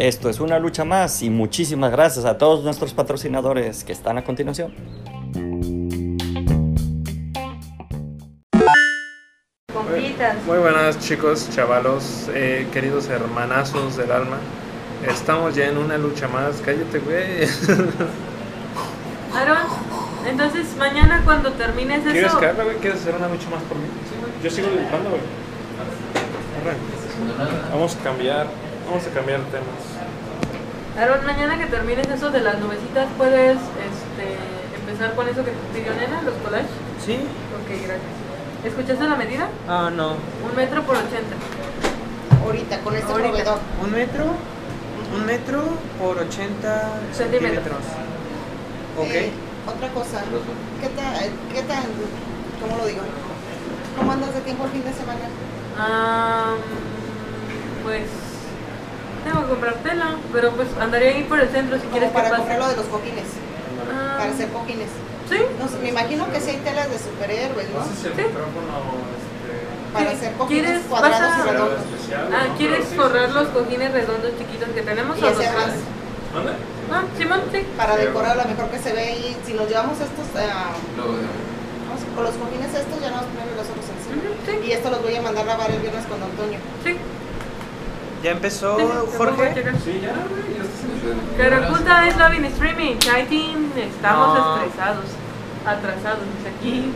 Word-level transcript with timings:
Esto 0.00 0.30
es 0.30 0.40
una 0.40 0.58
lucha 0.58 0.82
más 0.86 1.20
y 1.20 1.28
muchísimas 1.28 1.92
gracias 1.92 2.24
a 2.24 2.38
todos 2.38 2.64
nuestros 2.64 2.94
patrocinadores 2.94 3.84
que 3.84 3.92
están 3.92 4.16
a 4.16 4.24
continuación. 4.24 4.72
Muy 10.46 10.56
buenas 10.56 10.98
chicos, 11.00 11.50
chavalos, 11.54 12.30
eh, 12.32 12.66
queridos 12.72 13.10
hermanazos 13.10 13.98
del 13.98 14.10
alma. 14.10 14.38
Estamos 15.06 15.54
ya 15.54 15.66
en 15.66 15.76
una 15.76 15.98
lucha 15.98 16.28
más. 16.28 16.62
Cállate, 16.64 16.98
güey. 17.00 17.42
Aaron, 19.34 19.58
entonces 20.26 20.74
mañana 20.78 21.20
cuando 21.26 21.52
termines 21.52 22.04
¿Quieres 22.04 22.24
eso, 22.24 22.38
haga, 22.38 22.64
güey? 22.64 22.76
¿Quieres 22.76 23.02
hacer 23.02 23.16
una 23.16 23.28
lucha 23.28 23.50
más 23.50 23.62
por 23.64 23.76
mí? 23.76 23.84
Yo 24.42 24.48
sigo 24.50 24.68
dibujando, 24.68 25.10
güey. 25.10 25.20
Vamos 27.70 27.96
a 27.96 27.98
cambiar, 28.02 28.46
vamos 28.86 29.06
a 29.06 29.10
cambiar 29.10 29.40
temas. 29.40 29.89
Aaron, 31.00 31.24
mañana 31.24 31.56
que 31.56 31.64
termines 31.64 32.06
eso 32.08 32.30
de 32.30 32.40
las 32.40 32.58
nubecitas, 32.58 33.08
puedes 33.16 33.56
este, 33.56 34.36
empezar 34.78 35.14
con 35.14 35.26
eso 35.28 35.42
que 35.42 35.50
te 35.50 35.78
pidió 35.80 35.94
Nena, 35.94 36.20
los 36.20 36.34
collages. 36.44 36.68
¿Sí? 37.02 37.14
Ok, 37.14 37.68
gracias. 37.68 38.12
¿Escuchaste 38.64 39.08
la 39.08 39.16
medida? 39.16 39.48
Ah, 39.66 39.90
no. 39.90 40.16
Un 40.44 40.54
metro 40.54 40.82
por 40.82 40.96
ochenta. 40.96 41.36
Ahorita, 42.44 42.80
con 42.80 42.94
este 42.94 43.10
Ahorita. 43.10 43.28
proveedor. 43.30 43.58
Un 43.82 43.92
metro, 43.92 44.24
un 45.16 45.24
metro 45.24 45.62
por 45.98 46.18
80 46.18 46.82
Centímetros. 47.14 47.16
centímetros. 47.16 47.78
Ok. 48.98 49.08
Eh, 49.10 49.32
otra 49.66 49.88
cosa, 49.94 50.22
¿qué 50.82 50.88
tal, 50.88 51.30
qué 51.54 51.62
tal, 51.62 51.84
cómo 52.60 52.76
lo 52.76 52.86
digo? 52.86 53.00
¿Cómo 53.96 54.12
andas 54.12 54.34
de 54.34 54.40
tiempo 54.42 54.64
el 54.66 54.70
fin 54.70 54.84
de 54.84 54.92
semana? 54.92 55.20
Ah, 55.78 56.52
pues 57.84 58.02
tengo 59.24 59.40
que 59.42 59.48
comprar 59.48 59.74
tela, 59.82 60.16
pero 60.32 60.50
pues 60.52 60.68
andaré 60.80 61.14
ahí 61.14 61.22
por 61.24 61.40
el 61.40 61.48
centro 61.50 61.76
si 61.76 61.82
Como 61.82 61.92
quieres 61.92 62.08
que 62.10 62.14
para 62.14 62.28
pase. 62.30 62.38
comprar 62.42 62.58
lo 62.60 62.68
de 62.68 62.76
los 62.76 62.86
cojines, 62.86 63.28
Ah, 63.92 64.16
para 64.18 64.30
hacer 64.32 64.48
cojines. 64.50 64.88
Sí, 65.30 65.38
No 65.58 65.64
me 65.80 65.88
imagino 65.88 66.26
que 66.32 66.40
sí 66.40 66.50
hay 66.50 66.56
telas 66.58 66.90
de 66.90 66.98
superhéroes, 66.98 67.68
¿no? 67.70 67.84
si 67.86 68.06
el 68.08 68.14
Sí. 68.14 68.22
micrófono 68.26 68.74
este, 69.14 69.54
Para 69.94 70.10
hacer 70.10 70.32
cojines 70.34 70.64
¿quieres- 70.64 70.86
cuadrados 70.90 71.20
a- 71.20 71.38
y 71.38 71.42
redondos. 71.50 71.80
especial, 71.86 72.28
Ah, 72.34 72.44
¿no? 72.48 72.56
¿quieres 72.58 72.84
forrar 72.98 73.26
sí, 73.28 73.34
los 73.34 73.46
sí. 73.46 73.52
cojines 73.54 73.92
redondos 73.92 74.30
chiquitos 74.38 74.68
que 74.74 74.82
tenemos 74.82 75.18
Y 75.18 75.22
o. 75.22 75.28
Ah, 76.90 77.02
Simón, 77.16 77.40
sí. 77.52 77.60
para 77.76 77.96
decorar 77.96 78.32
a 78.38 78.42
lo 78.42 78.48
mejor 78.50 78.66
que 78.70 78.78
se 78.78 78.92
ve 78.92 79.02
ahí. 79.14 79.36
Si 79.46 79.54
nos 79.54 79.68
llevamos 79.68 79.94
estos, 80.00 80.26
de- 80.34 80.46
vamos, 80.46 82.00
con 82.14 82.24
los 82.24 82.34
cojines 82.34 82.74
estos 82.74 82.98
ya 83.00 83.10
no 83.10 83.22
vamos 83.22 83.30
a 83.30 83.34
poner 83.38 83.54
los 83.54 83.66
otros 83.70 83.86
encima. 83.86 84.18
Sí. 84.46 84.66
Y 84.66 84.72
esto 84.72 84.90
los 84.90 85.02
voy 85.02 85.14
a 85.14 85.22
mandar 85.22 85.44
a 85.44 85.54
lavar 85.54 85.70
el 85.70 85.78
viernes 85.80 86.04
con 86.06 86.18
Antonio. 86.22 86.58
Sí. 86.82 86.96
¿Ya 88.22 88.32
empezó, 88.32 88.76
Jorge? 89.16 89.54
Sí, 89.84 90.00
ya, 90.02 90.12
güey, 90.28 90.56
ya 90.56 90.62
estás 90.64 90.84
en 90.84 91.36
Caraculta 91.38 92.06
es 92.08 92.16
Loving 92.18 92.44
Streaming. 92.46 92.98
Chaitin, 92.98 93.72
estamos 93.76 94.38
No. 94.38 94.56
estresados. 94.62 95.04
Atrasados 95.66 96.20
aquí. 96.58 96.92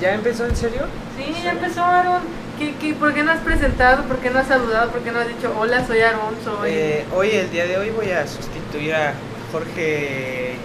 ¿Ya 0.00 0.14
empezó 0.14 0.46
en 0.46 0.56
serio? 0.56 0.82
Sí, 1.16 1.34
ya 1.42 1.52
empezó 1.52 1.82
Aaron. 1.82 2.22
¿Qué, 2.58 2.74
qué, 2.76 2.94
por 2.94 3.12
qué 3.14 3.22
no 3.22 3.30
has 3.32 3.40
presentado? 3.40 4.04
¿Por 4.04 4.18
qué 4.18 4.30
no 4.30 4.38
has 4.38 4.48
saludado? 4.48 4.90
¿Por 4.90 5.00
qué 5.00 5.12
no 5.12 5.18
has 5.20 5.28
dicho 5.28 5.54
hola, 5.58 5.86
soy 5.86 6.00
Aaron? 6.00 6.34
Soy. 6.44 6.70
Eh, 6.70 7.04
hoy, 7.14 7.30
el 7.30 7.50
día 7.50 7.66
de 7.66 7.78
hoy, 7.78 7.90
voy 7.90 8.10
a 8.10 8.26
sustituir 8.26 8.94
a 8.94 9.14
Jorge, 9.52 10.56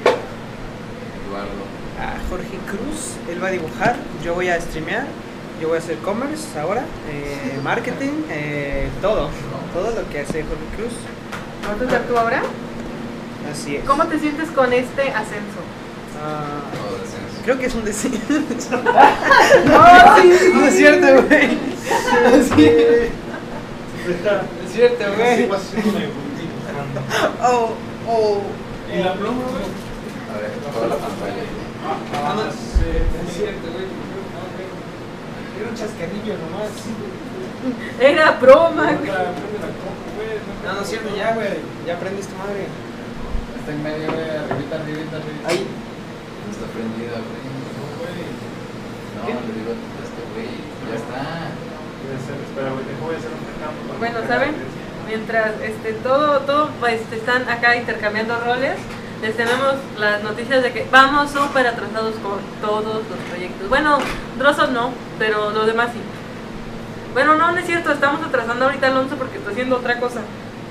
Eduardo. 1.28 1.66
a 2.00 2.30
Jorge 2.30 2.58
Cruz. 2.70 3.16
Él 3.30 3.42
va 3.44 3.48
a 3.48 3.52
dibujar, 3.52 3.96
yo 4.24 4.34
voy 4.34 4.50
a 4.50 4.60
streamear, 4.60 5.06
yo 5.60 5.68
voy 5.70 5.78
a 5.78 5.80
hacer 5.80 5.98
commerce 6.00 6.60
ahora, 6.60 6.82
eh, 7.10 7.60
marketing, 7.64 8.24
eh, 8.30 8.90
todo. 9.02 9.30
Todo 9.74 9.92
lo 9.92 10.08
que 10.10 10.20
hace 10.20 10.44
Jorge 10.44 10.66
Cruz. 10.76 10.94
¿Vas 11.68 11.82
a 11.82 11.86
hacer 11.86 12.08
tú 12.08 12.18
ahora? 12.18 12.44
Así 13.52 13.78
es. 13.78 13.86
¿Cómo 13.86 14.06
te 14.08 14.20
sientes 14.20 14.50
con 14.50 14.74
este 14.74 15.10
ascenso? 15.10 15.62
Descenso. 17.02 17.42
creo 17.44 17.58
que 17.60 17.66
es 17.66 17.76
un 17.76 17.84
deseo. 17.86 18.12
No, 19.66 20.18
sí, 20.22 20.30
No 20.54 20.62
es 20.68 20.76
cierto, 20.76 21.08
güey. 21.24 21.50
Sí. 22.44 22.66
Es 22.66 23.12
cierto, 24.74 25.04
Así 25.06 25.16
güey. 25.18 25.50
Oh, 27.44 27.74
oh. 28.08 28.42
¿Y 28.94 28.98
la 29.04 29.14
pluma? 29.14 29.44
A 29.44 29.46
ver, 30.40 30.52
toda 30.74 30.88
la 30.88 30.96
pantalla. 30.96 31.44
Ah, 32.14 32.50
sí. 32.52 32.86
Es 33.28 33.34
cierto, 33.38 33.68
güey. 33.74 33.86
Era 35.66 35.74
un 35.74 35.80
chascarrillo 35.82 36.38
nomás. 36.46 36.70
Era 38.00 38.38
broma. 38.38 38.86
Güey, 38.94 39.10
No, 40.62 40.74
no 40.74 40.82
es 40.82 40.88
cierto, 40.88 41.10
ya, 41.18 41.34
güey. 41.34 41.58
Ya 41.88 41.98
prendes 41.98 42.28
tu 42.28 42.36
madre. 42.38 42.70
Está 43.58 43.72
en 43.74 43.82
medio, 43.82 44.14
güey. 44.14 44.30
Arribita, 44.30 44.76
arribita, 44.78 45.18
arribita. 45.18 45.50
Ahí. 45.50 45.66
No 45.66 46.52
está 46.54 46.70
prendida, 46.70 47.18
güey. 47.18 47.50
No, 49.18 49.26
¿Qué? 49.26 49.34
le 49.34 49.54
digo 49.58 49.74
a 49.74 50.06
este 50.06 50.22
güey. 50.38 50.54
Ya 50.86 50.96
está. 51.02 51.50
Espera, 52.14 52.70
güey, 52.70 52.86
dejo 52.86 53.02
voy 53.10 53.16
a 53.16 53.18
hacer 53.18 53.34
un 53.34 53.42
recambio. 53.42 53.98
Bueno, 53.98 54.18
¿saben? 54.30 54.54
Mientras 55.10 55.50
este, 55.66 55.94
todo, 56.06 56.42
todo 56.42 56.70
pues, 56.80 57.02
están 57.12 57.50
acá 57.50 57.76
intercambiando 57.76 58.38
roles, 58.38 58.78
les 59.26 59.36
tenemos 59.36 59.74
las 59.98 60.22
noticias 60.22 60.62
de 60.62 60.72
que 60.72 60.88
vamos 60.92 61.32
súper 61.32 61.66
atrasados 61.66 62.14
con 62.22 62.38
todos 62.62 62.98
los 63.10 63.18
proyectos. 63.28 63.68
Bueno, 63.70 63.98
Drosos 64.38 64.70
no, 64.70 64.92
pero 65.18 65.50
los 65.50 65.66
demás 65.66 65.90
sí. 65.94 66.00
Bueno, 67.14 67.34
no, 67.34 67.52
no 67.52 67.58
es 67.58 67.66
cierto, 67.66 67.92
estamos 67.92 68.22
atrasando 68.24 68.66
ahorita 68.66 68.86
a 68.86 68.90
Alonso 68.92 69.16
porque 69.16 69.38
está 69.40 69.50
haciendo 69.50 69.78
otra 69.78 70.00
cosa. 70.00 70.20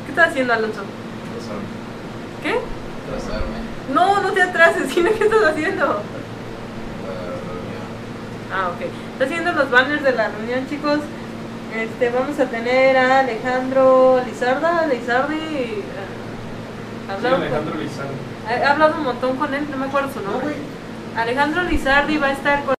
¿Qué 0.05 0.11
está 0.13 0.27
haciendo 0.27 0.53
Alonso? 0.53 0.83
Atrasarme. 1.33 1.65
¿Qué? 2.45 2.61
Atrasarme. 3.09 3.59
No, 3.93 4.23
no 4.23 4.33
te 4.33 4.43
atrases, 4.43 4.89
sino 4.95 5.11
¿qué 5.11 5.25
estás 5.25 5.43
haciendo? 5.43 5.85
Ah, 8.53 8.69
ok. 8.69 8.87
Está 9.15 9.25
haciendo 9.25 9.51
los 9.53 9.69
banners 9.69 10.05
de 10.05 10.13
la 10.13 10.29
reunión, 10.29 10.69
chicos. 10.69 11.01
Este, 11.75 12.09
vamos 12.11 12.39
a 12.39 12.45
tener 12.45 12.97
a 12.97 13.19
Alejandro 13.19 14.21
Lizarda, 14.25 14.87
Lizardi. 14.87 15.35
eh, 15.35 15.83
Sí, 17.21 17.27
Alejandro 17.27 17.75
Lizardo. 17.75 18.34
He 18.51 18.65
hablado 18.65 18.97
un 18.99 19.05
montón 19.05 19.37
con 19.37 19.55
él, 19.55 19.67
no 19.71 19.77
me 19.77 19.87
acuerdo 19.87 20.13
su 20.13 20.21
nombre. 20.21 20.55
Alejandro 21.17 21.63
Lizardi 21.63 22.19
va 22.19 22.29
a 22.29 22.33
estar 22.33 22.65
con 22.65 22.75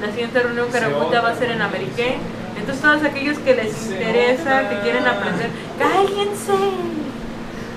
la 0.00 0.10
siguiente 0.12 0.40
reunión 0.40 0.66
que 0.66 0.72
Caraculta 0.72 1.20
va 1.20 1.30
a 1.30 1.36
ser 1.36 1.50
en 1.50 1.62
Ameriqué. 1.62 2.18
Entonces 2.56 2.82
todos 2.82 3.02
aquellos 3.04 3.38
que 3.38 3.54
les 3.54 3.90
interesa, 3.90 4.68
que 4.68 4.80
quieren 4.80 5.06
aprender, 5.06 5.50
cállense 5.78 6.54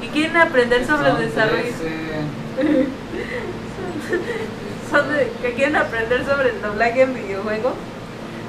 y 0.03 0.07
quieren 0.07 0.37
aprender 0.37 0.85
sobre 0.85 1.09
el 1.09 1.17
desarrollo, 1.17 1.63
13. 1.63 2.11
son 4.91 5.09
de- 5.13 5.31
que 5.41 5.53
quieren 5.53 5.75
aprender 5.75 6.25
sobre 6.25 6.49
el 6.49 6.61
doblaje 6.61 7.01
en 7.03 7.13
videojuegos, 7.13 7.73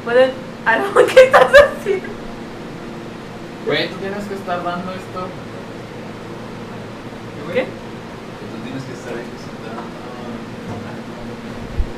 pueden, 0.05 0.31
¿qué 1.15 1.25
estás 1.25 1.53
haciendo? 1.79 2.07
Güey, 3.67 3.89
tú 3.89 3.97
tienes 3.97 4.25
que 4.25 4.35
estar 4.35 4.63
dando 4.65 4.93
esto. 4.93 5.29
¿Qué? 7.49 7.63
Que 7.63 8.47
tú 8.51 8.57
tienes 8.65 8.83
que 8.85 8.93
estar 8.93 9.15
aquí 9.15 9.37
sentado. 9.43 9.83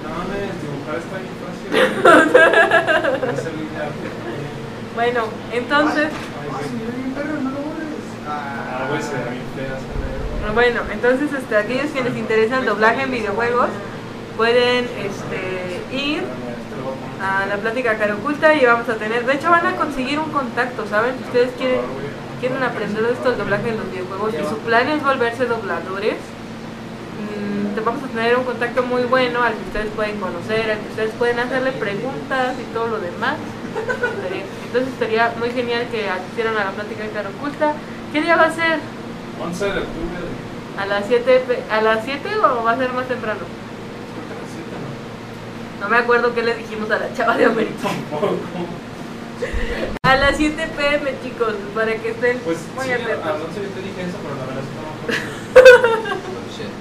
No 0.02 0.08
mames, 0.18 0.54
dibujar 0.62 0.96
está 0.98 1.16
bien 1.18 1.36
fácil. 1.42 1.68
Bueno, 4.94 5.24
entonces. 5.52 6.08
Ah. 8.28 8.88
Bueno, 10.54 10.80
entonces 10.92 11.32
este, 11.32 11.56
aquellos 11.56 11.90
que 11.90 12.04
les 12.04 12.16
interesa 12.16 12.58
el 12.58 12.66
doblaje 12.66 13.02
en 13.02 13.10
videojuegos 13.10 13.70
pueden 14.36 14.84
este, 14.84 15.82
ir 15.92 16.22
a 17.20 17.46
la 17.46 17.56
plática 17.56 17.96
cara 17.98 18.14
oculta 18.14 18.54
y 18.54 18.64
vamos 18.64 18.88
a 18.88 18.94
tener, 18.94 19.26
de 19.26 19.34
hecho 19.34 19.50
van 19.50 19.66
a 19.66 19.76
conseguir 19.76 20.18
un 20.18 20.30
contacto, 20.30 20.86
¿saben? 20.86 21.16
Si 21.18 21.24
ustedes 21.24 21.50
quieren, 21.56 21.80
quieren 22.44 22.62
aprender 22.62 23.02
esto 23.06 23.30
del 23.30 23.38
doblaje 23.38 23.70
en 23.70 23.78
los 23.78 23.90
videojuegos 23.90 24.34
y 24.34 24.46
su 24.46 24.58
plan 24.58 24.86
es 24.90 25.02
volverse 25.02 25.46
dobladores, 25.46 26.16
mm, 27.16 27.74
te 27.74 27.80
vamos 27.80 28.04
a 28.04 28.08
tener 28.08 28.36
un 28.36 28.44
contacto 28.44 28.82
muy 28.82 29.04
bueno 29.04 29.42
al 29.42 29.54
que 29.54 29.62
ustedes 29.62 29.90
pueden 29.96 30.20
conocer, 30.20 30.72
al 30.72 30.78
que 30.78 30.88
ustedes 30.90 31.12
pueden 31.12 31.38
hacerle 31.38 31.72
preguntas 31.72 32.54
y 32.60 32.74
todo 32.74 32.88
lo 32.88 33.00
demás. 33.00 33.36
Entonces 34.66 34.92
estaría 34.92 35.32
muy 35.38 35.52
genial 35.52 35.86
que 35.90 36.06
asistieran 36.06 36.54
a 36.58 36.64
la 36.66 36.70
plática 36.72 37.04
de 37.04 37.10
cara 37.10 37.30
oculta. 37.30 37.72
¿Qué 38.12 38.20
día 38.20 38.36
va 38.36 38.44
a 38.44 38.52
ser? 38.52 38.78
11 39.40 39.64
de 39.64 39.70
octubre 39.70 40.20
¿A 40.78 40.84
las 40.84 41.06
7 41.06 41.64
a 41.70 41.80
las 41.80 42.04
7 42.04 42.28
o 42.36 42.62
va 42.62 42.72
a 42.72 42.76
ser 42.76 42.92
más 42.92 43.08
temprano? 43.08 43.40
No 45.80 45.88
me 45.88 45.96
acuerdo 45.96 46.34
qué 46.34 46.42
le 46.42 46.56
dijimos 46.56 46.90
a 46.90 46.98
la 46.98 47.14
chava 47.14 47.38
de 47.38 47.46
América. 47.46 47.88
Tampoco. 47.88 48.36
A 50.02 50.16
las 50.16 50.36
7 50.36 50.68
pm, 50.76 51.12
chicos, 51.22 51.54
para 51.74 51.94
que 51.96 52.10
estén 52.10 52.38
Pues 52.40 52.58
muy 52.74 52.84
sí, 52.86 52.92
atentos. 52.92 53.24
las 53.26 53.40
11 53.40 53.62
yo 53.62 53.68
te 53.68 53.80
dije 53.80 54.02
eso, 54.02 54.18
pero 54.22 54.34
la 54.36 54.44
verdad 54.46 54.62
es 54.62 54.68
que 54.70 54.76
no 54.76 54.82
me 54.82 56.08
acuerdo. 56.08 56.24
Shit. 56.56 56.72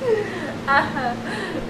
Ajá. 0.66 1.14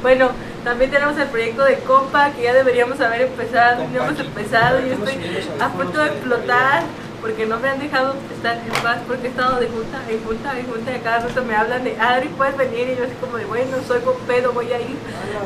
Bueno, 0.02 0.30
también 0.64 0.90
tenemos 0.90 1.18
el 1.18 1.28
proyecto 1.28 1.64
de 1.64 1.78
compa 1.80 2.30
que 2.32 2.42
ya 2.42 2.54
deberíamos 2.54 3.00
haber 3.00 3.22
empezado, 3.22 3.86
no 3.88 4.02
hemos 4.04 4.18
empezado 4.18 4.86
y 4.86 4.90
estoy 4.90 5.18
a 5.60 5.68
punto 5.68 6.00
de 6.00 6.06
explotar 6.06 6.82
porque 7.20 7.44
no 7.46 7.58
me 7.58 7.68
han 7.68 7.78
dejado 7.78 8.14
estar 8.34 8.56
en 8.56 8.82
paz, 8.82 8.98
porque 9.06 9.26
he 9.26 9.30
estado 9.30 9.60
de 9.60 9.68
junta 9.68 10.00
en 10.08 10.24
junta 10.24 10.58
en 10.58 10.66
junta 10.66 10.90
y 10.92 10.94
a 10.94 11.02
cada 11.02 11.20
rato 11.20 11.44
me 11.44 11.54
hablan 11.54 11.84
de 11.84 11.98
Adri, 12.00 12.28
puedes 12.28 12.56
venir 12.56 12.88
y 12.90 12.96
yo 12.96 13.04
así 13.04 13.12
como 13.20 13.36
de 13.36 13.44
bueno, 13.44 13.76
soy 13.86 14.00
con 14.00 14.16
pedo, 14.26 14.52
voy 14.52 14.72
a 14.72 14.80
ir, 14.80 14.96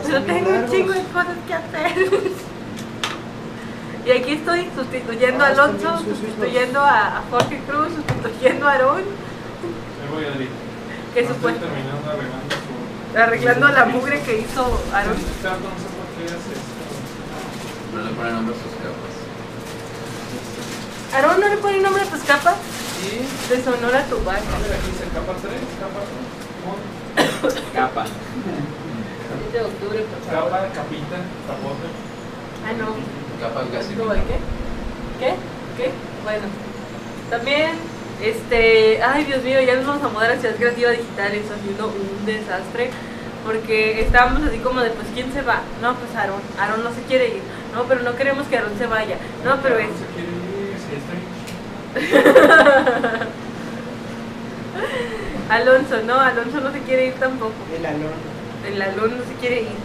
pero 0.07 0.23
tengo 0.23 0.51
un 0.51 0.71
chingo 0.71 0.93
de 0.93 1.03
cosas 1.05 1.37
que 1.47 1.55
hacer. 1.55 2.11
Y 4.05 4.11
aquí 4.11 4.33
estoy 4.33 4.69
sustituyendo 4.77 5.45
a 5.45 5.49
Alonso, 5.49 5.99
sustituyendo 5.99 6.81
a, 6.81 7.19
a 7.19 7.23
Jorge 7.31 7.59
Cruz, 7.67 7.89
sustituyendo 7.97 8.69
a 8.69 8.73
Aarón, 8.73 9.03
Me 9.03 10.15
voy 10.15 10.25
a 10.25 10.43
ir. 10.43 10.49
que 11.15 11.27
supuesto 11.27 11.65
arreglando 11.65 12.55
su. 13.13 13.19
arreglando 13.19 13.69
la 13.69 13.85
mugre 13.87 14.21
que 14.23 14.41
hizo 14.41 14.81
Aarón. 14.93 15.17
No 17.95 18.03
le 18.03 18.11
ponen 18.11 18.35
nombre 18.35 18.55
a 18.55 18.59
sus 18.59 18.73
capas. 18.83 19.15
Aarón, 21.15 21.41
¿no 21.41 21.49
le 21.49 21.57
pone 21.59 21.81
nombre 21.81 22.03
a 22.03 22.07
tus 22.07 22.23
capas? 22.25 22.57
Y. 23.05 23.49
De 23.49 23.63
Sonora 23.63 24.05
Tubac. 24.05 24.37
A 24.37 24.59
ver, 24.59 24.73
aquí 24.73 24.91
dice 24.91 25.05
capa 25.15 25.33
3, 25.41 25.53
capa 25.81 26.01
2. 27.43 27.55
Capa. 27.73 28.05
de 29.53 29.61
octubre, 29.61 30.01
por 30.01 30.21
favor. 30.33 30.51
Capa, 30.51 30.69
capita, 30.75 31.17
capote. 31.47 31.89
Ah, 32.67 32.73
no. 32.77 33.24
Capa 33.41 33.65
casi. 33.73 33.95
¿Cómo 33.95 34.13
de 34.13 34.21
qué? 34.21 34.39
¿Qué? 35.21 35.35
¿Qué? 35.77 35.91
Bueno. 36.23 36.45
También, 37.31 37.73
este. 38.23 39.03
Ay, 39.03 39.25
Dios 39.25 39.43
mío, 39.43 39.61
ya 39.63 39.77
nos 39.77 39.87
vamos 39.87 40.03
a 40.05 40.09
mudar 40.09 40.31
a 40.33 40.39
Ciudad 40.39 40.57
Creativa 40.57 40.91
Digital. 40.91 41.33
Eso 41.35 41.55
ha 41.55 41.59
sido 41.63 41.87
un 41.89 42.27
desastre. 42.27 42.91
Porque 43.45 44.01
estábamos 44.01 44.43
así 44.43 44.59
como 44.59 44.81
de, 44.81 44.91
pues, 44.91 45.07
¿quién 45.13 45.31
se 45.33 45.43
va? 45.43 45.61
No, 45.83 45.95
pues 45.97 46.15
Aarón. 46.17 46.41
Aarón 46.59 46.83
no 46.83 46.91
se 46.95 47.03
quiere 47.03 47.29
ir. 47.29 47.43
No, 47.75 47.85
pero 47.85 48.03
no 48.03 48.17
queremos 48.17 48.47
que 48.47 48.57
Aarón 48.57 48.79
se 48.79 48.87
vaya. 48.87 49.17
No, 49.45 49.61
pero 49.63 49.79
es. 49.79 49.89
No 49.89 49.99
se 49.99 50.07
quiere 50.15 50.31
ir, 50.31 50.79
si 50.81 50.95
está. 50.97 51.15
Alonso, 55.51 56.03
no, 56.05 56.19
Alonso 56.19 56.61
no 56.61 56.73
se 56.73 56.81
quiere 56.81 57.07
ir 57.09 57.15
tampoco. 57.15 57.53
El 57.77 57.85
alón. 57.85 58.13
El 58.67 58.81
Alonso 58.81 59.17
no 59.17 59.25
se 59.25 59.35
quiere 59.35 59.63
ir. 59.63 59.77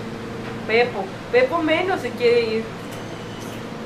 Pepo. 0.65 1.03
Pepo 1.31 1.61
menos 1.61 2.01
se 2.01 2.11
quiere 2.11 2.41
ir. 2.41 2.63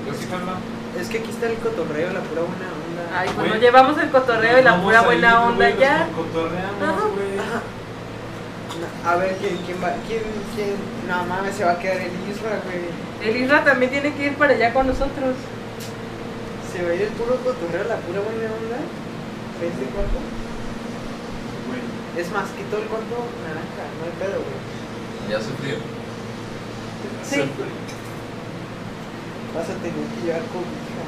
Yo 0.06 0.14
sí, 0.14 0.26
Carla. 0.30 0.56
Es 1.00 1.08
que 1.08 1.20
aquí 1.20 1.30
está 1.30 1.48
el 1.48 1.58
cotorreo, 1.58 2.14
la 2.14 2.20
pura 2.20 2.42
buena 2.42 2.68
onda. 2.70 3.20
Ay, 3.20 3.30
pues 3.36 3.50
nos 3.50 3.60
llevamos 3.60 3.98
el 3.98 4.10
cotorreo 4.10 4.60
y 4.60 4.64
la 4.64 4.82
pura 4.82 5.02
buena 5.02 5.30
ir, 5.30 5.36
onda 5.36 5.70
ya. 5.72 6.08
Cotorreamos, 6.16 7.12
güey. 7.14 7.34
A 9.06 9.16
ver, 9.16 9.36
¿quién, 9.38 9.58
quién 9.66 9.78
va? 9.84 9.94
¿Quién, 10.08 10.24
quién? 10.56 10.76
No 11.08 11.24
mames, 11.26 11.56
se 11.56 11.64
va 11.64 11.72
a 11.72 11.80
quedar 11.80 11.98
el 11.98 12.12
Isra, 12.30 12.60
güey. 12.66 12.90
El 13.22 13.44
Isra 13.44 13.64
también 13.64 13.92
tiene 13.92 14.14
que 14.14 14.26
ir 14.28 14.36
para 14.36 14.54
allá 14.54 14.74
con 14.74 14.88
nosotros. 14.88 15.36
Se 16.72 16.84
va 16.84 16.90
a 16.92 16.96
ir 16.96 17.02
el 17.04 17.10
puro 17.10 17.36
cotorreo, 17.38 17.84
la 17.88 17.98
pura 17.98 18.20
buena 18.22 18.50
onda. 18.50 18.80
¿Ves 19.62 19.80
de 19.80 19.86
cuarto? 19.94 20.20
Güey. 21.70 21.82
Es 22.18 22.32
más, 22.32 22.50
quitó 22.58 22.78
el 22.78 22.86
cuarto 22.86 23.16
naranja, 23.46 23.84
no 23.98 24.04
hay 24.06 24.16
pedo, 24.20 24.42
güey. 24.42 24.74
Ya 25.30 25.40
sufrió. 25.40 25.76
Sí. 27.24 27.44
Vas 29.56 29.66
a 29.70 29.74
tener 29.74 29.94
que 29.94 30.26
llevar 30.26 30.42
cobija. 30.52 31.04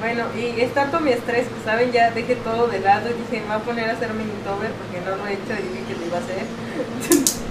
Bueno, 0.00 0.24
y 0.36 0.60
es 0.60 0.72
tanto 0.74 1.00
mi 1.00 1.10
estrés 1.12 1.46
que, 1.48 1.64
¿saben? 1.64 1.92
Ya 1.92 2.10
dejé 2.10 2.36
todo 2.36 2.66
de 2.68 2.80
lado 2.80 3.08
y 3.10 3.14
dije, 3.14 3.40
me 3.42 3.46
voy 3.48 3.56
a 3.56 3.58
poner 3.60 3.88
a 3.90 3.92
hacer 3.92 4.12
mi 4.12 4.24
Inktober 4.24 4.70
porque 4.72 5.00
no 5.04 5.16
lo 5.16 5.26
he 5.26 5.32
hecho 5.34 5.52
y 5.52 5.68
dije 5.68 5.84
que 5.88 5.94
lo 6.00 6.06
iba 6.06 6.16
a 6.18 6.20
hacer. 6.20 6.44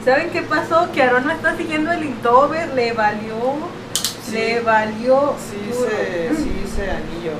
¿Y 0.00 0.04
saben 0.04 0.30
qué 0.30 0.42
pasó? 0.42 0.90
Que 0.92 1.02
Aaron 1.02 1.26
me 1.26 1.34
está 1.34 1.56
siguiendo 1.56 1.90
el 1.92 2.04
Inktober, 2.04 2.74
le 2.74 2.92
valió, 2.92 3.56
Sí. 4.24 4.32
le 4.32 4.60
valió. 4.60 5.34
Sí 5.50 5.56
duro. 5.72 5.86
hice, 5.86 6.30
sí 6.42 6.62
hice 6.64 6.90
anillo. 6.90 7.32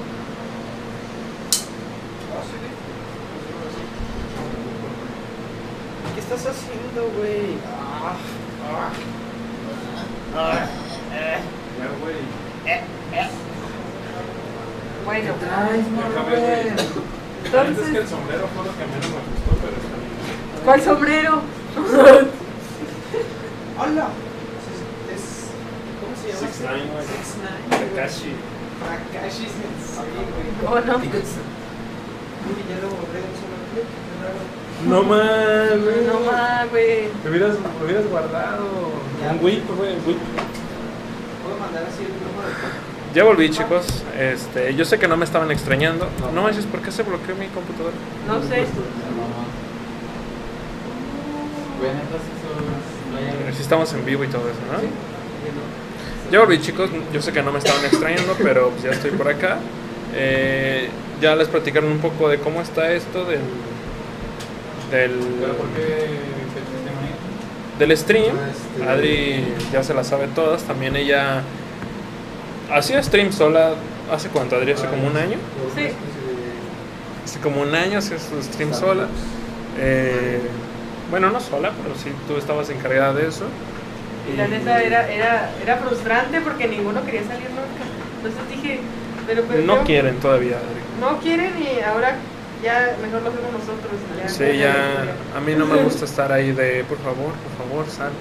¿Qué 6.14 6.20
estás 6.20 6.46
haciendo, 6.46 7.10
güey? 7.18 7.56
Ah, 8.00 8.16
ah. 8.64 8.90
Ah, 10.36 10.66
eh, 11.12 11.38
eh, 12.66 12.80
eh. 13.14 13.28
Bueno, 15.04 15.32
Déjame 15.40 16.30
ver. 16.30 16.66
La 16.68 16.72
neta 16.72 16.80
es 16.82 16.88
que 17.42 17.48
entonces, 17.48 17.94
el 17.94 18.08
sombrero 18.08 18.44
fue 18.54 18.62
lo 18.66 18.72
que 18.76 18.84
menos 18.86 19.08
me 19.08 19.20
gustó, 19.24 19.50
pero 19.62 19.76
está 19.76 19.96
bien. 19.96 20.64
¿cuál 20.64 20.80
sombrero? 20.82 21.32
Hola. 23.78 24.06
Es, 25.08 25.16
es- 25.16 25.48
¿Cómo 26.00 26.12
se 26.14 26.26
llama? 26.28 26.40
Six 26.40 26.52
Nine, 26.60 26.86
güey. 26.92 27.04
Six 27.06 27.24
Nine. 27.40 27.66
Takashi. 27.94 28.32
Takashi 28.78 29.46
Sensei, 29.48 30.12
güey. 30.12 30.48
¿Cómo 30.60 30.76
no? 30.80 30.94
Uy, 30.98 31.02
ya 32.68 32.76
lo 32.82 32.88
borré 32.92 33.18
de 33.18 33.28
un 33.28 33.36
solo 33.38 33.56
clic, 33.72 33.88
No 34.86 35.02
mames. 35.02 36.06
No 36.06 36.20
más, 36.30 36.70
güey. 36.70 37.08
Te 37.22 37.28
hubieras, 37.30 37.54
lo 37.80 37.84
hubieras 37.86 38.06
guardado. 38.08 38.64
Ya. 39.22 39.32
Un 39.32 39.44
whip, 39.44 39.64
güey, 39.76 39.94
un 39.96 40.06
whip. 40.06 40.18
¿Puedo 41.42 41.58
mandar 41.58 41.84
así 41.84 42.02
el 42.04 42.12
número 42.12 42.48
de 42.48 43.14
Ya 43.14 43.24
volví, 43.24 43.50
chicos. 43.50 43.86
Este, 44.18 44.74
yo 44.74 44.84
sé 44.84 44.98
que 44.98 45.08
no 45.08 45.16
me 45.16 45.24
estaban 45.24 45.50
extrañando. 45.50 46.08
No 46.34 46.42
manches, 46.42 46.66
¿por 46.66 46.80
qué 46.80 46.92
se 46.92 47.02
bloqueó 47.02 47.34
mi 47.34 47.46
computadora? 47.48 47.94
No 48.26 48.40
sé. 48.42 48.66
Güey, 51.78 51.90
neta, 51.94 52.18
sí 52.18 52.32
son- 52.42 53.54
Si 53.54 53.62
estamos 53.62 53.92
en 53.94 54.04
vivo 54.04 54.24
y 54.24 54.28
todo 54.28 54.42
eso, 54.48 54.58
¿no? 54.72 54.78
Ya 56.30 56.40
volví, 56.40 56.60
chicos. 56.60 56.90
Yo 57.12 57.22
sé 57.22 57.32
que 57.32 57.42
no 57.42 57.50
me 57.52 57.58
estaban 57.58 57.84
extrañando, 57.84 58.34
pero 58.42 58.70
pues 58.70 58.82
ya 58.82 58.90
estoy 58.90 59.10
por 59.12 59.28
acá. 59.28 59.56
Eh, 60.14 60.88
ya 61.20 61.34
les 61.34 61.48
platicaron 61.48 61.90
un 61.90 61.98
poco 61.98 62.28
de 62.28 62.38
cómo 62.38 62.60
está 62.60 62.92
esto 62.92 63.24
del 63.24 63.40
del, 64.90 65.12
del 67.78 67.96
stream. 67.96 68.34
Adri 68.88 69.44
ya 69.72 69.82
se 69.82 69.94
la 69.94 70.04
sabe 70.04 70.28
todas. 70.28 70.62
También 70.62 70.96
ella 70.96 71.42
hacía 72.72 73.02
stream 73.02 73.32
sola. 73.32 73.74
¿Hace 74.12 74.28
cuánto, 74.28 74.56
Adri? 74.56 74.72
¿Hace 74.72 74.86
como 74.86 75.06
un 75.06 75.16
año? 75.16 75.36
Sí. 75.76 75.88
Hace 77.24 77.40
como 77.40 77.60
un 77.60 77.74
año 77.74 77.98
hacía 77.98 78.18
su 78.18 78.42
stream 78.42 78.72
sola. 78.72 79.06
Eh, 79.78 80.40
bueno, 81.10 81.30
no 81.30 81.40
sola, 81.40 81.72
pero 81.82 81.94
sí 81.94 82.10
tú 82.26 82.36
estabas 82.36 82.70
encargada 82.70 83.12
de 83.14 83.28
eso. 83.28 83.44
Y 84.32 84.36
la 84.36 84.48
neta 84.48 84.82
era, 84.82 85.10
era, 85.10 85.50
era 85.62 85.76
frustrante 85.76 86.40
porque 86.40 86.68
ninguno 86.68 87.04
quería 87.04 87.22
salir 87.22 87.48
nunca. 87.50 87.84
Entonces 88.16 88.48
dije, 88.50 88.80
pero, 89.26 89.42
pero 89.48 89.62
No 89.62 89.84
quieren 89.84 90.16
todavía, 90.16 90.56
Adri. 90.56 90.80
No 91.00 91.18
quieren 91.20 91.52
y 91.62 91.80
ahora 91.82 92.16
ya 92.62 92.96
mejor 93.00 93.22
lo 93.22 93.28
hacemos 93.30 93.52
nosotros. 93.52 93.92
ya. 94.18 94.28
Sí, 94.28 94.58
ya 94.58 95.16
a 95.36 95.40
mí 95.40 95.54
no 95.54 95.66
me 95.66 95.82
gusta 95.82 96.04
estar 96.04 96.32
ahí 96.32 96.52
de, 96.52 96.84
por 96.84 96.98
favor, 96.98 97.32
por 97.32 97.66
favor, 97.66 97.88
sal. 97.88 98.12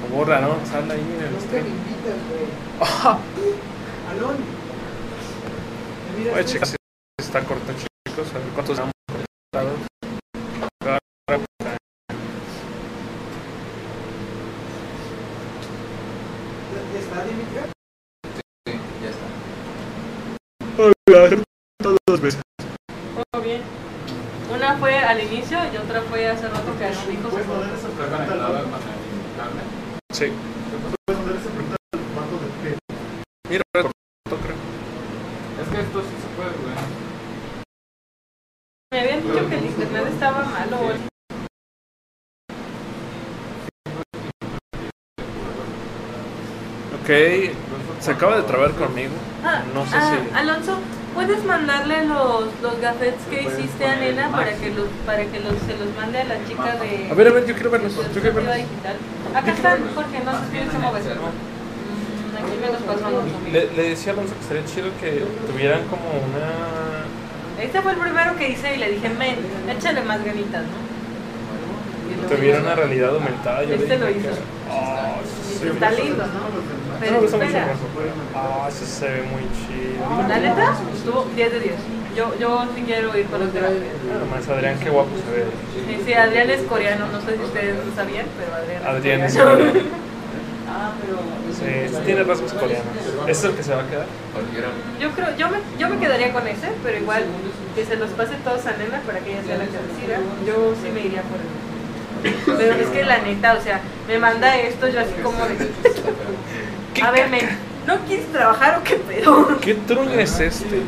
Por 0.00 0.10
favor, 0.10 0.32
Aaron, 0.32 0.66
sal 0.66 0.90
ahí 0.90 1.00
en 1.00 1.24
el 1.24 1.32
Nunca 1.32 1.34
me 1.34 1.40
stream. 1.48 1.66
invitas, 1.66 2.18
güey. 2.28 3.54
Alón. 4.10 4.36
¿Me 6.12 6.18
miras 6.18 6.34
Voy 6.34 6.44
si 6.46 6.76
está 7.18 7.40
corto, 7.40 7.72
chicos. 7.72 8.28
A 8.34 8.38
ver 8.38 8.48
cuántos 8.54 8.78
han 8.78 8.90
cortado. 9.52 9.70
¿Ya 16.92 16.98
está, 17.00 17.24
Dimitra? 17.24 17.64
Sí, 18.66 18.72
ya 19.02 19.10
está. 22.30 22.43
Al 25.14 25.22
inicio 25.22 25.58
y 25.72 25.76
otra 25.76 26.02
fue 26.02 26.28
hace 26.28 26.48
rato 26.48 26.76
que 26.76 26.86
nos 26.90 27.06
dijo. 27.06 27.28
¿Puedes 27.28 27.46
poner 27.46 27.74
esa 27.74 27.88
pregunta 27.88 28.34
el 28.34 28.40
carnet? 29.36 29.64
Sí. 30.12 30.32
Mira, 33.48 33.62
creo. 33.72 33.90
Es 35.62 35.68
que 35.68 35.80
esto 35.80 36.00
sí 36.02 36.14
se 36.20 36.28
puede, 36.36 36.50
güey. 36.50 36.74
Me 38.92 39.00
habían 39.00 39.22
dicho 39.22 39.48
que 39.48 39.58
el 39.58 39.64
internet 39.66 40.06
estaba 40.12 40.44
malo. 40.44 40.76
Ok, 47.00 47.10
se 48.00 48.10
acaba 48.10 48.36
de 48.38 48.42
trabar 48.44 48.72
conmigo. 48.72 49.12
Ah, 49.44 49.62
No 49.74 49.86
sé 49.86 49.96
ah, 49.96 50.10
si. 50.10 50.34
Alonso, 50.36 50.78
¿puedes 51.14 51.44
mandarle 51.44 52.06
los, 52.06 52.44
los 52.62 52.80
gafetes 52.80 53.22
que 53.30 53.42
hiciste 53.42 53.84
a 53.86 53.96
Nena 53.96 54.28
para 54.30 54.52
que, 54.54 54.70
los, 54.70 54.88
para 55.06 55.24
que 55.24 55.40
los, 55.40 55.54
se 55.66 55.76
los 55.78 55.94
mande 55.96 56.18
a 56.20 56.24
la 56.24 56.44
chica 56.46 56.76
de. 56.76 57.08
A 57.10 57.14
ver, 57.14 57.28
a 57.28 57.30
ver, 57.32 57.46
yo 57.46 57.54
quiero 57.54 57.70
verlos. 57.70 57.96
de 57.96 58.02
Yo 58.02 58.20
quiero 58.20 58.34
Perspectiva 58.34 58.52
verlos. 58.52 58.70
digital? 58.70 58.96
Acá 59.34 59.50
están, 59.52 59.78
porque 59.94 60.18
no 60.20 60.32
sé 60.32 60.70
si 60.70 60.76
cómo 60.76 60.92
ves. 60.92 61.04
Mm, 61.04 62.36
Aquí 62.36 62.56
me 62.60 62.66
los 62.72 62.82
pasó 62.82 63.06
Alonso. 63.06 63.36
Le, 63.52 63.70
le 63.72 63.82
decía 63.90 64.12
a 64.12 64.14
Alonso 64.14 64.34
que 64.34 64.40
estaría 64.42 64.64
chido 64.66 64.88
que 65.00 65.24
tuvieran 65.50 65.82
como 65.86 66.04
una. 66.10 67.06
Este 67.62 67.80
fue 67.80 67.92
el 67.92 67.98
primero 67.98 68.36
que 68.36 68.48
hice 68.50 68.74
y 68.74 68.78
le 68.78 68.90
dije, 68.90 69.08
men, 69.10 69.36
échale 69.70 70.02
más 70.02 70.24
ganitas, 70.24 70.62
¿no? 70.62 70.93
Tuviera 72.28 72.60
una 72.60 72.74
realidad 72.74 73.14
aumentada. 73.14 73.64
Yo 73.64 73.74
Este 73.74 73.98
lo 73.98 74.10
hizo. 74.10 74.28
Ah. 74.70 75.16
Está 75.64 75.90
lindo, 75.92 76.24
¿no? 76.26 76.32
No 76.34 77.00
Pero 77.00 77.12
me 77.12 77.18
gusta 77.20 77.36
mucho 77.36 77.48
espera. 77.48 77.72
eso. 77.72 77.80
Ah, 78.34 78.66
ese 78.68 78.86
se 78.86 79.08
ve 79.08 79.22
muy 79.22 79.42
chido. 79.56 80.28
La 80.28 80.38
neta, 80.38 80.74
estuvo 80.94 81.26
10 81.34 81.52
de 81.52 81.60
10. 81.60 81.74
Yo, 82.16 82.32
yo 82.38 82.66
sí 82.74 82.82
quiero 82.86 83.16
ir 83.18 83.26
con 83.26 83.40
los 83.40 83.50
terapia. 83.52 83.78
Nada 84.06 84.24
más, 84.30 84.48
Adrián, 84.48 84.78
qué 84.78 84.90
guapo 84.90 85.10
se 85.16 85.36
ve. 85.36 85.44
Sí, 85.88 86.02
sí, 86.06 86.12
Adrián 86.14 86.50
es 86.50 86.62
coreano, 86.62 87.06
no 87.10 87.20
sé 87.20 87.36
si 87.36 87.42
ustedes 87.42 87.74
lo 87.84 87.94
sabían, 87.94 88.26
pero 88.38 88.54
Adrián, 88.54 88.86
Adrián 88.86 89.20
es 89.22 89.36
coreano. 89.36 89.58
coreano. 89.72 90.04
Sí, 91.54 91.88
sí 91.88 91.96
tiene 92.04 92.24
rasgos 92.24 92.52
coreanos. 92.52 92.86
¿Ese 93.28 93.30
es 93.30 93.44
el 93.44 93.54
que 93.54 93.62
se 93.62 93.74
va 93.74 93.82
a 93.82 93.86
quedar? 93.86 94.06
Cualquiera. 94.32 94.68
Yo 95.00 95.10
creo, 95.12 95.36
yo 95.36 95.48
me, 95.48 95.58
yo 95.78 95.88
me 95.88 95.98
quedaría 95.98 96.32
con 96.32 96.46
ese, 96.48 96.68
pero 96.82 96.98
igual 96.98 97.22
que 97.76 97.84
se 97.84 97.96
los 97.96 98.10
pase 98.10 98.34
todos 98.42 98.66
a 98.66 98.72
Nena 98.76 99.00
para 99.06 99.20
que 99.20 99.32
ella 99.32 99.42
sea 99.46 99.58
la 99.58 99.64
que 99.66 99.78
decida. 99.78 100.18
Yo 100.46 100.74
sí 100.82 100.90
me 100.92 101.00
iría 101.06 101.22
por 101.22 101.38
él. 101.38 101.46
Pero 102.46 102.74
es 102.74 102.88
que 102.88 103.04
la 103.04 103.18
neta, 103.18 103.54
o 103.54 103.62
sea, 103.62 103.80
me 104.08 104.18
manda 104.18 104.56
esto, 104.58 104.88
yo 104.88 105.00
así 105.00 105.12
como 105.22 105.38
de. 105.46 107.02
A 107.02 107.10
ver, 107.10 107.28
¿no 107.86 107.98
quieres 108.06 108.26
trabajar 108.32 108.78
o 108.80 108.84
qué 108.84 108.96
pedo? 108.96 109.58
¿Qué 109.60 109.74
trunk 109.74 110.10
es 110.12 110.40
este? 110.40 110.82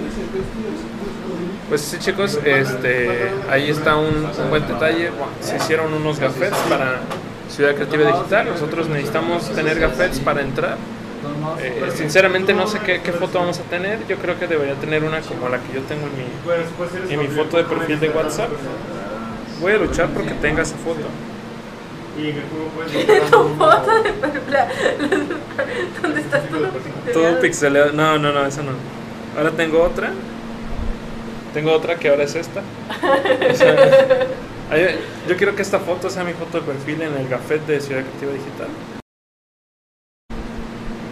Pues 1.68 1.80
sí 1.80 1.98
chicos, 1.98 2.38
este, 2.44 3.28
ahí 3.50 3.70
está 3.70 3.96
un, 3.96 4.30
un 4.38 4.50
buen 4.50 4.66
detalle. 4.68 5.10
Se 5.40 5.56
hicieron 5.56 5.92
unos 5.92 6.20
gafetes 6.20 6.58
para 6.68 7.00
Ciudad 7.50 7.74
Creativa 7.74 8.12
Digital. 8.12 8.46
Nosotros 8.46 8.88
necesitamos 8.88 9.50
tener 9.50 9.78
gafetes 9.80 10.20
para 10.20 10.42
entrar. 10.42 10.76
Eh, 11.60 11.90
sinceramente 11.94 12.54
no 12.54 12.66
sé 12.66 12.78
qué, 12.80 13.00
qué 13.02 13.12
foto 13.12 13.40
vamos 13.40 13.58
a 13.58 13.62
tener. 13.64 14.06
Yo 14.06 14.16
creo 14.16 14.38
que 14.38 14.46
debería 14.46 14.74
tener 14.74 15.02
una 15.02 15.20
como 15.20 15.48
la 15.48 15.58
que 15.58 15.74
yo 15.74 15.80
tengo 15.82 16.06
en 16.06 16.16
mi, 16.16 17.12
en 17.12 17.20
mi 17.20 17.26
foto 17.28 17.56
de 17.56 17.64
perfil 17.64 17.98
de 17.98 18.10
WhatsApp. 18.10 18.50
Voy 19.60 19.72
a 19.72 19.78
luchar 19.78 20.08
porque 20.10 20.32
tenga 20.34 20.62
esa 20.62 20.76
foto. 20.76 21.06
Y 22.18 22.30
en 22.30 22.36
el 22.36 22.42
juego 22.48 22.68
puedes 22.74 22.92
Tu 23.30 23.48
foto 23.56 24.02
de 24.02 24.50
la- 24.50 24.68
¿Dónde 26.02 26.20
estás 26.20 26.48
tú? 26.48 26.56
Todo 27.12 27.40
pixelado. 27.40 27.92
No, 27.92 28.18
no, 28.18 28.32
no, 28.32 28.46
esa 28.46 28.62
no. 28.62 28.72
Ahora 29.36 29.50
tengo 29.50 29.82
otra. 29.82 30.12
Tengo 31.52 31.72
otra 31.72 31.96
que 31.96 32.08
ahora 32.08 32.24
es 32.24 32.34
esta. 32.34 32.60
O 32.60 33.54
sea, 33.54 33.76
yo 35.28 35.36
quiero 35.36 35.54
que 35.54 35.62
esta 35.62 35.78
foto 35.78 36.10
sea 36.10 36.24
mi 36.24 36.32
foto 36.32 36.60
de 36.60 36.66
perfil 36.66 37.02
en 37.02 37.14
el 37.16 37.28
gafet 37.28 37.64
de 37.66 37.80
Ciudad 37.80 38.02
Creativa 38.02 38.32
Digital. 38.32 38.68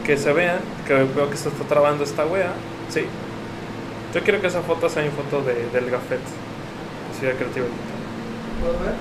Que 0.04 0.16
se 0.18 0.32
vea, 0.32 0.58
que 0.86 0.92
veo 0.94 1.30
que 1.30 1.36
se 1.36 1.48
está 1.48 1.64
trabando 1.64 2.04
esta 2.04 2.26
wea. 2.26 2.52
Sí. 2.90 3.06
Yo 4.14 4.22
quiero 4.22 4.40
que 4.40 4.46
esa 4.48 4.60
foto 4.62 4.88
sea 4.88 5.02
mi 5.02 5.10
foto 5.10 5.42
de, 5.42 5.54
del 5.72 5.90
gafet 5.90 6.20
de 6.20 7.18
Ciudad 7.18 7.34
Creativa 7.36 7.66
Digital. 7.66 8.00
¿Puedo 8.60 8.78
ver? 8.84 8.94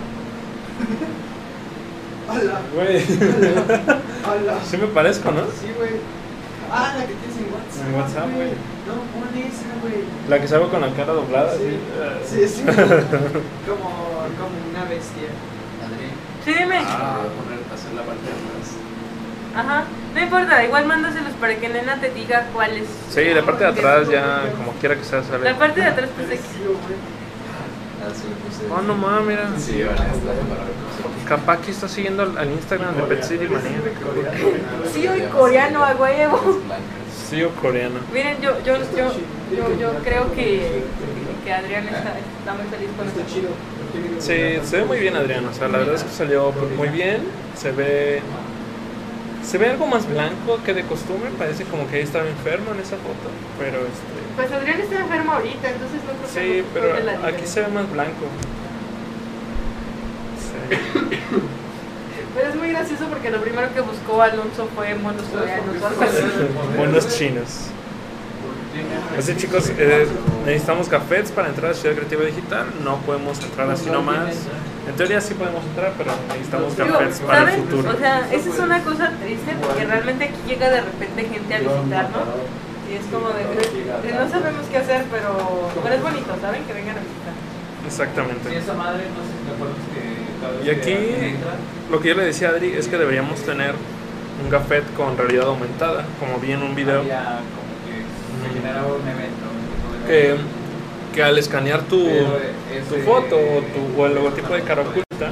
Güey, 2.27 3.03
¡Hala! 4.24 4.60
sí 4.65 4.77
me 4.77 4.88
parezco, 4.88 5.32
¿no? 5.32 5.42
Sí, 5.42 5.72
güey. 5.77 5.92
Ah, 6.72 6.96
la 6.98 7.06
que 7.06 7.13
tienes 7.13 7.38
en 7.38 7.53
WhatsApp. 7.53 7.88
En 7.88 7.96
WhatsApp, 7.96 8.36
güey. 8.36 8.50
No, 8.88 8.94
pon 9.12 9.30
esa, 9.38 9.70
güey. 9.82 10.03
La 10.30 10.39
que 10.42 10.48
salgo 10.48 10.70
con 10.70 10.82
la 10.82 10.89
cara 10.94 11.13
doblada. 11.13 11.53
Sí, 11.56 11.80
sí, 12.25 12.48
sí. 12.48 12.63
como, 13.68 13.89
como 14.39 14.56
una 14.72 14.86
bestia. 14.89 15.30
Sí, 16.46 16.53
dime. 16.53 16.80
ah, 16.80 17.20
poner 17.38 17.60
hacer 17.74 17.94
la 17.94 18.01
parte 18.03 18.24
de 18.24 18.32
atrás. 18.32 18.74
Ajá. 19.56 19.86
No 20.13 20.22
importa, 20.22 20.63
igual 20.65 20.86
mándaselos 20.86 21.34
para 21.39 21.56
que 21.56 21.70
Nena 21.70 22.00
te 22.00 22.10
diga 22.10 22.48
cuál 22.53 22.72
es. 22.77 22.88
Sí, 23.10 23.34
la 23.34 23.44
parte 23.44 23.63
de 23.63 23.70
atrás 23.70 24.10
ya, 24.10 24.51
como 24.58 24.74
quiera 24.74 24.96
que 24.96 25.03
sea, 25.03 25.24
sale. 25.24 25.44
La 25.44 25.58
parte 25.58 25.80
de 25.82 25.88
atrás, 25.88 26.10
pues 26.15 26.39
de 28.05 28.12
Ah, 28.12 28.48
puse. 28.48 28.74
Oh, 28.74 28.81
no 28.81 28.95
mames, 28.95 29.27
mira. 29.27 29.50
Sí, 29.57 29.83
vale, 29.83 29.91
está 29.93 30.33
para 30.50 30.63
reconocer. 30.65 31.27
Capaz 31.27 31.57
que 31.62 31.72
está 31.72 31.88
siguiendo 31.88 32.24
al 32.24 32.38
al 32.38 32.51
Instagram 32.51 32.95
de 32.95 33.03
Pet 33.03 33.24
City 33.24 33.45
Manía. 33.48 33.81
Sí, 34.93 35.07
hoy 35.07 35.22
coreano 35.31 35.83
a 35.83 35.95
huevo. 35.95 36.60
Sí, 37.29 37.41
o 37.43 37.50
coreano. 37.55 38.00
Miren, 38.13 38.39
yo, 38.41 38.51
yo, 38.63 38.75
yo, 38.77 39.12
yo, 39.55 39.79
yo 39.79 39.93
creo 40.03 40.31
que, 40.33 40.83
que 41.43 41.53
Adrián 41.53 41.86
está, 41.88 42.15
está 42.39 42.53
muy 42.53 42.65
feliz 42.69 42.89
con 42.98 43.07
esto. 43.07 43.22
chido. 43.33 43.50
Sí, 44.19 44.60
se 44.67 44.77
ve 44.77 44.86
muy 44.86 45.00
bien 45.00 45.15
Adrián, 45.15 45.45
o 45.45 45.53
sea, 45.53 45.67
la 45.67 45.77
verdad 45.79 45.95
es 45.95 46.03
que 46.03 46.10
salió 46.12 46.51
muy 46.77 46.89
bien. 46.89 47.22
Se 47.55 47.72
ve. 47.72 48.22
Se 49.45 49.57
ve 49.57 49.69
algo 49.69 49.85
más 49.88 50.07
blanco 50.09 50.59
que 50.65 50.73
de 50.73 50.83
costumbre, 50.83 51.29
parece 51.38 51.63
como 51.65 51.88
que 51.88 52.01
estaba 52.01 52.27
enfermo 52.27 52.71
en 52.73 52.79
esa 52.79 52.95
foto, 52.97 53.29
pero 53.59 53.79
este. 53.79 54.35
Pues 54.35 54.51
Adrián 54.51 54.79
está 54.81 55.00
enfermo 55.00 55.33
ahorita, 55.33 55.69
entonces 55.69 56.00
no 56.07 56.13
creo 56.13 56.33
que 56.33 56.55
Sí, 56.55 56.62
no 56.62 56.67
pero 56.73 56.88
la 57.03 57.12
aquí 57.12 57.21
diferencia. 57.21 57.47
se 57.47 57.62
ve 57.62 57.67
más 57.67 57.91
blanco. 57.91 58.25
Sí. 60.39 60.77
Pero 62.35 62.50
es 62.50 62.55
muy 62.55 62.69
gracioso 62.69 63.05
porque 63.09 63.29
lo 63.29 63.39
primero 63.41 63.71
que 63.75 63.81
buscó 63.81 64.19
Alonso 64.19 64.67
fue 64.75 64.95
monos 64.95 65.21
coreanos 65.27 65.79
o 65.79 65.85
algo 65.85 66.01
así. 66.01 66.75
Buenos 66.75 67.07
chinos. 67.15 67.67
Así 69.15 69.35
chicos, 69.38 69.71
eh, 69.77 70.07
necesitamos 70.43 70.89
cafés 70.89 71.31
para 71.31 71.50
entrar 71.50 71.69
a 71.71 71.73
Ciudad 71.75 71.93
Creativa 71.95 72.23
Digital. 72.23 72.65
No 72.83 72.97
podemos 73.01 73.39
entrar 73.43 73.69
así 73.69 73.88
nomás. 73.91 74.35
En 74.87 74.95
teoría 74.95 75.21
sí 75.21 75.33
podemos 75.33 75.63
entrar, 75.63 75.93
pero 75.97 76.11
necesitamos 76.27 76.73
cafés 76.73 77.19
para 77.21 77.53
el 77.53 77.61
futuro. 77.61 77.91
O 77.91 77.97
sea, 77.97 78.27
esa 78.31 78.49
es 78.49 78.59
una 78.59 78.83
cosa 78.83 79.11
triste 79.21 79.55
porque 79.61 79.85
realmente 79.85 80.25
aquí 80.25 80.39
llega 80.47 80.69
de 80.69 80.81
repente 80.81 81.23
gente 81.23 81.55
a 81.55 81.59
visitarnos 81.59 82.27
y 82.91 82.95
es 82.95 83.05
como 83.11 83.29
de, 83.29 83.43
de 83.43 84.13
no 84.13 84.29
sabemos 84.29 84.65
qué 84.69 84.77
hacer, 84.77 85.05
pero, 85.09 85.71
pero 85.81 85.95
es 85.95 86.01
bonito, 86.03 86.35
¿saben? 86.41 86.63
Que 86.65 86.73
vengan 86.73 86.97
a 86.97 86.99
visitar. 86.99 87.33
Exactamente. 87.85 88.57
esa 88.57 88.73
madre, 88.73 89.03
no 89.09 89.23
sé 89.23 89.33
si 89.83 90.65
que 90.65 90.69
Y 90.69 90.75
aquí 90.75 90.95
lo 91.89 91.99
que 91.99 92.09
yo 92.09 92.15
le 92.15 92.25
decía 92.25 92.49
a 92.49 92.51
Adri 92.51 92.73
es 92.73 92.87
que 92.87 92.97
deberíamos 92.97 93.41
tener 93.41 93.75
un 94.43 94.49
gafet 94.49 94.83
con 94.95 95.17
realidad 95.17 95.47
aumentada, 95.47 96.05
como 96.19 96.39
vi 96.39 96.51
en 96.51 96.63
un 96.63 96.75
video, 96.75 96.99
había 96.99 97.39
como 97.53 97.71
que 97.85 98.03
se 98.49 98.59
generaba 98.59 98.87
un 98.87 99.01
que, 100.07 100.29
evento, 100.29 100.43
que 101.13 101.24
al 101.24 101.38
escanear 101.38 101.84
tu, 101.84 102.03
tu 102.89 102.96
foto 103.05 103.36
o, 103.38 103.62
tu, 103.62 104.01
o 104.01 104.05
el 104.05 104.15
logotipo 104.15 104.53
de 104.53 104.62
cara 104.63 104.82
oculta, 104.82 105.32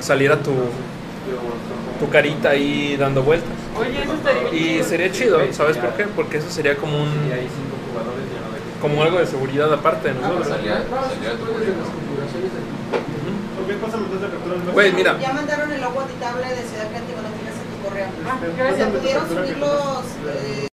saliera 0.00 0.36
tu, 0.36 0.52
tu 1.98 2.10
carita 2.10 2.50
ahí 2.50 2.96
dando 2.98 3.22
vueltas. 3.22 3.48
Oye, 3.78 4.02
eso 4.02 4.14
estaría 4.14 4.52
Y 4.52 4.82
sería 4.82 5.12
chido, 5.12 5.40
¿sabes 5.52 5.76
por 5.78 5.94
qué? 5.94 6.04
Porque 6.04 6.38
eso 6.38 6.50
sería 6.50 6.76
como 6.76 6.98
un 6.98 7.08
no 7.08 7.86
como 8.80 9.02
algo 9.02 9.18
de 9.18 9.26
seguridad 9.26 9.72
aparte 9.72 10.08
de 10.08 10.14
nosotros. 10.14 10.48
del 10.48 10.58
Güey, 14.72 14.92
mira, 14.92 15.18
Ya 15.18 15.32
mandaron 15.32 15.72
el 15.72 15.80
logo 15.80 16.02
editable 16.02 16.46
de 16.46 16.62
Ciudad 16.62 16.88
Creativa, 16.88 17.22
lo 17.22 17.28
tienes 17.30 17.54
en 17.56 17.66
tu 17.72 17.88
correo. 17.88 18.06
Ah, 18.26 18.38
¿Ya 18.40 18.64
gracias. 18.64 18.88
pudieron 18.90 19.28
subir 19.28 19.56
los, 19.58 20.04
eh, 20.28 20.68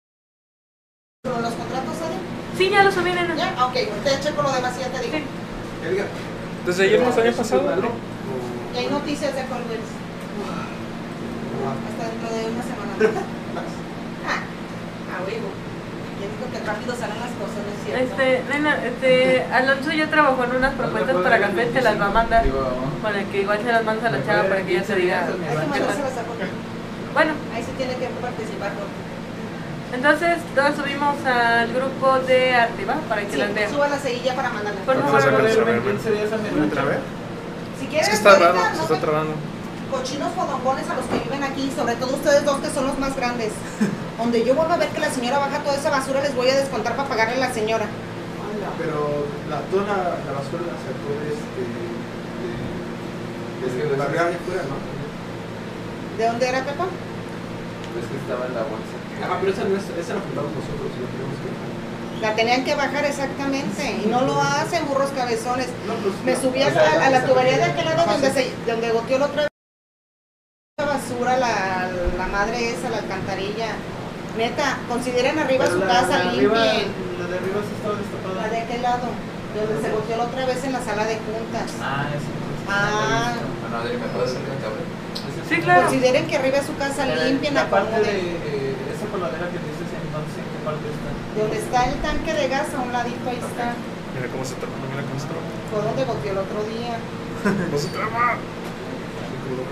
los 1.24 1.54
contratos? 1.54 2.21
Sí, 2.56 2.70
ya 2.70 2.84
lo 2.84 2.92
subí 2.92 3.10
en 3.10 3.18
el... 3.18 3.36
Ya, 3.36 3.54
ok, 3.64 3.72
te 3.72 4.20
checo 4.20 4.42
lo 4.42 4.52
demás 4.52 4.74
y 4.76 4.80
ya 4.80 4.88
te 4.88 5.04
digo. 5.04 5.16
Sí. 5.16 5.96
desde 6.66 6.84
ayer 6.84 7.00
nos 7.00 7.16
había 7.16 7.32
pasado. 7.32 7.68
Adri. 7.68 7.88
Y 8.74 8.78
hay 8.78 8.86
noticias 8.88 9.34
de 9.34 9.42
Colwell. 9.42 9.80
Hasta 11.62 12.02
dentro 12.08 12.28
de 12.28 12.50
una 12.50 12.62
semana. 12.62 12.92
ah, 14.28 14.42
a 15.16 15.24
huevo. 15.24 15.50
Digo 16.22 16.46
que 16.52 16.66
rápido 16.66 16.94
salen 16.94 17.18
las 17.18 17.34
cosas, 17.34 17.60
¿no 17.66 17.72
es 17.72 17.80
cierto? 17.84 18.22
Este, 18.22 18.44
nena, 18.48 18.78
este, 18.84 19.44
Alonso 19.52 19.92
ya 19.92 20.08
trabajó 20.08 20.44
en 20.44 20.56
unas 20.56 20.74
propuestas 20.74 21.16
para 21.16 21.40
café, 21.40 21.66
te 21.66 21.82
las 21.82 22.00
va 22.00 22.06
a 22.06 22.10
mandar. 22.10 22.44
Para 23.02 23.24
que 23.24 23.42
igual 23.42 23.58
se 23.58 23.72
las 23.72 23.84
mandas 23.84 24.04
a 24.06 24.16
la 24.16 24.24
chava 24.24 24.44
para 24.44 24.62
que 24.62 24.72
ella 24.72 24.82
te 24.84 24.96
diga. 24.96 25.26
Bueno, 27.12 27.32
Ahí 27.54 27.62
sí 27.62 27.72
tiene 27.76 27.94
que 27.96 28.06
participar 28.20 28.70
Jorge. 28.72 29.11
Entonces 29.92 30.38
todas 30.54 30.74
subimos 30.76 31.16
al 31.26 31.72
grupo 31.72 32.18
de 32.26 32.54
arte, 32.54 32.84
¿va? 32.84 32.94
Para 33.08 33.22
que 33.22 33.30
Sí, 33.32 33.36
las 33.36 33.54
vean. 33.54 33.70
súbalas 33.70 34.04
ahí 34.04 34.22
ya 34.24 34.34
para 34.34 34.50
mandarlas. 34.50 34.82
Por 34.84 34.96
favor. 35.02 35.40
el 35.44 35.52
celular, 35.52 36.66
¿Otra 36.66 36.84
vez? 36.84 36.98
Si 37.78 37.84
Es 37.84 37.90
quieres, 37.90 38.08
que 38.08 38.14
está 38.16 38.30
ahorita, 38.30 38.52
raro, 38.52 38.76
no 38.76 38.86
se 38.86 38.94
está 38.94 39.06
trabando. 39.06 39.32
cochinos 39.90 40.32
fodongones 40.32 40.88
a 40.88 40.94
los 40.94 41.04
que 41.06 41.18
viven 41.24 41.42
aquí, 41.44 41.70
sobre 41.76 41.94
todo 41.96 42.14
ustedes 42.14 42.44
dos 42.44 42.58
que 42.60 42.70
son 42.70 42.86
los 42.86 42.98
más 42.98 43.14
grandes. 43.16 43.52
Donde 44.18 44.44
yo 44.44 44.54
vuelvo 44.54 44.72
a 44.72 44.76
ver 44.76 44.88
que 44.90 45.00
la 45.00 45.10
señora 45.10 45.38
baja 45.38 45.58
toda 45.58 45.74
esa 45.76 45.90
basura, 45.90 46.20
les 46.22 46.34
voy 46.34 46.48
a 46.48 46.54
descontar 46.56 46.94
para 46.96 47.08
pagarle 47.08 47.34
a 47.36 47.48
la 47.48 47.52
señora. 47.52 47.86
Pero 48.78 49.26
la, 49.50 49.60
toda 49.68 49.82
la, 49.84 49.96
la 50.24 50.32
basura 50.38 50.62
la 50.64 50.78
sacó 50.80 51.10
de 51.20 51.34
este. 51.34 51.62
Es 53.66 53.72
que 53.74 53.82
de, 53.84 53.90
de 53.90 53.96
barrio 53.96 54.20
allá 54.20 54.36
afuera, 54.36 54.62
¿no? 54.70 54.76
¿De 56.18 56.26
dónde 56.28 56.48
era, 56.48 56.58
Pepa? 56.64 56.84
Es 56.86 58.06
que 58.08 58.16
estaba 58.16 58.46
en 58.46 58.54
la 58.54 58.62
bolsa. 58.62 58.96
Ajá, 59.22 59.38
pero 59.40 59.52
esa, 59.52 59.64
no 59.64 59.76
es, 59.76 59.84
esa 59.98 60.14
la 60.14 60.20
juntamos 60.20 60.50
nosotros, 60.52 60.90
la 60.98 61.08
tenemos 61.12 61.36
que 61.38 61.48
bajar. 61.48 62.22
La 62.22 62.34
tenían 62.36 62.64
que 62.64 62.74
bajar 62.74 63.04
exactamente 63.04 64.00
y 64.04 64.06
no 64.08 64.22
lo 64.22 64.40
hacen, 64.40 64.86
burros 64.88 65.10
cabezones. 65.10 65.68
No, 65.86 65.94
pues, 65.94 66.14
Me 66.24 66.34
no, 66.34 66.40
subí 66.40 66.62
a, 66.62 66.70
la- 66.70 67.06
a 67.06 67.10
la 67.10 67.24
tubería 67.26 67.56
de 67.58 67.64
aquel 67.64 67.84
lado 67.84 68.04
donde, 68.10 68.30
se, 68.32 68.52
donde 68.66 68.90
goteó 68.92 69.18
la 69.18 69.26
otra 69.26 69.42
vez 69.42 69.48
la 70.78 70.84
basura, 70.86 71.36
la, 71.36 71.90
la 72.18 72.26
madre 72.28 72.70
esa, 72.70 72.90
la 72.90 72.98
alcantarilla. 72.98 73.68
Neta, 74.36 74.78
consideren 74.88 75.38
arriba 75.38 75.64
Pero 75.66 75.78
su 75.78 75.84
la- 75.84 75.92
casa, 75.92 76.08
la 76.08 76.18
de 76.24 76.28
arriba- 76.30 76.64
limpien. 76.64 76.92
La 77.20 77.26
de 77.28 77.36
arriba 77.38 77.60
sí 77.66 77.72
estaba 77.76 77.94
La 77.94 78.00
destapada. 78.00 78.48
de 78.48 78.60
aquel 78.60 78.82
lado. 78.82 79.08
Donde 79.52 79.82
se 79.86 79.92
volteó 79.92 80.16
la 80.16 80.24
otra 80.24 80.46
vez 80.46 80.64
en 80.64 80.72
la 80.72 80.80
sala 80.82 81.04
de 81.04 81.16
juntas. 81.16 81.68
Ah, 81.82 82.06
ese. 82.08 82.24
Ah. 82.70 83.34
Bueno, 83.60 83.76
Adri, 83.76 83.98
¿me 83.98 84.06
puedes 84.06 84.30
acercar 84.30 84.54
el 84.56 84.62
cable? 84.62 84.82
Sí, 85.50 85.56
claro. 85.60 85.82
Consideren 85.82 86.26
que 86.26 86.36
arriba 86.36 86.58
su 86.62 86.74
casa 86.76 87.04
limpien, 87.04 87.52
La 87.52 87.68
parte 87.68 88.00
de. 88.00 88.71
Esa 89.12 89.20
coladera 89.20 89.44
que 89.52 89.60
dices, 89.60 89.92
entonces, 89.92 90.40
¿en 90.40 90.48
qué 90.48 90.58
parte 90.64 90.88
está? 90.88 91.12
Donde 91.36 91.60
está 91.60 91.84
el 91.92 92.00
tanque 92.00 92.32
de 92.32 92.48
gas, 92.48 92.72
a 92.72 92.80
un 92.80 92.88
ladito 92.92 93.28
ahí 93.28 93.36
está. 93.36 93.76
Mira 94.16 94.28
cómo 94.32 94.40
se 94.44 94.54
traba, 94.56 94.72
mira 94.88 95.02
cómo 95.04 95.20
se 95.20 95.26
traba. 95.28 95.44
Fue 95.68 95.82
donde 95.84 96.04
volteó 96.04 96.32
el 96.32 96.38
otro 96.38 96.64
día. 96.64 96.96
No 97.72 97.78
se 97.78 97.88
traba. 97.88 98.36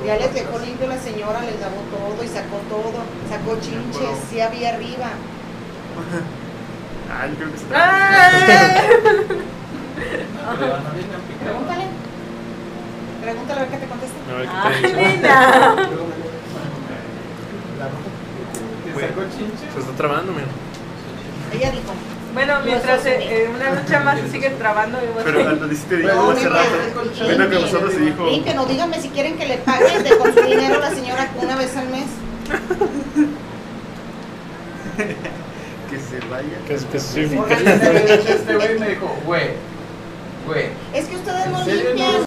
Ya 0.04 0.16
les 0.16 0.34
dejó 0.34 0.58
limpio 0.58 0.86
la 0.88 0.98
señora, 0.98 1.40
les 1.40 1.58
lavó 1.60 1.80
todo 1.88 2.22
y 2.24 2.28
sacó 2.28 2.58
todo. 2.68 3.00
Sacó 3.30 3.56
chinches, 3.60 4.18
sí 4.28 4.40
había 4.40 4.74
arriba. 4.76 5.08
Ah, 7.12 7.26
yo 7.26 7.34
creo 7.34 7.50
que 7.50 7.56
está. 7.56 7.74
¡Ay! 7.74 8.46
Pero 8.46 8.62
no 10.78 10.90
viene 10.94 11.10
a 11.10 11.18
picar. 11.26 11.42
Pregúntale. 11.42 11.86
Pregúntale 13.20 13.58
a 13.60 13.64
ver 13.64 13.72
qué 13.72 13.78
te 13.78 13.86
contesta. 13.88 14.14
A 14.30 14.32
ver 14.36 14.46
qué 14.46 14.52
¡Ay, 14.54 14.82
te 14.82 14.88
dice. 14.88 15.02
nena! 15.16 15.74
La 17.80 17.86
ropa. 17.90 18.06
¿Te 18.06 18.22
sacó 18.22 18.46
chinche? 18.54 18.79
Se 18.94 19.80
está 19.80 19.92
trabando, 19.96 20.32
mira. 20.32 20.46
Ella 21.52 21.70
dijo. 21.70 21.92
Bueno, 22.32 22.60
mientras 22.64 23.04
eh, 23.06 23.50
una 23.52 23.80
lucha 23.80 24.00
más 24.00 24.20
se 24.20 24.30
sigue 24.30 24.50
trabando, 24.50 24.98
Pero 25.24 25.42
cuando 25.42 25.66
dijiste 25.66 25.96
dijo 25.96 26.14
No, 26.14 26.30
hace 26.30 26.48
rato, 26.48 26.70
vino 27.28 27.50
con 27.50 27.60
nosotros 27.62 27.92
y 27.94 28.04
dijo, 28.04 28.26
Limpien 28.26 28.58
o 28.58 28.66
díganme 28.66 29.02
si 29.02 29.08
quieren 29.08 29.36
que 29.36 29.46
le 29.46 29.58
pague 29.58 30.00
de 30.00 30.16
con 30.16 30.32
su 30.32 30.40
dinero 30.42 30.76
a 30.76 30.78
la 30.78 30.90
señora 30.90 31.28
una 31.36 31.56
vez 31.56 31.76
al 31.76 31.88
mes. 31.88 32.06
que 35.90 35.98
se 35.98 36.20
vaya. 36.28 36.56
Qué 36.68 36.74
específico. 36.74 37.46
Este 37.48 38.32
este 38.32 38.54
güey 38.54 38.78
me 38.78 38.88
dijo, 38.90 39.12
güey, 39.26 39.48
güey, 40.46 40.66
Es 40.94 41.06
que 41.06 41.16
ustedes 41.16 41.48
no 41.48 41.58
¿En 41.58 41.64
serio 41.64 41.84
limpian. 41.88 42.24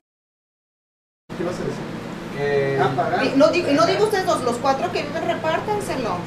¿Qué 1.38 1.44
vas 1.46 1.56
a 1.56 1.60
decir? 1.60 1.94
que... 2.38 2.80
Ah, 2.82 2.92
pagar. 2.96 3.26
Y 3.26 3.34
No 3.38 3.48
digo, 3.50 3.70
y 3.70 3.74
no 3.74 3.86
digo 3.86 4.06
ustedes 4.06 4.26
dos, 4.26 4.42
los 4.44 4.56
cuatro 4.58 4.92
que 4.92 5.04
viven, 5.04 5.28
repártanselo. 5.28 6.18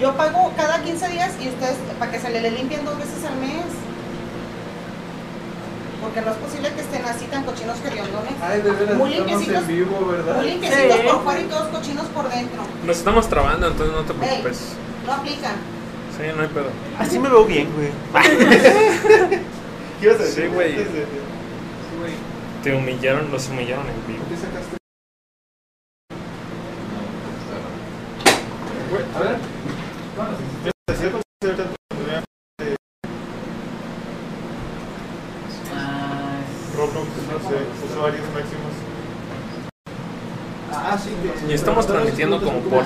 Yo 0.00 0.16
pago 0.16 0.52
cada 0.56 0.82
15 0.82 1.08
días 1.08 1.32
y 1.40 1.48
ustedes, 1.48 1.76
para 1.98 2.10
que 2.10 2.18
se 2.18 2.30
le, 2.30 2.50
limpien 2.50 2.84
dos 2.84 2.96
veces 2.98 3.22
al 3.24 3.36
mes. 3.36 3.64
Porque 6.00 6.22
no 6.22 6.30
es 6.30 6.36
posible 6.38 6.72
que 6.72 6.80
estén 6.80 7.04
así 7.04 7.26
tan 7.26 7.44
cochinos 7.44 7.76
hediondones. 7.80 8.32
Ay, 8.42 8.62
de 8.62 8.70
veras, 8.70 8.96
Muy 8.96 9.12
estamos 9.12 9.30
limpiecitos. 9.32 9.62
en 9.62 9.68
vivo, 9.68 10.06
¿verdad? 10.10 10.36
Muy 10.36 10.46
limpiecitos 10.46 10.96
Sí. 10.96 11.02
por 11.06 11.22
fuera 11.24 11.40
y 11.40 11.44
todos 11.44 11.68
cochinos 11.68 12.06
por 12.06 12.30
dentro. 12.30 12.62
Nos 12.86 12.96
estamos 12.96 13.28
trabando, 13.28 13.66
entonces 13.68 13.94
no 13.94 14.02
te 14.02 14.14
preocupes. 14.14 14.60
No 15.06 15.12
aplican. 15.12 15.56
Sí, 16.16 16.22
no 16.34 16.42
hay 16.42 16.48
pedo. 16.48 16.70
Así 16.98 17.18
me 17.18 17.28
veo 17.28 17.44
bien, 17.44 17.68
güey. 17.74 17.90
¿Qué 20.00 20.06
ibas 20.06 20.16
a 20.20 20.22
decir? 20.22 20.44
Sí, 20.44 20.48
güey. 20.54 20.74
Te 22.62 22.74
humillaron, 22.74 23.30
los 23.30 23.48
humillaron 23.48 23.84
en 23.86 24.06
vivo. 24.06 24.24
¿Qué 24.30 24.36
sacaste? 24.36 24.76
Güey, 28.90 29.04
a 29.14 29.18
ver. 29.30 29.38
Decía 30.88 31.12
con 31.12 31.22
cierta 31.42 31.62
oportunidad 31.62 32.24
de 32.58 32.76
Ah, 35.74 36.40
Roblox, 36.76 37.08
no 37.30 37.38
sé, 37.48 37.56
usuarios 37.90 38.26
máximos. 38.34 38.74
Ah, 40.72 40.98
sí, 41.02 41.10
que. 41.22 41.52
Y 41.52 41.54
como 42.28 42.60
por... 42.60 42.84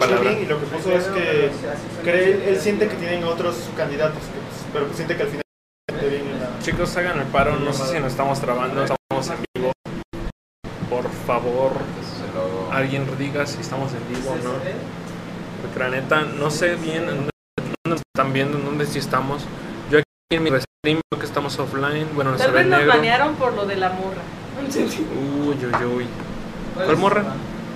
Está 0.00 0.20
bien, 0.20 0.42
y 0.42 0.46
lo 0.46 0.60
que 0.60 0.66
puso 0.66 0.92
es 0.92 1.04
que 1.06 1.50
cree, 2.02 2.48
él, 2.48 2.60
siente 2.60 2.88
que 2.88 2.96
tienen 2.96 3.24
otros 3.24 3.68
candidatos, 3.76 4.20
pues, 4.20 4.64
pero 4.72 4.84
pues 4.86 4.96
siente 4.96 5.16
que 5.16 5.22
al 5.22 5.28
final. 5.28 5.42
Chicos, 6.62 6.96
hagan 6.96 7.20
el 7.20 7.26
paro, 7.26 7.56
no 7.56 7.72
sé 7.72 7.86
si 7.86 7.98
nos 7.98 8.12
estamos 8.12 8.40
trabando, 8.40 8.84
estamos 8.84 9.28
en 9.30 9.44
vivo. 9.54 9.72
Por 10.88 11.10
favor, 11.26 11.72
alguien 12.70 13.06
diga 13.18 13.46
si 13.46 13.60
estamos 13.60 13.92
en 13.92 14.08
vivo 14.08 14.30
o 14.30 14.36
no. 14.36 14.52
Porque 15.62 15.78
la 15.78 15.90
neta, 15.90 16.22
no 16.22 16.50
sé 16.50 16.76
bien 16.76 17.02
en 17.02 17.16
dónde 17.16 17.30
nos 17.86 18.00
están 18.14 18.32
viendo, 18.32 18.58
en 18.58 18.64
dónde 18.64 18.86
sí 18.86 18.98
estamos. 18.98 19.44
Yo 19.90 19.98
aquí 19.98 20.04
en 20.30 20.42
mi 20.42 20.50
stream 20.50 21.00
veo 21.10 21.20
que 21.20 21.26
estamos 21.26 21.58
offline, 21.58 22.08
bueno, 22.14 22.38
se 22.38 22.44
Tal 22.44 22.52
ve 22.52 22.58
vez 22.60 22.68
nos 22.68 22.78
negro. 22.78 22.94
banearon 22.94 23.34
por 23.34 23.52
lo 23.54 23.66
de 23.66 23.76
la 23.76 23.90
morra. 23.90 24.22
Uy, 24.58 25.56
uy, 25.56 25.84
uy. 25.84 26.06
¿Cuál 26.84 26.96
morra? 26.96 27.24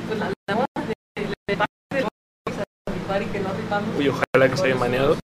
Pues 0.07 0.19
la, 0.19 0.33
la 0.47 0.55
morra 0.55 0.67
de, 0.87 1.23
de, 1.23 1.29
de, 1.49 1.57
de, 1.57 3.23
y 3.23 3.27
que 3.27 3.41
no 3.41 3.53
rifamos. 3.53 3.97
Uy, 3.99 4.09
ojalá 4.09 4.49
que 4.49 4.57
se 4.57 4.65
haya 4.67 4.77
baneado. 4.77 5.17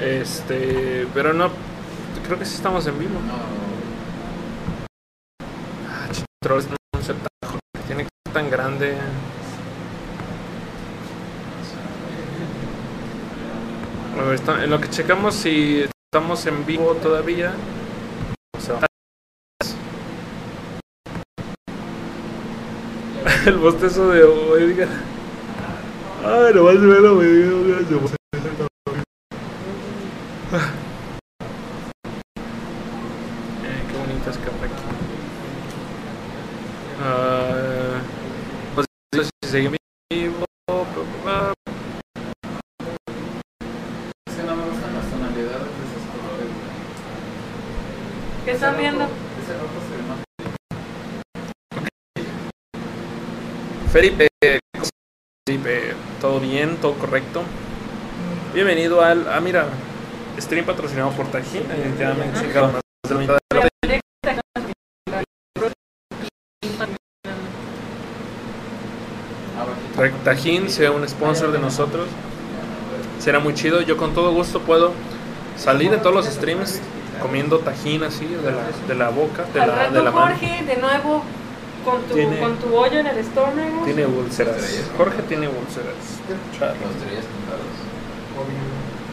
Este, 0.00 1.06
pero 1.14 1.32
no, 1.32 1.50
creo 2.24 2.38
que 2.38 2.44
sí 2.44 2.54
estamos 2.56 2.86
en 2.86 2.98
vivo. 2.98 3.20
Ah, 5.88 6.08
trolls, 6.42 6.68
no 6.68 6.76
joder, 7.00 7.86
tiene 7.86 8.02
que 8.04 8.08
ser 8.26 8.32
tan 8.34 8.50
grande. 8.50 8.96
A 14.18 14.22
ver, 14.22 14.34
está- 14.34 14.64
en 14.64 14.70
lo 14.70 14.80
que 14.80 14.88
checamos 14.90 15.34
si 15.34 15.84
estamos 16.12 16.44
en 16.46 16.66
vivo 16.66 16.94
todavía. 16.94 17.52
O 18.56 18.60
sea, 18.60 18.80
el 23.46 23.58
bostezo 23.58 24.10
de 24.10 24.20
Edgar. 24.20 24.88
Ay, 26.24 26.54
nomás 26.54 26.74
se 26.74 26.86
ve 26.86 27.00
lo 27.00 27.18
video, 27.18 27.64
gracias. 27.64 28.16
Qué 33.88 33.98
bonita 33.98 34.30
escapa 34.30 34.64
aquí. 34.64 34.82
Ah, 37.02 38.00
pues 38.74 38.86
si 39.42 39.48
seguimos 39.48 39.78
vivo. 40.10 40.44
pa, 40.66 40.74
pa, 40.74 41.02
pa. 41.24 41.54
Es 44.28 44.34
que 44.34 44.42
no 44.42 44.56
me 44.56 44.64
gustan 44.64 44.94
las 44.94 45.10
tonalidades 45.10 45.60
de 45.60 45.82
esos 45.86 46.04
colores. 46.12 46.48
¿Qué 48.44 48.50
están 48.52 48.76
viendo? 48.76 49.04
Ese 49.04 49.52
rojo 49.54 49.80
se 49.88 49.96
ve 49.96 50.02
más... 50.08 50.30
Felipe, 53.92 54.28
Felipe, 55.46 55.94
todo 56.20 56.38
bien, 56.40 56.76
todo 56.76 56.94
correcto. 56.94 57.42
Bienvenido 58.54 59.02
al. 59.02 59.26
Ah, 59.28 59.40
mira, 59.40 59.66
stream 60.38 60.64
patrocinado 60.64 61.10
por 61.10 61.26
Tajín. 61.26 61.66
Definitivamente, 61.68 62.40
chingado, 62.40 62.72
más 62.72 62.82
de 63.08 63.14
la 63.14 63.20
mitad 63.20 63.38
de 63.52 63.60
la- 63.60 63.70
Tajín 70.24 70.70
sea 70.70 70.92
un 70.92 71.06
sponsor 71.08 71.52
de 71.52 71.58
nosotros. 71.58 72.08
Será 73.18 73.38
muy 73.38 73.54
chido. 73.54 73.82
Yo 73.82 73.96
con 73.96 74.14
todo 74.14 74.32
gusto 74.32 74.60
puedo 74.60 74.92
salir 75.56 75.92
en 75.92 76.00
todos 76.00 76.14
los 76.14 76.26
streams 76.26 76.80
comiendo 77.20 77.58
tajín 77.58 78.02
así 78.02 78.24
de 78.24 78.50
la, 78.50 78.62
de 78.88 78.94
la 78.94 79.10
boca, 79.10 79.44
de 79.52 79.60
Al 79.60 79.68
la, 79.68 79.74
rato, 79.74 79.92
de 79.92 80.02
la 80.02 80.10
mano. 80.10 80.26
Jorge, 80.38 80.64
de 80.64 80.76
nuevo 80.78 81.22
con 81.84 82.00
tu, 82.02 82.14
Tiene- 82.14 82.38
con 82.40 82.56
tu 82.56 82.74
hoyo 82.76 82.98
en 83.00 83.06
el 83.06 83.18
estómago. 83.18 83.84
Tiene 83.84 84.06
úlceras. 84.06 84.56
Jorge 84.96 85.22
tiene 85.22 85.48
úlceras. 85.48 85.94
Pintados. 86.26 86.76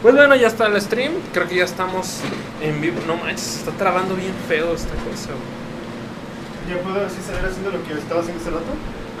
Pues 0.02 0.14
bueno, 0.14 0.36
ya 0.36 0.46
está 0.46 0.66
el 0.66 0.80
stream. 0.80 1.12
Creo 1.32 1.48
que 1.48 1.56
ya 1.56 1.64
estamos 1.64 2.20
en 2.62 2.80
vivo. 2.80 3.00
No 3.06 3.16
manches, 3.16 3.40
se 3.40 3.58
está 3.60 3.72
trabando 3.72 4.14
bien 4.14 4.32
feo 4.46 4.72
esta 4.74 4.94
cosa. 4.94 5.30
¿Ya 6.68 6.76
puedo 6.82 7.04
así 7.06 7.16
salir 7.26 7.44
haciendo 7.46 7.70
lo 7.72 7.82
que 7.84 7.94
estaba 7.94 8.20
haciendo 8.20 8.40
hace 8.42 8.50
rato? 8.50 8.66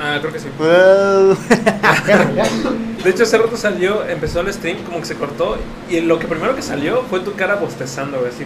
Ah, 0.00 0.18
creo 0.20 0.32
que 0.32 0.38
sí. 0.38 0.48
De 3.02 3.10
hecho, 3.10 3.22
hace 3.24 3.36
rato 3.38 3.56
salió, 3.56 4.04
empezó 4.06 4.38
el 4.40 4.52
stream, 4.52 4.84
como 4.84 5.00
que 5.00 5.06
se 5.06 5.16
cortó. 5.16 5.56
Y 5.90 5.98
lo 6.00 6.18
que 6.20 6.28
primero 6.28 6.54
que 6.54 6.62
salió 6.62 7.02
fue 7.10 7.18
tu 7.20 7.34
cara 7.34 7.56
bostezando, 7.56 8.18
güey. 8.20 8.30
Así. 8.30 8.44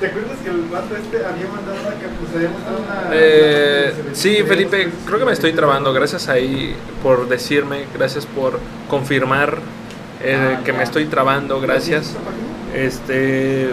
¿Te 0.00 0.06
acuerdas 0.08 0.36
que 0.44 0.50
el 0.50 0.60
vato 0.70 0.94
este 0.94 1.24
había 1.24 1.46
mandado 1.48 1.76
una 1.80 1.90
que 1.98 2.06
pues 2.20 2.34
había 2.36 2.50
mandado 2.50 2.78
una. 2.78 3.10
Eh, 3.12 3.94
una- 4.04 4.14
sí, 4.14 4.42
Felipe, 4.46 4.90
creo 5.06 5.18
que 5.18 5.24
me 5.24 5.32
estoy 5.32 5.52
trabando. 5.54 5.92
Gracias 5.94 6.28
ahí 6.28 6.76
por 7.02 7.28
decirme, 7.28 7.86
gracias 7.94 8.26
por 8.26 8.58
confirmar 8.90 9.58
eh, 10.22 10.56
Ah, 10.58 10.60
que 10.64 10.72
ya. 10.72 10.78
me 10.78 10.84
estoy 10.84 11.06
trabando. 11.06 11.60
Gracias. 11.62 12.14
Este, 12.74 13.70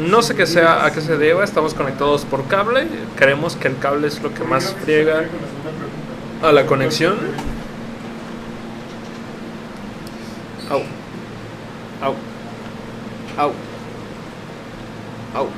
no 0.00 0.20
sé 0.20 0.34
qué 0.34 0.46
sea, 0.46 0.84
a 0.84 0.92
qué 0.92 1.00
se 1.00 1.16
deba. 1.16 1.42
Estamos 1.42 1.72
conectados 1.72 2.26
por 2.26 2.46
cable. 2.48 2.86
Creemos 3.16 3.56
que 3.56 3.68
el 3.68 3.78
cable 3.78 4.08
es 4.08 4.22
lo 4.22 4.34
que 4.34 4.44
más 4.44 4.74
friega 4.84 5.24
a 6.42 6.52
la 6.52 6.66
conexión. 6.66 7.16
Au. 10.70 10.82
Au. 12.02 12.14
Au. 13.38 13.52
Au. 15.34 15.48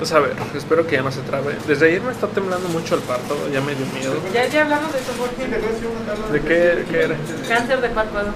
Pues 0.00 0.12
a 0.12 0.18
ver, 0.18 0.34
espero 0.56 0.86
que 0.86 0.96
ya 0.96 1.02
no 1.02 1.12
se 1.12 1.20
trabe. 1.20 1.54
Desde 1.68 1.88
ayer 1.88 2.00
me 2.00 2.10
está 2.10 2.26
temblando 2.26 2.66
mucho 2.70 2.94
el 2.94 3.02
párpado, 3.02 3.50
ya 3.52 3.60
me 3.60 3.74
dio 3.74 3.84
miedo. 3.84 4.14
Ya, 4.32 4.46
ya 4.46 4.62
hablamos 4.62 4.90
de 4.94 4.98
eso, 4.98 5.12
Jorge. 5.18 6.32
¿De 6.32 6.40
qué, 6.40 6.86
qué 6.90 7.02
era? 7.02 7.16
Cáncer 7.46 7.82
de 7.82 7.90
párpado. 7.90 8.32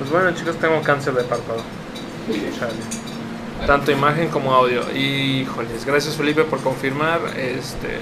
Pues 0.00 0.10
bueno, 0.10 0.32
chicos, 0.32 0.56
tengo 0.56 0.82
cáncer 0.82 1.14
de 1.14 1.22
párpado. 1.22 1.62
Chale. 2.58 3.68
Tanto 3.68 3.92
imagen 3.92 4.28
como 4.30 4.52
audio. 4.52 4.82
Híjoles, 4.96 5.84
gracias 5.84 6.16
Felipe 6.16 6.42
por 6.42 6.60
confirmar. 6.60 7.20
Este, 7.36 8.00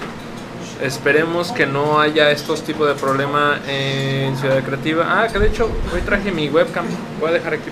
esperemos 0.81 1.51
que 1.51 1.67
no 1.67 1.99
haya 1.99 2.31
estos 2.31 2.63
tipos 2.63 2.87
de 2.87 2.95
problema 2.95 3.59
en 3.67 4.35
Ciudad 4.35 4.63
Creativa. 4.63 5.05
Ah, 5.07 5.27
que 5.31 5.37
de 5.37 5.49
hecho 5.49 5.69
hoy 5.93 6.01
traje 6.01 6.31
mi 6.31 6.49
webcam. 6.49 6.87
Voy 7.19 7.29
a 7.29 7.33
dejar 7.33 7.53
aquí. 7.53 7.69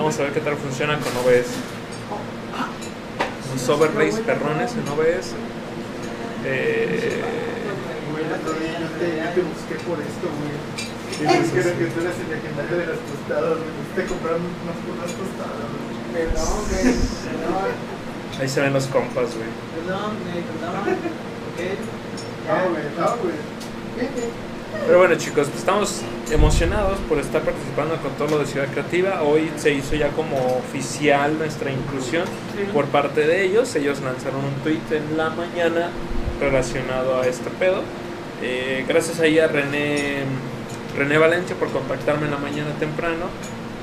Vamos 0.00 0.18
a 0.18 0.22
ver 0.22 0.32
qué 0.32 0.40
tal 0.40 0.56
funciona 0.56 0.98
con 0.98 1.12
OBS. 1.18 1.44
Los 3.52 3.68
overlays 3.68 4.14
perrones 4.20 4.72
en 4.72 4.88
OBS. 4.88 5.34
Eh. 6.46 7.20
Y 11.20 11.24
busqué 11.26 11.60
que 11.60 11.84
tú 11.92 12.00
eras 12.00 12.16
el 12.16 12.30
legendario 12.32 12.78
de 12.78 12.86
las 12.86 12.96
tostadas, 12.96 13.58
me 13.60 13.68
gustaste 13.76 14.06
comprar 14.08 14.36
unas 14.40 14.78
putas 14.88 15.12
tostadas. 15.20 15.68
Perdón, 16.14 16.64
güey. 16.70 16.96
Perdón. 17.28 18.40
ahí 18.40 18.48
se 18.48 18.60
ven 18.62 18.72
los 18.72 18.86
compas, 18.86 19.36
güey. 19.36 19.52
Perdón, 19.84 20.16
güey. 20.24 20.40
Perdón. 20.48 20.80
Ok. 21.44 21.60
No, 22.48 22.54
güey, 22.70 22.84
no, 22.96 23.06
güey. 23.20 24.49
Pero 24.86 24.98
bueno 24.98 25.14
chicos, 25.16 25.46
pues 25.48 25.58
estamos 25.58 26.02
emocionados 26.30 26.98
por 27.08 27.18
estar 27.18 27.42
participando 27.42 27.96
con 27.96 28.12
todo 28.12 28.28
lo 28.28 28.38
de 28.38 28.46
Ciudad 28.46 28.68
Creativa. 28.68 29.22
Hoy 29.22 29.50
se 29.56 29.72
hizo 29.72 29.94
ya 29.94 30.08
como 30.10 30.36
oficial 30.58 31.38
nuestra 31.38 31.70
inclusión 31.70 32.24
por 32.72 32.86
parte 32.86 33.26
de 33.26 33.44
ellos. 33.44 33.74
Ellos 33.74 34.00
lanzaron 34.00 34.44
un 34.44 34.54
tweet 34.62 34.96
en 34.96 35.16
la 35.16 35.30
mañana 35.30 35.90
relacionado 36.40 37.20
a 37.20 37.26
este 37.26 37.50
pedo. 37.50 37.82
Eh, 38.42 38.84
gracias 38.88 39.20
ahí 39.20 39.38
a 39.38 39.48
René, 39.48 40.24
René 40.96 41.18
Valencia 41.18 41.54
por 41.56 41.70
contactarme 41.70 42.26
en 42.26 42.32
la 42.32 42.38
mañana 42.38 42.70
temprano 42.78 43.26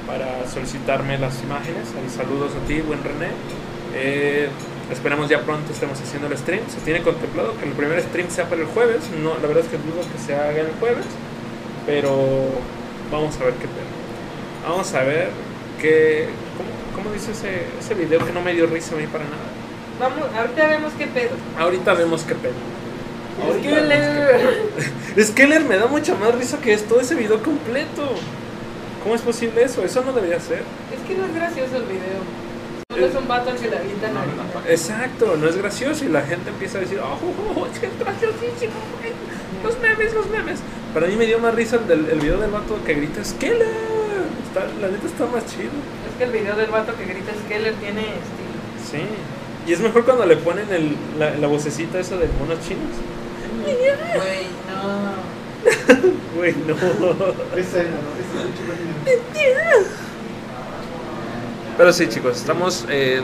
para 0.07 0.47
solicitarme 0.49 1.17
las 1.17 1.41
imágenes. 1.43 1.89
Ahí 1.95 2.09
saludos 2.09 2.51
a 2.55 2.67
ti, 2.67 2.81
buen 2.81 3.03
René. 3.03 3.29
Eh, 3.93 4.49
esperamos 4.91 5.29
ya 5.29 5.41
pronto 5.41 5.71
estemos 5.71 5.99
haciendo 5.99 6.27
el 6.27 6.37
stream. 6.37 6.61
Se 6.69 6.79
tiene 6.79 7.01
contemplado 7.01 7.57
que 7.57 7.65
el 7.65 7.71
primer 7.71 8.01
stream 8.01 8.29
sea 8.29 8.49
para 8.49 8.61
el 8.61 8.67
jueves. 8.67 9.03
No, 9.21 9.35
la 9.35 9.47
verdad 9.47 9.63
es 9.63 9.69
que 9.69 9.77
dudo 9.77 10.01
que 10.11 10.19
se 10.19 10.35
haga 10.35 10.61
el 10.61 10.71
jueves. 10.79 11.05
Pero 11.85 12.15
vamos 13.11 13.35
a 13.39 13.45
ver 13.45 13.53
qué 13.53 13.67
pedo. 13.67 14.67
Vamos 14.67 14.93
a 14.93 15.03
ver 15.03 15.29
qué. 15.81 16.29
¿Cómo, 16.57 16.69
cómo 17.03 17.13
dice 17.13 17.31
ese, 17.31 17.63
ese 17.79 17.93
video 17.93 18.25
que 18.25 18.33
no 18.33 18.41
me 18.41 18.53
dio 18.53 18.65
risa 18.67 18.95
a 18.95 18.97
mí 18.97 19.07
para 19.07 19.23
nada? 19.23 19.47
Vamos, 19.99 20.27
ahorita 20.35 20.67
vemos 20.67 20.93
qué 20.97 21.07
pedo. 21.07 21.31
Ahorita 21.57 21.93
vemos 21.93 22.23
qué 22.23 22.35
pedo. 22.35 22.53
Ahorita. 23.43 25.23
Skeller 25.23 25.63
me 25.63 25.77
da 25.77 25.87
mucha 25.87 26.15
más 26.15 26.35
risa 26.35 26.59
que 26.59 26.73
es 26.73 26.87
todo 26.87 26.99
ese 26.99 27.15
video 27.15 27.41
completo. 27.41 28.09
¿Cómo 29.03 29.15
es 29.15 29.21
posible 29.21 29.63
eso? 29.63 29.83
Eso 29.83 30.03
no 30.03 30.13
debería 30.13 30.39
ser. 30.39 30.63
Es 30.93 31.07
que 31.07 31.15
no 31.15 31.25
es 31.25 31.33
gracioso 31.33 31.77
el 31.77 31.83
video. 31.83 32.46
Es 33.05 33.15
un 33.15 33.27
vato 33.27 33.51
al 33.51 33.57
que 33.57 33.69
le 33.69 33.77
avientan 33.77 34.11
a 34.17 34.71
Exacto, 34.71 35.37
no 35.37 35.47
es 35.47 35.57
gracioso 35.57 36.05
y 36.05 36.09
la 36.09 36.21
gente 36.21 36.49
empieza 36.49 36.79
a 36.79 36.81
decir, 36.81 36.99
oh, 36.99 37.05
oh, 37.05 37.61
oh, 37.61 37.67
es 37.67 37.79
que 37.79 37.85
es 37.85 37.99
graciosísimo, 37.99 38.73
güey. 38.99 39.13
los 39.63 39.79
memes, 39.79 40.13
los 40.13 40.29
memes. 40.29 40.59
Para 40.93 41.07
mí 41.07 41.15
me 41.15 41.25
dio 41.25 41.37
más 41.39 41.53
risa 41.53 41.75
el, 41.75 41.87
del, 41.87 42.09
el 42.09 42.19
video 42.19 42.39
del 42.39 42.49
vato 42.51 42.77
que 42.85 42.95
grita 42.95 43.23
Skeller. 43.23 43.67
Está, 44.47 44.65
la 44.81 44.87
neta 44.87 45.05
está 45.05 45.25
más 45.27 45.45
chido. 45.45 45.71
Es 46.09 46.17
que 46.17 46.23
el 46.23 46.31
video 46.31 46.55
del 46.55 46.71
vato 46.71 46.95
que 46.97 47.05
grita 47.05 47.31
Skeller 47.45 47.75
tiene 47.75 48.01
estilo. 48.01 48.57
Sí. 48.91 49.01
Y 49.67 49.73
es 49.73 49.79
mejor 49.79 50.05
cuando 50.05 50.25
le 50.25 50.37
ponen 50.37 50.71
el, 50.71 50.95
la, 51.19 51.35
la 51.35 51.47
vocecita 51.47 51.99
esa 51.99 52.15
de 52.15 52.27
monos 52.39 52.59
chinos. 52.67 52.95
Güey, 53.63 54.47
no. 54.69 55.37
Güey, 56.37 56.55
no. 56.67 56.73
Esa 57.57 57.83
¿no? 57.83 57.99
Esa. 59.35 60.06
Pero 61.77 61.93
sí, 61.93 62.07
chicos, 62.09 62.37
estamos 62.37 62.85
eh, 62.89 63.21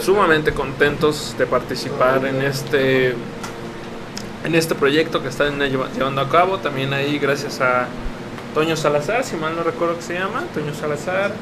sumamente 0.00 0.52
contentos 0.52 1.34
de 1.38 1.46
participar 1.46 2.24
en 2.26 2.42
este 2.42 3.14
en 4.44 4.54
este 4.54 4.74
proyecto 4.74 5.22
que 5.22 5.28
están 5.28 5.58
lleva- 5.60 5.88
llevando 5.96 6.20
a 6.20 6.28
cabo. 6.28 6.58
También 6.58 6.92
ahí 6.92 7.18
gracias 7.18 7.60
a 7.60 7.86
Toño 8.54 8.76
Salazar, 8.76 9.24
si 9.24 9.36
mal 9.36 9.54
no 9.56 9.62
recuerdo 9.62 9.96
que 9.96 10.02
se 10.02 10.14
llama, 10.14 10.42
Toño 10.52 10.74
Salazar. 10.74 11.32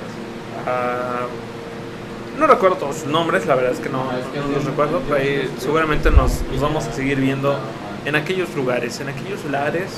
no 2.38 2.46
recuerdo 2.46 2.76
todos 2.76 2.96
sus 2.96 3.08
nombres, 3.08 3.46
la 3.46 3.54
verdad 3.54 3.72
es 3.72 3.80
que 3.80 3.88
no, 3.88 4.04
no 4.04 4.54
los 4.54 4.64
recuerdo, 4.64 5.00
pero 5.04 5.16
ahí 5.16 5.50
seguramente 5.58 6.10
nos, 6.10 6.42
nos 6.50 6.60
vamos 6.60 6.86
a 6.86 6.92
seguir 6.92 7.18
viendo 7.20 7.56
en 8.04 8.16
aquellos 8.16 8.54
lugares, 8.54 9.00
en 9.00 9.08
aquellos 9.08 9.44
lares, 9.50 9.90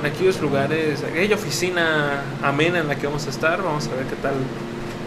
en 0.00 0.06
aquellos 0.06 0.40
lugares, 0.40 1.02
aquella 1.02 1.34
oficina 1.36 2.22
amena 2.42 2.78
en 2.80 2.88
la 2.88 2.96
que 2.96 3.06
vamos 3.06 3.26
a 3.26 3.30
estar, 3.30 3.62
vamos 3.62 3.86
a 3.88 3.96
ver 3.96 4.06
qué 4.06 4.16
tal, 4.16 4.34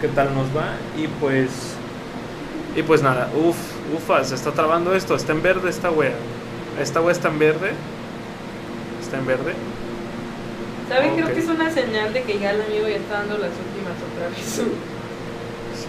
qué 0.04 0.10
tal 0.10 0.34
nos 0.34 0.48
va 0.48 0.76
y 0.98 1.08
pues 1.08 1.78
y 2.76 2.84
pues 2.84 3.02
nada, 3.02 3.30
uff, 3.38 3.56
ufa, 3.96 4.22
se 4.26 4.36
está 4.36 4.52
trabando 4.52 4.94
esto, 4.94 5.16
está 5.16 5.32
en 5.32 5.42
verde 5.42 5.70
esta 5.70 5.92
wea. 5.92 6.12
Esta 6.78 7.00
wea 7.00 7.14
está 7.14 7.30
en 7.30 7.40
verde. 7.40 7.72
Está 9.02 9.20
en 9.20 9.26
verde. 9.26 9.54
¿Saben? 10.90 11.16
Creo 11.16 11.28
que 11.28 11.40
es 11.40 11.48
una 11.48 11.70
señal 11.72 12.12
de 12.12 12.24
que 12.24 12.38
ya 12.38 12.52
el 12.52 12.64
amigo 12.64 12.86
ya 12.86 12.98
está 12.98 13.20
dando 13.20 13.38
las 13.38 13.52
últimas 13.52 13.96
otra 14.12 14.28
vez. 14.28 14.40
Sí, 14.44 14.64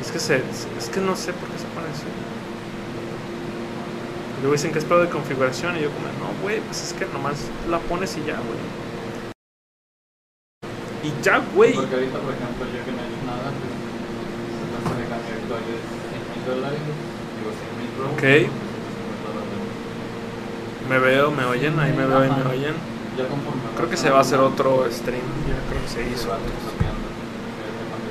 Es 0.01 0.13
que 0.13 0.19
se, 0.21 0.37
es 0.79 0.89
que 0.91 1.01
no 1.01 1.17
sé 1.17 1.33
por 1.33 1.49
qué 1.49 1.59
se 1.59 1.67
pone 1.75 1.89
así. 1.93 2.05
Luego 4.43 4.53
dicen 4.53 4.71
que 4.71 4.79
es 4.79 4.85
pedo 4.85 5.01
de 5.01 5.09
configuración 5.09 5.77
y 5.77 5.81
yo 5.81 5.91
como, 5.91 6.07
no, 6.07 6.41
güey, 6.41 6.61
pues 6.61 6.85
es 6.85 6.93
que 6.93 7.07
nomás 7.07 7.37
la 7.69 7.79
pones 7.81 8.17
y 8.17 8.21
ya, 8.21 8.37
güey. 8.37 8.63
Y 11.03 11.13
ya, 11.21 11.43
güey. 11.55 11.73
Porque 11.73 11.95
ahorita, 11.95 12.19
por 12.19 12.33
ejemplo, 12.33 12.67
yo 12.67 12.85
que 12.85 12.93
no 12.93 13.03
he 13.03 13.07
hecho 13.09 13.25
nada, 13.27 13.51
pues 13.51 13.75
se 14.85 15.07
trata 15.07 15.44
actuales 15.55 15.81
100 16.11 16.23
mil 16.35 16.43
dólares, 16.51 16.79
digo 17.39 17.51
100 17.55 17.73
mil 17.79 17.91
robos. 17.99 18.13
Ok. 18.15 18.25
Me 20.91 20.99
veo, 20.99 21.31
me 21.31 21.45
oyen, 21.47 21.79
ahí 21.81 21.93
me 21.93 22.05
veo 22.07 22.25
y 22.25 22.29
me 22.31 22.43
oyen. 22.51 22.75
Creo 23.77 23.89
que 23.89 23.97
se 23.97 24.11
va 24.11 24.19
a 24.19 24.21
hacer 24.23 24.39
otro 24.41 24.87
stream. 24.91 25.23
Ya 25.49 25.55
creo 25.71 25.81
que 25.83 25.89
se 25.89 26.03
hizo. 26.11 26.29
cambias- 26.29 26.53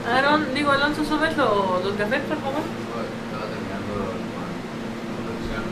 Aaron, 0.09 0.53
digo, 0.53 0.71
Alonso, 0.71 1.03
¿subes 1.05 1.37
lo- 1.37 1.79
los 1.83 1.93
cafés, 1.95 2.21
por 2.27 2.37
favor? 2.37 2.59
Estaba 2.63 3.45
terminando 3.47 3.93
con 3.93 5.23
producción. 5.23 5.63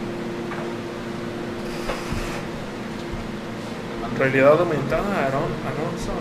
Realidad 4.18 4.60
aumentada, 4.60 5.26
Aaron, 5.28 5.50
Alonso. 5.68 6.12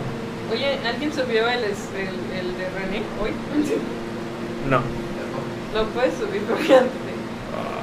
Oye, 0.52 0.78
¿alguien 0.86 1.12
subió 1.12 1.48
el, 1.48 1.64
es- 1.64 1.90
el, 1.94 2.16
el 2.38 2.58
de 2.58 2.68
René 2.70 3.02
hoy? 3.22 3.30
No. 4.68 4.80
Lo 5.74 5.84
puedes 5.86 6.14
subir 6.14 6.42
porque 6.42 6.74
antes 6.74 6.92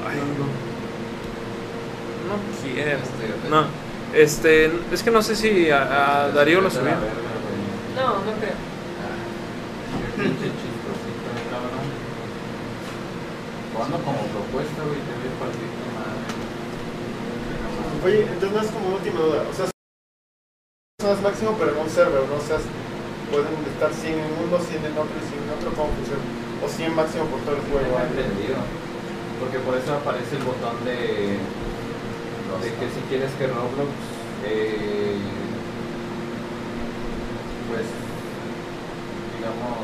Ay. 0.07 0.19
No 2.27 2.35
quiero. 2.61 2.99
No. 3.49 3.67
Este, 4.13 4.71
es 4.91 5.03
que 5.03 5.11
no 5.11 5.21
sé 5.21 5.35
si 5.35 5.69
a, 5.69 6.23
a 6.23 6.29
Darío 6.29 6.61
lo 6.61 6.69
subió. 6.69 6.91
No, 6.91 8.07
no 8.07 8.31
creo. 8.39 8.55
Qué 10.15 10.21
pinche 10.21 10.45
chistosito, 10.45 11.29
cabrón. 11.51 11.87
Jugando 13.73 13.97
como 14.03 14.19
propuesta, 14.27 14.83
güey, 14.83 14.99
te 14.99 15.11
voy 15.15 15.27
a 15.27 15.39
partir 15.39 15.67
tu 15.71 15.87
madre. 15.95 16.23
Oye, 18.05 18.21
entonces 18.31 18.51
no 18.51 18.61
es 18.61 18.71
como 18.71 18.95
última 18.95 19.19
duda. 19.19 19.43
O 19.49 19.53
sea, 19.53 19.65
personas 20.97 21.23
máximo, 21.23 21.55
pero 21.59 21.71
en 21.71 21.77
un 21.77 21.89
server, 21.89 22.23
¿no? 22.27 22.35
O 22.35 22.47
sea, 22.47 22.59
pueden 23.31 23.55
estar 23.71 23.93
100 23.93 24.13
en 24.13 24.31
uno, 24.43 24.59
100 24.59 24.85
en 24.85 24.97
otro 24.97 25.15
y 25.15 25.23
100 25.27 25.43
en 25.43 25.51
otro, 25.55 25.71
¿cómo 25.75 25.91
funciona? 25.95 26.46
O 26.63 26.67
100 26.67 26.95
máximo 26.95 27.25
por 27.25 27.39
todo 27.41 27.55
el 27.55 27.61
No 27.61 27.69
juego. 27.69 27.97
he 27.99 28.01
¿eh? 28.01 28.07
entendido. 28.09 28.57
Porque 29.39 29.59
por 29.59 29.77
eso 29.77 29.93
aparece 29.93 30.35
el 30.37 30.43
botón 30.43 30.83
de, 30.83 30.93
de 32.57 32.69
que 32.79 32.85
si 32.93 33.01
quieres 33.09 33.29
que 33.37 33.45
Roblox 33.47 33.91
eh, 34.45 35.17
pues 37.69 37.85
digamos 39.37 39.77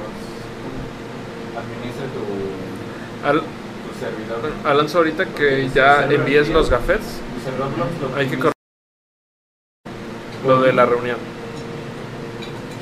administre 1.53 2.05
tu, 2.15 3.27
Al- 3.27 3.41
tu 3.41 3.99
servidor. 3.99 4.51
Alonso, 4.65 4.97
ahorita 4.97 5.25
que 5.25 5.69
ya 5.69 6.05
envíes 6.05 6.49
los 6.49 6.69
gafetes, 6.69 7.19
Dice 7.35 7.51
Roblox 7.57 7.91
lo 8.01 8.15
hay 8.17 8.27
que 8.27 8.37
correr 8.39 8.53
lo 10.47 10.61
de 10.61 10.73
la 10.73 10.85
reunión. 10.85 11.17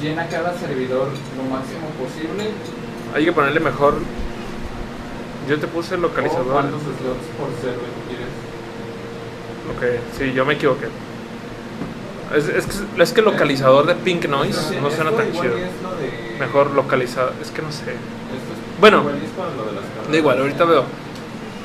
Llena 0.01 0.27
cada 0.27 0.57
servidor 0.57 1.09
lo 1.37 1.43
máximo 1.43 1.87
posible. 1.99 2.49
Hay 3.13 3.25
que 3.25 3.31
ponerle 3.33 3.59
mejor. 3.59 3.95
Yo 5.49 5.59
te 5.59 5.67
puse 5.67 5.95
el 5.95 6.05
O 6.05 6.07
localizador. 6.07 6.51
cuántos 6.51 6.81
slots 6.81 7.27
por 7.37 7.49
server 7.61 7.91
quieres. 8.07 8.27
Ok, 9.75 10.01
sí, 10.17 10.33
yo 10.33 10.45
me 10.45 10.53
equivoqué. 10.53 10.87
Es, 12.35 12.47
es, 12.47 12.65
que, 12.65 13.01
es 13.03 13.11
que 13.11 13.21
localizador 13.21 13.85
de 13.85 13.95
Pink 13.95 14.25
Noise 14.25 14.79
no 14.79 14.87
Esto 14.87 15.03
suena 15.03 15.17
tan 15.17 15.31
chido. 15.33 15.57
es 15.57 15.63
de- 15.63 16.39
Mejor 16.39 16.71
localizado. 16.71 17.31
Es 17.41 17.51
que 17.51 17.61
no 17.61 17.71
sé. 17.71 17.81
Esto 17.81 17.91
es 17.91 18.79
Bueno. 18.79 18.99
es 19.09 20.07
de. 20.07 20.11
Da 20.11 20.17
igual, 20.17 20.39
ahorita 20.39 20.63
veo. 20.65 20.83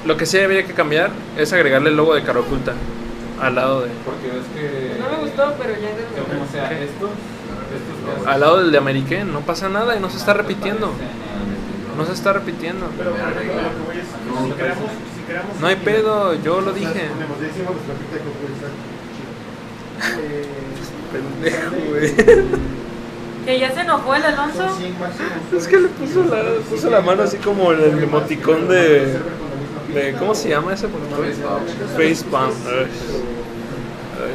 Lo 0.05 0.17
que 0.17 0.27
sí 0.27 0.39
habría 0.39 0.67
que 0.67 0.73
cambiar 0.73 1.11
es 1.37 1.53
agregarle 1.53 1.91
el 1.91 1.97
logo 1.97 2.15
de 2.15 2.23
cara 2.23 2.41
oculta 2.41 2.73
al 3.41 3.55
lado 3.55 3.83
de. 3.83 3.91
Porque 4.05 4.27
es 4.27 4.45
que. 4.55 4.99
No 5.01 5.09
me 5.11 5.17
gustó, 5.25 5.55
pero 5.59 5.75
ya 5.75 5.91
que 5.91 6.33
como 6.33 6.47
sea, 6.51 6.69
¿Qué? 6.71 6.85
estos. 6.85 7.11
Estos 7.11 8.25
que 8.25 8.29
Al 8.31 8.41
lado 8.41 8.59
del 8.59 8.73
de 8.73 8.79
American, 8.79 9.33
no 9.33 9.41
pasa 9.41 9.69
nada 9.69 9.97
y 9.97 10.01
no 10.01 10.11
se 10.11 10.17
está 10.19 10.35
repitiendo. 10.35 10.91
No 11.97 12.05
se 12.05 12.13
está 12.13 12.33
repitiendo. 12.33 12.87
Pero 12.97 13.13
si 13.15 14.53
creamos, 14.53 14.91
si 15.17 15.23
creamos 15.23 15.61
No 15.61 15.67
hay 15.67 15.77
pedo, 15.77 16.35
yo 16.43 16.61
lo 16.61 16.75
sea, 16.75 16.81
dije. 16.81 17.09
Pendejo, 21.13 21.77
güey. 21.89 22.15
Que 23.47 23.61
ya 23.61 23.73
se 23.73 23.81
enojó 23.81 24.15
el 24.15 24.25
Alonso. 24.25 24.69
son 24.69 24.77
100 24.77 24.99
máximos. 24.99 25.33
Es 25.57 25.69
que 25.69 25.79
le 25.79 25.89
puso 25.89 26.25
la, 26.25 26.43
puso 26.69 26.91
la 26.91 27.01
mano 27.01 27.23
así 27.23 27.37
como 27.39 27.73
en 27.73 27.81
el 27.81 28.03
emoticón 28.03 28.69
de. 28.69 29.19
de 29.95 30.17
¿Cómo 30.19 30.35
se 30.35 30.49
llama 30.49 30.75
ese. 30.75 30.87
Ay. 30.87 31.35
Ay. 34.21 34.35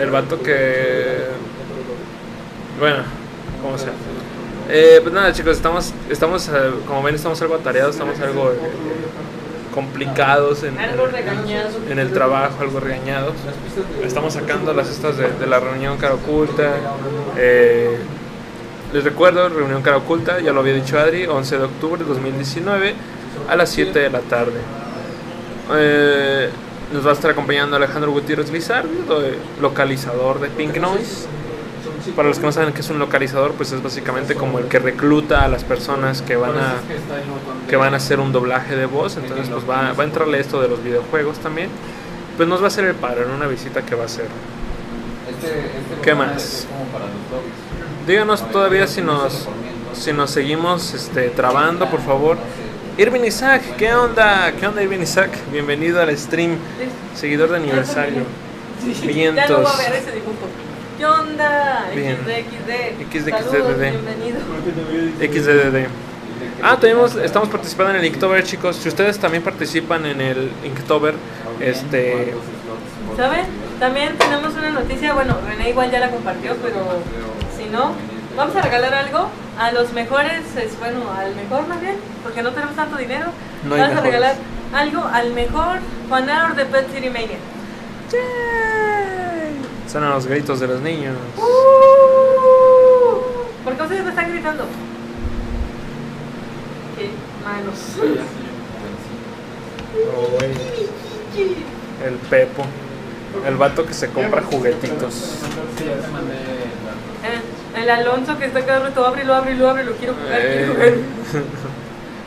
El 0.00 0.10
vato 0.10 0.42
que. 0.42 1.24
Bueno, 2.78 3.04
¿cómo 3.62 3.78
se 3.78 3.86
llama? 3.86 3.98
Eh, 4.68 5.00
pues 5.02 5.14
nada, 5.14 5.32
chicos, 5.32 5.56
estamos, 5.56 5.92
estamos 6.08 6.48
eh, 6.48 6.52
como 6.86 7.02
ven, 7.02 7.14
estamos 7.14 7.40
algo 7.42 7.54
atareados, 7.54 7.94
estamos 7.94 8.18
algo 8.20 8.50
eh, 8.50 8.56
complicados 9.74 10.62
en, 10.62 10.78
en 10.78 11.98
el 11.98 12.12
trabajo, 12.12 12.62
algo 12.62 12.80
regañados. 12.80 13.34
Estamos 14.02 14.32
sacando 14.32 14.72
las 14.72 14.88
estas 14.88 15.18
de, 15.18 15.46
la 15.46 15.60
reunión 15.60 15.98
cara 15.98 16.14
oculta. 16.14 16.72
Eh, 17.36 17.98
les 18.92 19.04
recuerdo, 19.04 19.48
reunión 19.50 19.82
cara 19.82 19.98
oculta, 19.98 20.40
ya 20.40 20.52
lo 20.52 20.60
había 20.60 20.74
dicho 20.74 20.98
Adri, 20.98 21.26
11 21.26 21.58
de 21.58 21.64
octubre 21.64 22.02
de 22.02 22.08
2019 22.08 22.94
a 23.48 23.56
las 23.56 23.68
7 23.70 23.98
de 23.98 24.10
la 24.10 24.20
tarde. 24.20 24.60
Nos 26.92 27.04
va 27.04 27.10
a 27.10 27.14
estar 27.14 27.32
acompañando 27.32 27.76
Alejandro 27.76 28.12
Gutiérrez 28.12 28.50
Lizardo, 28.50 29.20
localizador 29.60 30.40
de 30.40 30.48
Pink 30.48 30.76
Noise. 30.76 31.26
Para 32.12 32.28
los 32.28 32.38
que 32.38 32.46
no 32.46 32.52
saben 32.52 32.74
qué 32.74 32.80
es 32.80 32.90
un 32.90 32.98
localizador, 32.98 33.52
pues 33.52 33.72
es 33.72 33.82
básicamente 33.82 34.34
como 34.34 34.58
el 34.58 34.66
que 34.66 34.78
recluta 34.78 35.44
a 35.44 35.48
las 35.48 35.64
personas 35.64 36.22
que 36.22 36.36
van 36.36 36.58
a, 36.58 36.74
que 37.68 37.76
van 37.76 37.94
a 37.94 37.96
hacer 37.96 38.20
un 38.20 38.32
doblaje 38.32 38.76
de 38.76 38.86
voz. 38.86 39.16
Entonces, 39.16 39.48
pues 39.48 39.68
va, 39.68 39.92
va 39.92 40.02
a 40.02 40.06
entrarle 40.06 40.38
esto 40.38 40.60
de 40.60 40.68
los 40.68 40.82
videojuegos 40.82 41.38
también. 41.38 41.70
Pues 42.36 42.48
nos 42.48 42.60
va 42.60 42.64
a 42.64 42.68
hacer 42.68 42.84
el 42.84 42.94
paro 42.94 43.22
en 43.22 43.30
una 43.30 43.46
visita 43.46 43.82
que 43.82 43.94
va 43.94 44.02
a 44.02 44.06
hacer. 44.06 44.26
Este, 45.30 45.58
este 45.58 46.02
¿Qué 46.02 46.14
más? 46.14 46.66
Díganos 48.06 48.50
todavía 48.50 48.86
si 48.86 49.00
nos, 49.00 49.48
si 49.94 50.12
nos 50.12 50.30
seguimos 50.30 50.92
este, 50.92 51.30
trabando, 51.30 51.88
por 51.88 52.00
favor. 52.00 52.36
Irvin 52.98 53.24
Isaac, 53.24 53.62
¿qué 53.76 53.92
onda? 53.94 54.52
¿Qué 54.52 54.66
onda, 54.66 54.82
Irvin 54.82 55.02
Isaac? 55.02 55.30
Bienvenido 55.50 56.00
al 56.00 56.16
stream, 56.16 56.56
seguidor 57.14 57.50
de 57.50 57.56
aniversario. 57.56 58.22
Ya 58.84 59.00
no 59.00 59.06
Vientos. 59.06 59.68
¿Qué 61.04 61.10
onda? 61.10 61.84
Bien. 61.94 62.16
XD, 62.16 63.12
XD, 63.12 63.28
Saludos, 63.28 63.78
bienvenido. 63.78 64.38
XDDD. 65.20 65.86
Ah, 66.62 66.78
tenemos, 66.80 67.14
estamos 67.16 67.50
participando 67.50 67.90
en 67.90 67.96
el 67.98 68.06
Inktober, 68.06 68.42
chicos. 68.42 68.76
Si 68.76 68.88
ustedes 68.88 69.18
también 69.18 69.42
participan 69.42 70.06
en 70.06 70.22
el 70.22 70.50
Inktober, 70.64 71.14
este, 71.60 72.32
¿Saben? 73.18 73.44
También 73.78 74.16
tenemos 74.16 74.54
una 74.54 74.70
noticia, 74.70 75.12
bueno, 75.12 75.36
René 75.46 75.68
igual 75.68 75.90
ya 75.90 76.00
la 76.00 76.10
compartió, 76.10 76.56
pero 76.62 77.02
si 77.54 77.68
no, 77.68 77.92
vamos 78.34 78.56
a 78.56 78.62
regalar 78.62 78.94
algo 78.94 79.28
a 79.58 79.72
los 79.72 79.92
mejores, 79.92 80.56
es, 80.56 80.78
bueno, 80.78 81.00
al 81.12 81.36
mejor 81.36 81.68
más 81.68 81.82
bien, 81.82 81.96
porque 82.22 82.42
no 82.42 82.52
tenemos 82.52 82.76
tanto 82.76 82.96
dinero. 82.96 83.26
No 83.62 83.76
vamos 83.76 83.98
a 83.98 84.00
regalar 84.00 84.36
algo 84.72 85.04
al 85.04 85.34
mejor 85.34 85.80
Juanador 86.08 86.56
de 86.56 86.64
Pet 86.64 86.86
City 86.94 87.10
Mania. 87.10 87.36
Suenan 89.94 90.10
los 90.10 90.26
gritos 90.26 90.58
de 90.58 90.66
los 90.66 90.80
niños. 90.80 91.14
¡Uh! 91.36 91.42
¿Por 93.62 93.76
qué 93.76 93.82
ustedes 93.82 94.02
me 94.02 94.10
están 94.10 94.28
gritando? 94.28 94.64
¿Qué 96.98 97.10
manos? 97.44 97.78
Oh. 100.12 100.38
El 102.04 102.14
Pepo. 102.28 102.64
El 103.46 103.54
vato 103.54 103.86
que 103.86 103.94
se 103.94 104.08
compra 104.08 104.42
juguetitos. 104.42 105.38
Eh, 107.22 107.80
el 107.80 107.88
Alonso 107.88 108.36
que 108.36 108.46
está 108.46 108.66
cada 108.66 108.80
rato, 108.80 109.06
abre, 109.06 109.22
lo 109.22 109.34
abre, 109.34 109.54
lo 109.54 109.70
abre, 109.70 109.84
lo 109.84 109.92
quiero 109.92 110.14
jugar, 110.14 110.40
quiero 110.40 110.74
jugar. 110.74 110.88
Eh, 110.88 111.04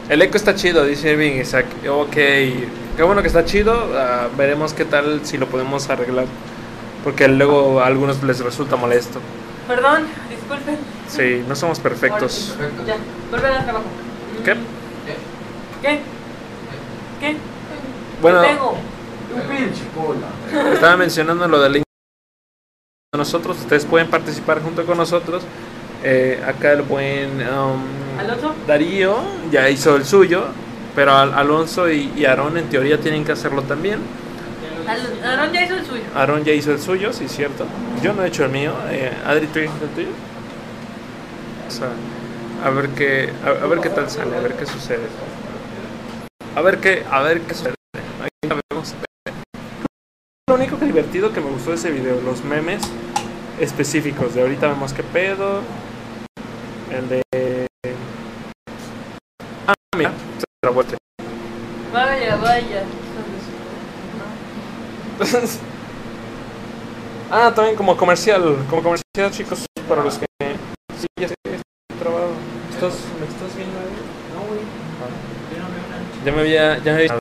El 0.10 0.22
eco 0.22 0.38
está 0.38 0.56
chido, 0.56 0.86
dice 0.86 1.12
Irving 1.12 1.42
Isaac. 1.42 1.66
Ok, 1.90 2.14
qué 2.14 3.04
bueno 3.04 3.22
que 3.22 3.28
está 3.28 3.44
chido. 3.44 3.92
ah, 3.94 4.30
veremos 4.38 4.72
qué 4.72 4.86
tal 4.86 5.20
si 5.26 5.38
lo 5.38 5.48
podemos 5.48 5.90
arreglar. 5.90 6.28
Porque 7.08 7.26
luego 7.30 7.80
a 7.80 7.86
algunos 7.86 8.22
les 8.22 8.42
resulta 8.42 8.76
molesto. 8.76 9.22
Perdón, 9.66 10.04
disculpen. 10.30 10.78
Sí, 11.08 11.42
no 11.48 11.56
somos 11.56 11.80
perfectos. 11.80 12.54
Ya, 12.86 12.98
vuelven 13.30 13.54
al 13.54 13.64
trabajo. 13.64 13.86
¿Qué? 14.44 14.56
¿Qué? 15.82 16.02
¿Qué? 17.22 17.38
Bueno, 18.22 18.42
Te 18.42 18.48
pego. 18.50 18.76
estaba 20.74 20.98
mencionando 20.98 21.48
lo 21.48 21.62
del 21.62 21.82
nosotros. 23.16 23.58
Ustedes 23.60 23.86
pueden 23.86 24.10
participar 24.10 24.62
junto 24.62 24.86
con 24.86 24.98
nosotros. 24.98 25.44
Eh, 26.04 26.44
acá 26.46 26.74
el 26.74 26.82
buen 26.82 27.40
um, 27.40 28.20
¿Alonso? 28.20 28.54
Darío 28.68 29.16
ya 29.50 29.70
hizo 29.70 29.96
el 29.96 30.04
suyo. 30.04 30.44
Pero 30.94 31.14
Al- 31.16 31.34
Alonso 31.34 31.90
y, 31.90 32.12
y 32.18 32.26
Aarón 32.26 32.58
en 32.58 32.68
teoría 32.68 33.00
tienen 33.00 33.24
que 33.24 33.32
hacerlo 33.32 33.62
también. 33.62 34.00
Aaron 34.88 35.52
ya 35.52 35.66
hizo 35.66 35.76
el 35.76 35.86
suyo. 35.86 36.04
Aaron 36.16 36.44
ya 36.46 36.54
hizo 36.54 36.72
el 36.72 36.80
suyo, 36.80 37.12
sí, 37.12 37.28
cierto. 37.28 37.66
Yo 38.02 38.14
no 38.14 38.24
he 38.24 38.28
hecho 38.28 38.46
el 38.46 38.52
mío. 38.52 38.74
Eh, 38.90 39.12
Adri, 39.26 39.48
¿tú 39.48 39.60
hiciste 39.60 39.84
el 39.86 39.92
tuyo? 39.92 40.08
O 41.68 41.72
sea, 41.72 41.90
a 42.64 42.70
ver 42.70 42.90
qué, 42.90 43.30
a, 43.46 43.50
a 43.64 43.68
ver 43.68 43.82
qué 43.82 43.90
tal 43.90 44.10
sale, 44.10 44.38
a 44.38 44.40
ver 44.40 44.56
qué 44.56 44.66
sucede. 44.66 45.08
A 46.56 46.62
ver 46.62 46.80
qué, 46.80 47.06
a 47.12 47.22
ver 47.22 47.42
qué 47.42 47.54
sucede. 47.54 47.76
Ahí 48.22 48.50
vemos. 48.72 48.96
Lo 50.50 50.56
único 50.56 50.80
que 50.80 50.86
divertido 50.86 51.34
que 51.34 51.42
me 51.42 51.50
gustó 51.50 51.72
de 51.72 51.76
ese 51.76 51.92
video, 51.92 52.22
los 52.22 52.44
memes 52.46 52.82
específicos 53.60 54.34
de 54.36 54.42
ahorita 54.42 54.68
vemos 54.70 54.94
qué 54.94 55.04
pedo. 55.04 55.62
El 56.90 57.10
de. 57.10 57.68
Ah, 59.68 59.74
mira, 59.98 60.12
se 60.38 60.46
la 60.64 60.70
vuelta. 60.72 60.98
Vaya, 61.92 62.38
vaya. 62.38 62.84
ah, 67.32 67.52
también 67.56 67.76
como 67.76 67.98
comercial, 67.98 68.58
como 68.70 68.84
comercial, 68.84 69.32
chicos, 69.32 69.66
para 69.88 70.04
los 70.04 70.18
que 70.18 70.26
sí 70.98 71.08
ya 71.20 71.28
sé, 71.28 71.34
estoy 71.44 71.62
trabado. 72.00 72.30
¿Estás, 72.70 72.94
¿Me 73.20 73.26
estás 73.26 73.56
viendo 73.56 73.80
ahí? 73.80 73.88
No, 74.36 74.42
güey. 74.48 74.60
Ya 76.24 76.32
me 76.32 76.42
había, 76.42 76.78
ya 76.78 76.94
me 76.94 77.00
había. 77.00 77.18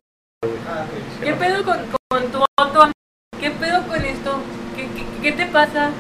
¿Qué 1.23 1.33
pedo 1.33 1.65
con, 1.65 1.79
con 2.11 2.31
tu 2.31 2.45
auto? 2.59 2.93
¿Qué 3.41 3.51
pedo 3.51 3.87
con 3.87 4.05
esto? 4.05 4.43
¿Qué, 4.75 4.89
qué, 4.89 5.07
qué 5.23 5.33
te 5.33 5.47
pasa? 5.47 5.93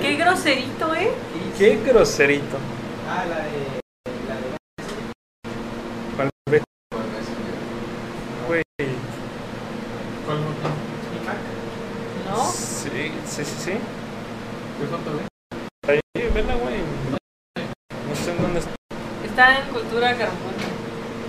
Qué 0.00 0.16
groserito, 0.16 0.94
¿eh? 0.94 1.12
Qué 1.56 1.76
groserito. 1.76 2.58
Ah, 3.08 3.24
la 3.26 3.36
de. 3.36 3.80
¿Cuál 6.16 6.28
ve? 6.50 6.60
Güey. 8.48 8.62
¿No? 12.30 12.46
Sí, 13.30 13.44
sí, 13.44 13.44
sí, 13.44 13.62
sí. 13.64 13.72
Ahí, 15.86 16.00
vela, 16.34 16.54
güey. 16.56 16.78
No 18.08 18.14
sé 18.16 18.32
en 18.32 18.42
dónde 18.42 18.58
está. 18.58 18.74
Está 19.24 19.58
en 19.60 19.68
cultura 19.72 20.16
carampón. 20.16 20.52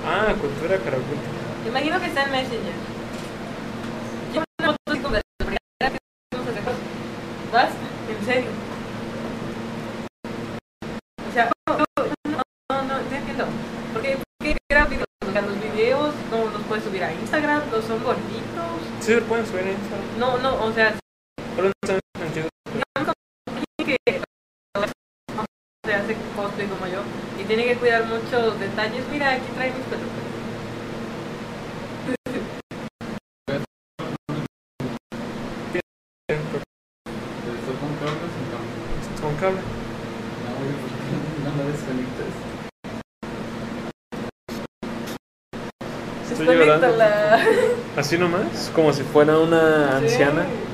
Ah, 0.04 0.34
cultura 0.42 0.78
caraculta. 0.78 1.30
Imagino 1.68 2.00
que 2.00 2.08
está 2.08 2.24
en 2.24 2.32
Messenger. 2.32 2.74
Yo 4.34 4.44
una 4.60 4.72
foto 4.72 4.92
así 4.92 5.00
como 5.00 5.14
de 5.14 5.22
la 5.22 5.46
primera 5.46 5.92
que 5.92 5.98
a. 6.38 6.74
¿Vas? 7.54 7.72
¿En 8.10 8.26
serio? 8.26 8.50
O 11.30 11.34
sea, 11.34 11.52
no, 11.68 11.78
no, 11.78 12.42
no, 12.70 12.84
no 12.84 12.98
entiendo. 12.98 13.46
¿Por 13.94 14.02
qué, 14.02 14.18
qué 14.42 14.58
sea, 15.32 15.42
los 15.42 15.62
videos 15.62 16.14
no 16.30 16.46
los 16.52 16.62
puedes 16.64 16.84
subir 16.84 17.04
a 17.04 17.14
Instagram, 17.14 17.62
no 17.72 17.82
son 17.82 18.04
bonitos. 18.04 18.82
Sí, 19.00 19.14
se 19.14 19.22
pueden 19.22 19.46
subir 19.46 19.62
en 19.62 19.70
Instagram. 19.70 20.20
No, 20.20 20.38
no, 20.40 20.66
o 20.66 20.74
sea, 20.74 20.94
columnas 21.62 21.74
son 21.86 22.00
antiguos. 22.20 22.50
Que 23.86 23.98
se 25.86 25.94
hace 25.94 26.16
cosplay 26.36 26.68
como 26.68 26.88
yo 26.88 27.02
y 27.40 27.44
tiene 27.44 27.66
que 27.66 27.76
cuidar 27.76 28.06
muchos 28.06 28.60
detalles. 28.60 29.04
Mira, 29.12 29.34
aquí 29.34 29.46
trae 29.56 29.72
mis 29.72 29.86
pelotas. 29.86 30.10
con 37.80 37.96
cable. 38.00 38.18
con 38.32 38.46
cable. 38.52 38.72
Con 39.22 39.36
cable. 39.36 39.62
No, 41.42 41.50
no 41.56 41.64
desconectas. 41.72 42.28
Estoy 46.32 46.56
llorando. 46.56 46.88
Así 47.98 48.18
nomás, 48.18 48.72
como 48.76 48.94
si 48.94 49.02
fuera 49.02 49.40
una 49.40 49.98
anciana. 49.98 50.44
Sí. 50.44 50.71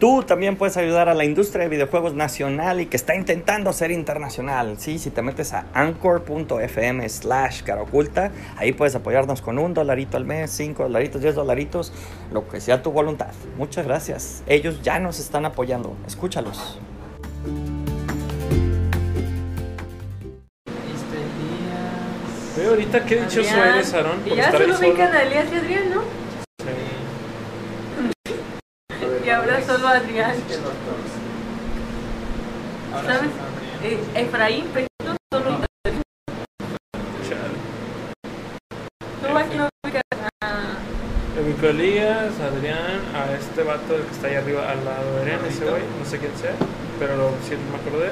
Tú 0.00 0.22
también 0.22 0.56
puedes 0.56 0.78
ayudar 0.78 1.10
a 1.10 1.14
la 1.14 1.26
industria 1.26 1.64
de 1.64 1.68
videojuegos 1.68 2.14
nacional 2.14 2.80
y 2.80 2.86
que 2.86 2.96
está 2.96 3.14
intentando 3.14 3.70
ser 3.74 3.90
internacional. 3.90 4.76
Sí, 4.78 4.98
si 4.98 5.10
te 5.10 5.20
metes 5.20 5.52
a 5.52 5.66
anchor.fm 5.74 7.06
slash 7.06 7.60
cara 7.64 7.82
oculta, 7.82 8.30
ahí 8.56 8.72
puedes 8.72 8.94
apoyarnos 8.94 9.42
con 9.42 9.58
un 9.58 9.74
dolarito 9.74 10.16
al 10.16 10.24
mes, 10.24 10.52
cinco 10.52 10.84
dolaritos, 10.84 11.20
diez 11.20 11.34
dolaritos, 11.34 11.92
lo 12.32 12.48
que 12.48 12.62
sea 12.62 12.80
tu 12.82 12.92
voluntad. 12.92 13.28
Muchas 13.58 13.84
gracias. 13.86 14.42
Ellos 14.46 14.80
ya 14.82 14.98
nos 14.98 15.20
están 15.20 15.44
apoyando. 15.44 15.94
Escúchalos. 16.06 16.78
Este 20.66 21.16
Elías. 21.18 22.56
Ve 22.56 22.66
ahorita 22.68 23.04
qué 23.04 23.16
dichoso 23.16 23.54
eres, 23.62 23.92
Aarón, 23.92 24.20
Y 24.24 24.28
por 24.30 24.38
ya 24.38 24.44
estar 24.44 24.62
ahí 24.62 24.66
solo 24.66 24.78
solo. 24.78 24.88
ubican 24.92 25.14
a 25.14 25.22
Elías 25.24 25.44
y 25.52 25.56
Adrián, 25.56 25.90
¿no? 25.90 26.19
Ahora 29.50 29.66
solo 29.66 29.88
Adrián. 29.88 30.34
¿Sabes? 33.04 33.30
Eh, 33.82 33.98
Efraín, 34.14 34.66
pero 34.72 34.86
solo 35.32 35.58
Chale. 37.28 37.58
tú 39.26 39.36
aquí 39.36 39.56
no 39.56 39.68
ubicas 39.84 40.02
a... 40.42 40.76
Ubico 41.42 41.66
a 41.66 41.70
Elías, 41.70 42.30
a 42.40 42.46
Adrián, 42.46 43.00
a 43.12 43.32
este 43.32 43.64
vato 43.64 43.96
que 43.96 44.12
está 44.12 44.28
ahí 44.28 44.36
arriba 44.36 44.70
al 44.70 44.84
lado 44.84 45.14
de 45.14 45.20
Adrián, 45.22 45.40
ese 45.48 45.64
güey, 45.64 45.82
no 45.98 46.04
sé 46.08 46.18
quién 46.18 46.36
sea, 46.36 46.54
pero 47.00 47.16
lo, 47.16 47.30
sí 47.48 47.56
me 47.72 47.78
acordé. 47.78 48.10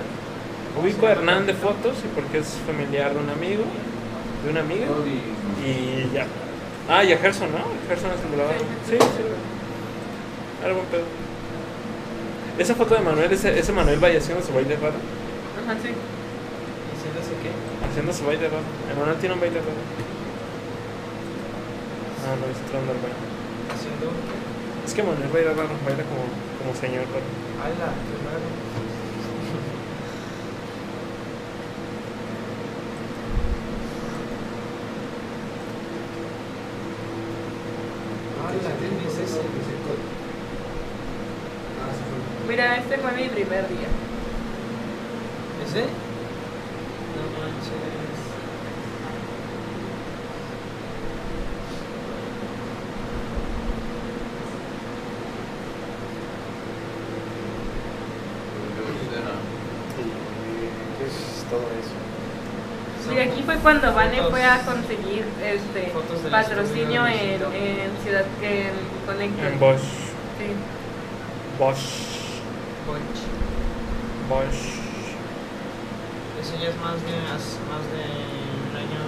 Ubico 0.77 1.07
a 1.07 1.13
Hernán 1.13 1.47
de 1.47 1.55
fotos 1.55 1.99
y 2.05 2.09
porque 2.17 2.39
es 2.39 2.59
familiar 2.67 3.13
de 3.13 3.19
un 3.21 3.31
amigo, 3.31 3.63
de 4.45 4.51
una 4.51 4.61
amiga, 4.61 4.87
y 5.65 6.13
ya. 6.13 6.27
Ah, 6.89 7.05
y 7.05 7.13
a 7.13 7.19
Gerson, 7.19 7.53
¿no? 7.53 7.59
Gerson 7.87 8.11
es 8.11 8.21
el. 8.25 8.99
Sí, 8.99 8.99
sí. 8.99 9.23
Era 10.65 10.73
buen 10.73 10.87
pedo. 10.87 11.28
Esa 12.59 12.75
foto 12.75 12.97
de 12.97 13.01
Manuel, 13.01 13.33
ese, 13.33 13.57
ese 13.57 13.73
Manuel 13.73 14.01
vaya 14.01 14.19
haciendo 14.19 14.45
su 14.45 14.53
baile 14.53 14.75
raro. 14.75 14.99
Ajá, 15.63 15.79
sí. 15.79 15.95
¿Diciéndose 15.95 17.31
qué? 17.39 17.55
Haciendo 17.87 18.13
su 18.13 18.27
baile 18.27 18.49
raro. 18.49 18.67
Emanuel 18.91 19.17
tiene 19.19 19.35
un 19.37 19.41
baile 19.41 19.61
raro. 19.61 19.79
Ah, 22.27 22.35
no, 22.35 22.51
está 22.51 22.65
entrando 22.67 22.93
al 22.93 22.99
baile. 22.99 23.15
Haciendo. 23.71 24.11
Es 24.85 24.93
que 24.93 25.03
Manuel 25.05 25.31
baila 25.31 25.55
raro, 25.55 25.71
baila 25.87 26.03
como, 26.03 26.27
como 26.59 26.75
señor 26.75 27.07
raro. 27.15 27.31
¡Hala! 27.63 27.95
¡Qué 27.95 28.17
raro! 28.27 28.49
¡Hala! 38.43 38.71
¿Quién 38.83 38.99
es 39.07 39.31
ese? 39.31 39.47
Este 42.99 43.11
fue 43.11 43.23
mi 43.23 43.29
primer 43.29 43.69
día. 43.69 43.87
¿Ese? 45.65 45.83
No 45.83 47.23
manches. 47.39 47.79
¿Qué 60.99 61.05
es 61.07 61.45
todo 61.49 61.69
eso? 61.79 63.15
Y 63.15 63.19
aquí 63.21 63.43
fue 63.45 63.57
cuando 63.59 63.95
Vane 63.95 64.23
fue 64.29 64.45
a 64.45 64.61
conseguir 64.63 65.25
este 65.45 65.93
patrocinio 66.31 67.07
en, 67.07 67.15
en 67.15 68.03
Ciudad 68.03 68.25
en 68.43 68.73
Conecta. 69.07 69.49
En 69.49 69.61
Bosch. 69.61 69.79
Sí. 69.79 70.49
Bosch. 71.61 72.08
Bosch. 74.29 74.81
Eso 76.41 76.55
ya 76.61 76.69
es 76.69 76.77
más 76.81 76.97
de, 77.05 77.17
más 77.69 77.85
de 77.93 78.05
un 78.65 78.77
año. 78.77 79.01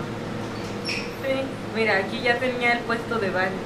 Sí. 0.87 1.45
Mira, 1.75 1.97
aquí 1.99 2.21
ya 2.21 2.39
tenía 2.39 2.73
el 2.73 2.81
puesto 2.81 3.19
de 3.19 3.31
Vane. 3.31 3.57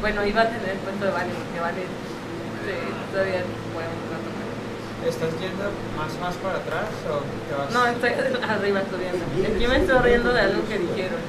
Bueno, 0.00 0.26
iba 0.26 0.42
a 0.42 0.48
tener 0.48 0.70
el 0.70 0.78
puesto 0.78 1.04
de 1.04 1.10
Vane 1.12 1.32
porque 1.32 1.60
Vane 1.60 1.82
sí, 1.84 2.76
todavía 3.12 3.44
fue 3.72 3.84
un 3.84 4.04
rato 4.12 4.28
más. 4.28 5.08
¿Estás 5.08 5.32
yendo 5.40 5.64
más, 5.96 6.12
más 6.20 6.34
para 6.36 6.58
atrás 6.58 6.88
o 7.08 7.24
te 7.48 7.54
vas? 7.54 7.72
No, 7.72 7.86
estoy 7.86 8.10
arriba 8.48 8.80
estudiando. 8.80 9.24
Aquí 9.24 9.66
me 9.66 9.76
estoy 9.76 9.98
riendo 10.00 10.32
de 10.32 10.40
algo 10.40 10.68
que 10.68 10.78
dijeron. 10.78 11.20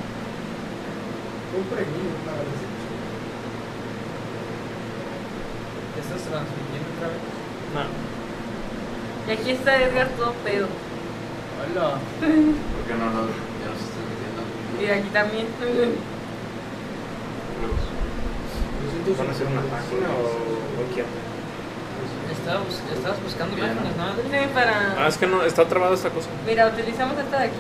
¿Estás 5.95 6.21
transmitiendo 6.27 6.87
otra 6.97 7.07
vez? 7.07 7.44
No. 7.75 7.81
Y 9.27 9.31
aquí 9.35 9.51
está 9.51 9.75
Edgar 9.81 10.07
todo 10.15 10.31
pedo. 10.45 10.67
Hola. 11.59 11.99
¿Por 12.19 12.87
qué 12.87 12.93
no 12.95 13.05
nos, 13.11 13.27
ya 13.59 13.67
nos 13.67 13.81
estás 13.83 14.03
metiendo? 14.07 14.41
Y 14.79 14.85
aquí 14.87 15.09
también. 15.09 15.47
¿Van 19.17 19.27
a 19.27 19.31
hacer 19.31 19.47
una 19.47 19.61
página 19.61 20.07
o, 20.07 20.95
qué? 20.95 21.03
Estabas, 22.31 22.81
estabas 22.95 23.23
buscando 23.23 23.57
imágenes, 23.57 23.95
¿no? 23.97 24.13
Sí, 24.15 24.47
para... 24.53 24.95
Ah, 24.97 25.07
es 25.07 25.17
que 25.17 25.27
no, 25.27 25.43
está 25.43 25.65
trabada 25.67 25.95
esta 25.95 26.09
cosa. 26.09 26.29
Mira, 26.45 26.67
utilizamos 26.67 27.17
esta 27.17 27.39
de 27.39 27.45
aquí. 27.45 27.55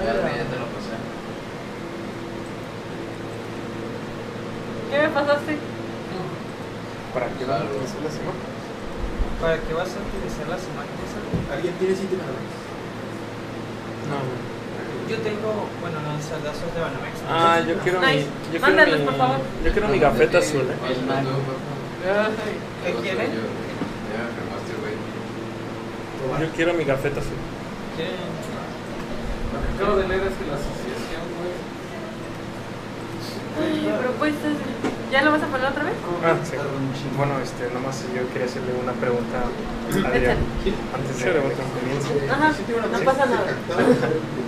Ya, 0.00 0.14
ya 0.14 0.44
te 0.48 0.56
lo 0.56 0.66
pasé. 0.72 0.96
¿Qué 4.90 4.98
me 4.98 5.08
pasaste? 5.08 5.58
¿Para 7.12 7.26
qué 7.26 7.44
van 7.44 7.62
a 7.62 7.64
las 7.64 8.16
imágenes? 8.16 8.59
¿Para 9.40 9.56
qué 9.56 9.72
vas 9.72 9.88
a 9.88 9.98
utilizar 10.04 10.46
las 10.52 10.60
imágenes? 10.68 11.08
¿Alguien 11.50 11.72
tiene 11.80 11.94
sitio 11.96 12.18
para 12.18 12.36
No. 14.12 14.20
Yo 15.08 15.16
tengo, 15.24 15.66
bueno, 15.80 15.96
los 16.04 16.22
saldazos 16.22 16.68
de 16.74 16.80
Banamex. 16.80 17.16
Ah, 17.26 17.58
yo 17.66 17.78
quiero 17.78 18.00
mi. 18.00 18.06
Nice. 18.06 18.26
Yo 18.26 18.60
quiero 18.60 18.60
Mándalos, 18.60 19.00
mi, 19.00 19.06
por 19.06 19.16
favor. 19.16 19.38
Yo 19.64 19.72
quiero 19.72 19.88
mi 19.88 19.98
gafeta 19.98 20.38
azul, 20.38 20.60
eh. 20.60 20.76
¿Qué 22.84 22.92
güey. 22.92 23.24
Yo 26.40 26.48
quiero 26.54 26.74
mi 26.74 26.84
gafeta 26.84 27.20
azul. 27.20 27.40
¿Quieren? 27.96 28.14
Lo 29.50 29.58
que 29.64 29.68
acabo 29.74 29.96
de 29.96 30.08
leer 30.08 30.20
es 30.20 30.34
que 30.36 30.46
la 30.46 30.54
asociación, 30.54 31.24
güey. 31.40 31.56
Ay, 33.58 33.98
propuestas. 34.02 34.89
¿Ya 35.10 35.22
lo 35.22 35.32
vas 35.32 35.42
a 35.42 35.46
poner 35.46 35.66
otra 35.66 35.82
vez? 35.84 35.94
Ah, 36.24 36.36
sí. 36.44 36.52
Bueno, 37.16 37.32
este, 37.42 37.68
nomás 37.74 38.00
yo 38.14 38.28
quería 38.32 38.46
hacerle 38.46 38.72
una 38.80 38.92
pregunta 38.92 39.42
a 39.42 40.08
Adrián 40.08 40.36
antes 40.94 41.18
de 41.18 41.30
Échale, 41.30 41.40
que 41.48 41.62
comience. 41.80 42.30
Ajá, 42.30 42.52
no 42.92 43.04
pasa 43.04 43.26
nada. 43.26 43.46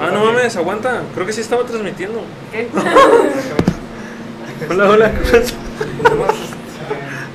Ah, 0.00 0.10
no 0.12 0.24
mames, 0.26 0.56
aguanta. 0.56 1.02
Creo 1.14 1.26
que 1.26 1.32
sí 1.32 1.40
estaba 1.40 1.64
transmitiendo. 1.64 2.22
¿Qué? 2.52 2.68
Hola, 4.70 4.88
hola. 4.88 5.10
¿qué 5.12 5.18
pasa? 5.40 5.54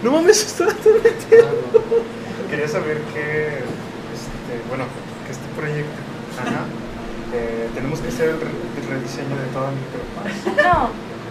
No 0.04 0.12
mames, 0.12 0.46
estaba 0.46 0.72
transmitiendo. 0.72 1.84
Quería 2.50 2.68
saber 2.68 3.02
que, 3.14 3.48
este, 4.14 4.54
bueno, 4.70 4.86
que 5.26 5.32
este 5.34 5.48
proyecto, 5.58 5.92
ajá, 6.40 6.64
eh, 7.34 7.68
tenemos 7.74 8.00
que 8.00 8.08
hacer 8.10 8.30
el, 8.30 8.40
re- 8.40 8.48
el 8.80 8.88
rediseño 8.88 9.36
de 9.36 9.48
toda 9.52 9.72
mi. 9.72 9.78
No, 10.64 10.90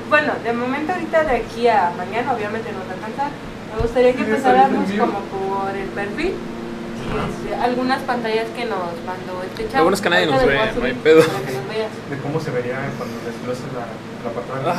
bueno, 0.09 0.33
de 0.45 0.53
momento 0.53 0.93
ahorita 0.93 1.25
de 1.25 1.37
aquí 1.37 1.69
a 1.69 1.91
mañana 1.97 2.33
obviamente 2.33 2.71
nos 2.73 2.83
va 2.87 2.91
a 2.91 2.95
alcanzar. 2.95 3.31
Me 3.75 3.83
gustaría 3.83 4.13
que 4.15 4.23
empezáramos 4.23 4.89
como 4.91 5.21
por 5.31 5.75
el 5.77 5.89
perfil. 5.91 6.33
y, 6.33 7.47
este, 7.53 7.55
algunas 7.63 8.01
pantallas 8.03 8.47
que 8.57 8.65
nos 8.65 8.91
mandó 9.07 9.43
este 9.45 9.65
chavo. 9.69 9.77
Lo 9.79 9.83
bueno 9.85 9.95
es 9.97 10.01
que 10.01 10.11
nadie 10.11 10.27
nos 10.27 10.45
ve, 10.45 10.59
no 10.79 10.85
hay 10.87 10.93
pedo. 10.95 11.21
De 11.23 12.19
cómo 12.23 12.41
se 12.41 12.51
vería 12.51 12.79
cuando 12.97 13.15
desgloses 13.27 13.67
la, 13.75 13.87
la 14.25 14.31
pantalla. 14.35 14.73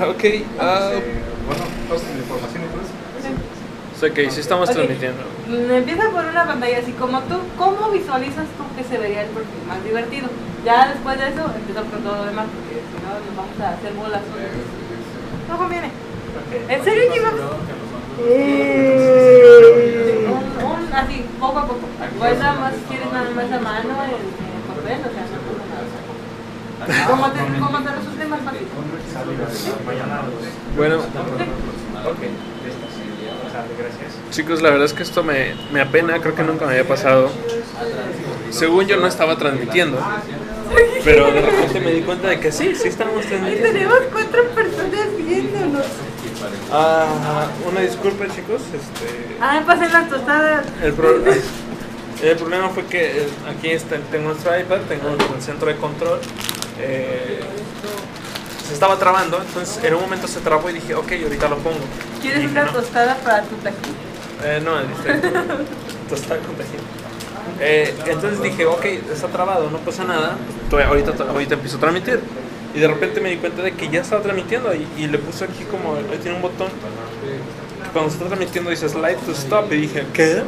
Ah, 0.00 0.06
ok. 0.08 0.24
Ah, 0.58 0.62
Ah, 0.62 0.90
bueno, 1.46 1.64
toda 1.88 2.00
la 2.12 2.18
información 2.18 2.62
y 2.62 2.66
todo 2.68 2.80
eso. 2.82 2.94
o 3.96 3.98
sea 4.00 4.10
que 4.10 4.30
sí 4.30 4.40
estamos 4.40 4.68
Ok. 4.70 4.74
transmitiendo. 4.76 5.22
Mm, 5.48 5.70
Empieza 5.72 6.10
por 6.10 6.24
una 6.24 6.44
pantalla 6.46 6.78
así 6.78 6.92
como 6.92 7.20
tú. 7.22 7.36
¿Cómo 7.58 7.90
visualizas 7.90 8.46
tú 8.56 8.64
que 8.76 8.84
se 8.88 8.98
vería 8.98 9.22
el 9.22 9.28
perfil 9.30 9.62
más 9.68 9.82
divertido? 9.84 10.28
Ya 10.64 10.88
después 10.88 11.18
de 11.18 11.28
eso 11.28 11.42
empieza 11.54 11.80
con 11.90 12.02
todo 12.02 12.16
lo 12.16 12.24
demás 12.24 12.46
porque 12.54 12.69
no 13.10 13.18
nos 13.18 13.36
vamos 13.36 13.60
a 13.60 13.70
hacer 13.74 13.92
bolas. 13.94 14.22
No 15.48 15.58
conviene. 15.58 15.90
¿En 16.68 16.84
serio 16.84 17.12
que 17.12 17.20
vamos? 17.20 17.40
Un, 18.20 18.26
un, 20.64 20.92
así, 20.92 21.24
poco 21.40 21.58
a 21.58 21.66
poco. 21.66 21.80
Pues 22.18 22.38
nada 22.38 22.60
más 22.60 22.74
quieres 22.88 23.12
nada 23.12 23.30
más 23.30 23.50
a 23.50 23.58
mano 23.60 24.04
en, 24.04 24.12
papel, 24.68 25.00
o 25.00 25.10
sea, 25.10 25.24
no 25.26 25.40
pasa 25.58 25.66
nada. 26.86 27.06
¿Cómo 27.08 27.30
te, 27.30 27.40
cómo 27.60 27.78
te 27.82 27.90
resulte 27.94 28.26
más 28.26 28.40
fácil? 28.40 28.66
Bueno, 30.76 30.98
chicos, 34.30 34.62
la 34.62 34.70
verdad 34.70 34.86
es 34.86 34.92
que 34.92 35.02
esto 35.02 35.22
me, 35.22 35.54
me 35.72 35.80
apena. 35.80 36.20
Creo 36.20 36.34
que 36.34 36.42
nunca 36.42 36.66
me 36.66 36.72
había 36.72 36.86
pasado. 36.88 37.30
Según 38.50 38.86
yo 38.86 38.96
no 38.98 39.06
estaba 39.06 39.36
transmitiendo. 39.36 39.98
Pero 41.04 41.32
de 41.32 41.40
repente 41.40 41.80
me 41.80 41.92
di 41.92 42.02
cuenta 42.02 42.28
de 42.28 42.40
que 42.40 42.52
sí, 42.52 42.74
sí 42.74 42.88
estábamos 42.88 43.22
Ahí 43.24 43.28
transmitiendo. 43.30 43.72
tenemos 43.72 43.98
cuatro 44.12 44.44
personas 44.50 45.06
viéndonos. 45.16 45.84
Ah, 46.72 47.46
una 47.70 47.80
disculpa 47.80 48.24
chicos, 48.34 48.62
este... 48.74 49.36
Ah, 49.40 49.62
pasen 49.66 49.92
las 49.92 50.08
tostadas. 50.08 50.64
El, 50.82 50.92
pro- 50.92 51.22
el 52.22 52.36
problema 52.36 52.68
fue 52.70 52.84
que 52.86 53.22
eh, 53.22 53.28
aquí 53.48 53.70
está, 53.70 53.96
tengo 54.10 54.28
nuestro 54.28 54.58
iPad, 54.58 54.78
tengo 54.88 55.08
el 55.34 55.42
centro 55.42 55.68
de 55.68 55.76
control. 55.76 56.20
eh, 56.78 57.40
se 58.66 58.74
estaba 58.74 58.96
trabando, 58.98 59.40
entonces 59.44 59.82
en 59.82 59.94
un 59.94 60.02
momento 60.02 60.28
se 60.28 60.38
trabó 60.40 60.70
y 60.70 60.74
dije, 60.74 60.94
ok, 60.94 61.10
ahorita 61.24 61.48
lo 61.48 61.56
pongo. 61.58 61.78
¿Quieres 62.22 62.40
Dije, 62.42 62.52
una 62.52 62.64
no. 62.66 62.72
tostada 62.72 63.16
para 63.16 63.42
tu 63.42 63.56
taquito? 63.56 63.88
Eh, 64.44 64.60
no, 64.64 64.72
tostada 66.08 66.40
con 66.40 66.54
tajín. 66.54 66.78
Eh, 67.60 67.94
entonces 68.06 68.42
dije, 68.42 68.64
ok, 68.66 68.84
está 69.12 69.28
trabado, 69.28 69.70
no 69.70 69.78
pasa 69.78 70.04
nada. 70.04 70.36
Todavía- 70.70 70.88
ahorita, 70.88 71.24
ahorita 71.28 71.54
empiezo 71.54 71.76
a 71.76 71.80
transmitir. 71.80 72.20
Y 72.74 72.78
de 72.78 72.88
repente 72.88 73.20
me 73.20 73.30
di 73.30 73.36
cuenta 73.36 73.62
de 73.62 73.72
que 73.72 73.88
ya 73.88 74.00
estaba 74.00 74.22
transmitiendo 74.22 74.72
y, 74.74 74.86
y 75.02 75.06
le 75.08 75.18
puse 75.18 75.44
aquí 75.44 75.64
como, 75.70 75.94
ahí 75.96 76.18
tiene 76.22 76.36
un 76.36 76.42
botón. 76.42 76.68
que 76.68 77.90
Cuando 77.92 78.10
se 78.10 78.16
está 78.16 78.28
transmitiendo 78.28 78.70
dice 78.70 78.88
slide 78.88 79.16
to 79.26 79.32
stop 79.32 79.72
y 79.72 79.76
dije, 79.76 80.04
¿qué? 80.12 80.42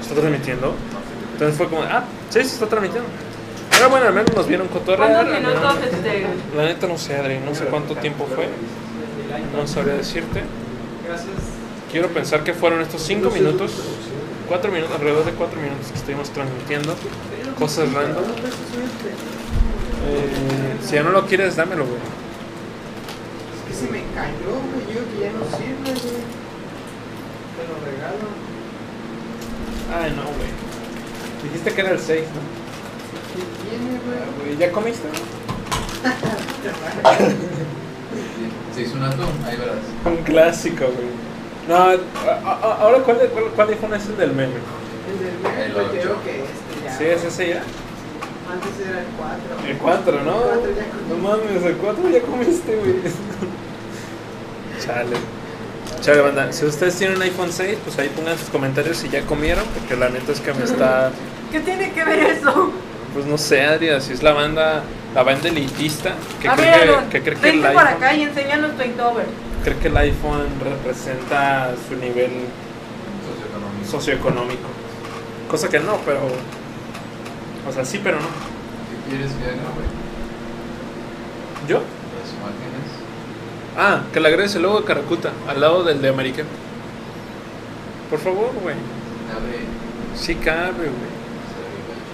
¿Está 0.00 0.14
transmitiendo? 0.16 0.74
Entonces 1.34 1.56
fue 1.56 1.68
como, 1.68 1.82
ah, 1.82 2.04
sí, 2.30 2.40
sí 2.40 2.54
está 2.54 2.66
transmitiendo. 2.66 3.08
Pero 3.70 3.90
bueno, 3.90 4.06
al 4.06 4.14
menos 4.14 4.34
nos 4.34 4.46
vieron 4.48 4.68
cotorrear. 4.68 5.10
¿Cuántos 5.12 5.34
al 5.34 5.42
menos- 5.42 5.54
minutos 5.62 5.78
este? 5.92 6.26
La 6.56 6.64
neta 6.64 6.86
no 6.86 6.98
sé, 6.98 7.16
Adri, 7.16 7.38
no 7.38 7.54
sé 7.54 7.64
cuánto 7.66 7.94
tiempo 7.96 8.26
fue. 8.34 8.48
No 9.56 9.66
sabría 9.66 9.94
decirte. 9.94 10.42
Quiero 11.90 12.08
pensar 12.08 12.42
que 12.42 12.54
fueron 12.54 12.80
estos 12.80 13.02
5 13.02 13.30
minutos, 13.30 13.72
4 14.52 14.68
minutos, 14.70 14.94
alrededor 14.94 15.24
de 15.24 15.32
4 15.32 15.60
minutos 15.62 15.86
que 15.86 15.94
estuvimos 15.98 16.28
transmitiendo 16.28 16.94
cosas 17.58 17.90
random. 17.90 18.22
Eh, 20.04 20.76
si 20.84 20.94
ya 20.94 21.02
no 21.02 21.08
lo 21.08 21.26
quieres, 21.26 21.56
dámelo, 21.56 21.86
güey. 21.86 21.96
Es 23.56 23.62
que 23.66 23.72
se 23.86 23.90
me 23.90 24.02
cayó, 24.14 24.60
güey. 24.60 24.94
Yo 24.94 25.00
que 25.08 25.20
ya 25.24 25.32
no 25.32 25.40
sirve, 25.56 25.90
güey. 25.98 26.20
Te 27.56 27.62
lo 27.66 27.76
regalo. 27.82 28.28
Ay, 29.98 30.12
no, 30.16 30.24
güey. 30.24 30.50
Dijiste 31.44 31.72
que 31.72 31.80
era 31.80 31.92
el 31.92 31.98
6, 31.98 32.20
¿no? 32.20 32.42
¿Qué 33.32 33.40
tiene, 33.70 33.92
güey? 34.04 34.20
Güey, 34.48 34.58
¿Ya 34.58 34.70
comiste? 34.70 35.08
Se 38.74 38.82
hizo 38.82 38.96
un 38.96 39.04
atún, 39.04 39.32
ahí 39.46 39.56
verás. 39.56 39.78
Un 40.04 40.16
clásico, 40.24 40.84
güey. 40.84 41.21
No, 41.68 41.76
ahora, 41.76 42.98
¿cuál, 43.04 43.18
cuál, 43.32 43.44
cuál 43.54 43.68
iPhone 43.68 43.94
es 43.94 44.06
el 44.06 44.16
del 44.16 44.32
meme? 44.32 44.54
El 45.08 45.18
del 45.24 45.74
meme, 45.74 46.00
creo 46.00 46.22
que 46.22 46.42
este 46.42 46.84
ya. 46.84 46.98
¿Sí 46.98 47.04
es 47.04 47.24
ese 47.24 47.48
ya? 47.50 47.62
Antes 48.52 48.86
era 48.86 49.00
el 49.00 49.06
4. 49.16 49.68
El 49.70 49.78
4, 49.78 50.24
¿no? 50.24 50.32
El 50.32 50.42
cuatro 50.42 50.70
ya 50.76 50.84
comí. 50.90 51.08
No 51.08 51.16
mames, 51.28 51.64
el 51.64 51.76
4 51.76 52.08
ya 52.10 52.20
comiste, 52.22 52.76
güey. 52.76 52.94
Chale. 54.84 55.16
Chale, 56.00 56.20
banda. 56.20 56.52
Si 56.52 56.66
ustedes 56.66 56.96
tienen 56.96 57.16
un 57.16 57.22
iPhone 57.22 57.52
6, 57.52 57.78
pues 57.84 57.98
ahí 57.98 58.08
pongan 58.08 58.36
sus 58.36 58.48
comentarios 58.48 58.96
si 58.96 59.08
ya 59.08 59.22
comieron, 59.22 59.64
porque 59.78 59.94
la 59.96 60.08
neta 60.08 60.32
es 60.32 60.40
que 60.40 60.52
me 60.52 60.64
está. 60.64 61.12
¿Qué 61.52 61.60
tiene 61.60 61.92
que 61.92 62.04
ver 62.04 62.18
eso? 62.18 62.72
Pues 63.14 63.26
no 63.26 63.38
sé, 63.38 63.62
Adri, 63.62 63.88
si 64.00 64.12
es 64.14 64.22
la 64.22 64.32
banda, 64.32 64.82
la 65.14 65.22
banda 65.22 65.48
elitista 65.48 66.14
que 66.40 66.48
A 66.48 66.56
cree 66.56 66.70
ver, 66.70 67.04
que, 67.10 67.20
que 67.20 67.22
cree 67.22 67.36
que 67.36 67.48
el 67.50 67.60
vente 67.60 67.74
para 67.74 67.90
iPhone, 67.90 68.02
acá 68.04 68.14
y 68.14 68.22
enséñanos 68.22 68.76
tu 68.76 68.82
Inktober. 68.82 69.26
Cree 69.62 69.76
que 69.78 69.88
el 69.88 69.96
iPhone 69.96 70.46
representa 70.62 71.74
su 71.88 71.94
nivel 71.96 72.30
Socioeconómico. 73.26 73.90
socioeconómico. 73.90 74.68
Cosa 75.50 75.68
que 75.68 75.78
no, 75.80 75.96
pero. 76.04 76.20
O 77.68 77.72
sea, 77.72 77.84
sí, 77.84 78.00
pero 78.02 78.18
no. 78.18 78.26
¿Qué 78.26 79.10
quieres 79.10 79.32
que 79.32 79.44
haga, 79.44 79.70
güey? 79.74 79.86
¿Yo? 81.68 81.76
Las 81.78 82.32
imágenes. 82.32 82.90
Ah, 83.76 84.02
que 84.12 84.20
le 84.20 84.28
agregues 84.28 84.54
el 84.56 84.62
logo 84.62 84.80
de 84.80 84.84
Caracuta 84.86 85.30
al 85.48 85.60
lado 85.60 85.84
del 85.84 86.02
de 86.02 86.08
América. 86.08 86.42
Por 88.10 88.18
favor, 88.18 88.50
güey. 88.62 88.74
Sí 90.16 90.34
cabe, 90.34 90.72
güey. 90.72 91.12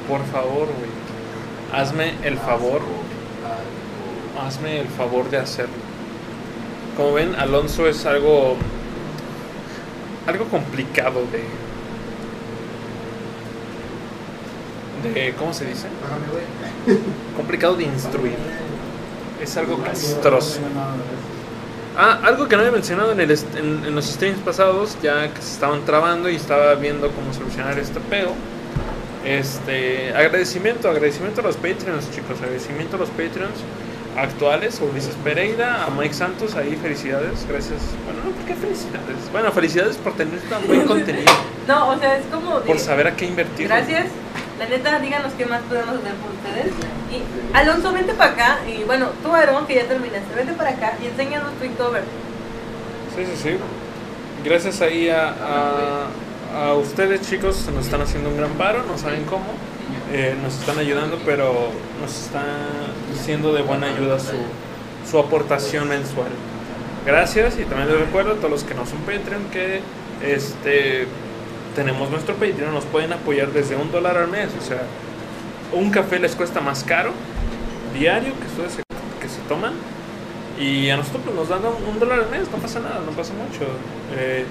Por 0.09 0.25
favor, 0.27 0.67
güey. 0.67 0.91
Hazme 1.73 2.15
el 2.23 2.39
favor. 2.39 2.81
Hazme 4.41 4.81
el 4.81 4.87
favor 4.89 5.29
de 5.31 5.39
hacerlo. 5.39 5.88
Como 6.99 7.13
ven, 7.15 7.35
Alonso 7.37 7.87
es 7.89 8.05
algo. 8.05 8.57
algo 10.27 10.45
complicado 10.47 11.23
de. 11.33 11.45
de. 15.15 15.33
¿cómo 15.35 15.55
se 15.55 15.65
dice? 15.67 15.87
Complicado 17.37 17.77
de 17.77 17.85
instruir. 17.85 18.35
Es 19.43 19.57
algo 19.57 19.79
castroso. 19.83 20.59
Ah, 21.97 22.21
algo 22.25 22.49
que 22.49 22.57
no 22.57 22.63
había 22.63 22.73
mencionado 22.73 23.13
en, 23.13 23.21
el 23.21 23.31
est- 23.31 23.55
en, 23.57 23.85
en 23.85 23.95
los 23.95 24.05
streams 24.07 24.41
pasados, 24.41 24.97
ya 25.03 25.33
que 25.33 25.41
se 25.41 25.53
estaban 25.55 25.85
trabando 25.85 26.29
y 26.29 26.35
estaba 26.37 26.75
viendo 26.75 27.11
cómo 27.13 27.33
solucionar 27.33 27.79
este 27.79 28.01
pedo. 28.01 28.33
Este, 29.25 30.13
agradecimiento, 30.15 30.89
agradecimiento 30.89 31.41
a 31.41 31.45
los 31.45 31.57
Patreons, 31.57 32.11
chicos, 32.13 32.41
agradecimiento 32.41 32.97
a 32.97 32.99
los 33.01 33.11
Patreons 33.11 33.55
actuales, 34.23 34.81
Ulises 34.81 35.15
Pereira, 35.25 35.85
a 35.85 35.91
Mike 35.91 36.15
Santos, 36.15 36.55
ahí 36.55 36.77
felicidades, 36.81 37.47
gracias. 37.49 37.81
Bueno, 38.05 38.21
no, 38.25 38.31
¿por 38.33 38.45
qué 38.45 38.55
felicidades? 38.55 39.33
Bueno, 39.33 39.53
felicidades 39.53 39.97
por 39.97 40.15
tener 40.15 40.41
tan 40.43 40.67
buen 40.67 40.85
contenido, 40.87 41.33
No, 41.67 41.89
o 41.91 41.99
sea, 41.99 42.17
es 42.19 42.25
como. 42.27 42.61
de- 42.61 42.67
por 42.67 42.79
saber 42.79 43.07
a 43.09 43.17
qué 43.17 43.27
invertir. 43.27 43.69
Gracias. 43.69 44.07
La 44.59 44.67
neta, 44.69 44.99
díganos 44.99 45.33
qué 45.35 45.47
más 45.47 45.61
podemos 45.63 45.91
hacer 45.91 46.15
por 46.15 46.33
ustedes. 46.33 46.73
Y 47.13 47.57
Alonso, 47.57 47.93
vente 47.93 48.13
para 48.15 48.33
acá. 48.33 48.59
Y 48.67 48.83
bueno, 48.85 49.11
tú, 49.23 49.33
Aaron, 49.33 49.67
que 49.69 49.77
ya 49.77 49.85
terminaste, 49.87 50.35
vente 50.35 50.53
para 50.55 50.71
acá 50.71 50.95
y 51.01 51.07
enséñanos 51.07 51.53
tu 51.61 51.65
Inktober. 51.65 52.03
Sí, 53.15 53.25
sí, 53.25 53.41
sí. 53.51 53.57
Gracias 54.45 54.81
ahí 54.81 55.09
a, 55.09 55.29
a, 55.29 56.67
a 56.71 56.75
ustedes, 56.75 57.21
chicos, 57.23 57.69
nos 57.73 57.85
están 57.85 58.01
haciendo 58.01 58.31
un 58.31 58.37
gran 58.37 58.51
paro, 58.53 58.83
no 58.83 58.99
saben 58.99 59.25
cómo. 59.27 59.45
Eh, 60.13 60.35
nos 60.43 60.59
están 60.59 60.79
ayudando, 60.79 61.19
pero 61.27 61.71
nos 62.01 62.25
está 62.25 62.43
siendo 63.23 63.53
de 63.53 63.63
buena 63.63 63.89
ayuda 63.89 64.19
su, 64.19 64.37
su 65.09 65.19
aportación 65.19 65.89
mensual. 65.89 66.31
Gracias 67.05 67.59
y 67.59 67.65
también 67.65 67.89
les 67.89 68.01
recuerdo 68.01 68.33
a 68.33 68.35
todos 68.37 68.51
los 68.51 68.65
que 68.65 68.75
no 68.75 68.87
son 68.87 68.99
Patreon 69.01 69.45
que 69.53 69.81
este 70.23 71.07
tenemos 71.75 72.11
nuestro 72.11 72.35
Patreon, 72.35 72.75
nos 72.75 72.85
pueden 72.87 73.13
apoyar 73.13 73.53
desde 73.53 73.77
un 73.77 73.93
dólar 73.93 74.17
al 74.17 74.29
mes, 74.29 74.49
o 74.59 74.65
sea, 74.65 74.83
un 75.73 75.91
café 75.91 76.19
les 76.19 76.35
cuesta 76.35 76.61
más 76.61 76.83
caro 76.83 77.13
diario 77.97 78.33
que 78.41 78.47
ustedes 78.47 78.73
se, 78.73 78.83
que 79.21 79.29
se 79.29 79.41
toman 79.49 79.75
y 80.59 80.91
a 80.91 80.97
nosotros 80.97 81.23
pues, 81.25 81.37
nos 81.37 81.49
dan 81.49 81.61
un, 81.61 81.95
un 81.95 81.99
dólar 82.01 82.21
al 82.21 82.31
mes, 82.31 82.51
no 82.51 82.59
pasa 82.59 82.81
nada, 82.81 83.01
no 83.07 83.13
pasa 83.13 83.33
mucho. 83.35 83.65
Eh, 84.17 84.45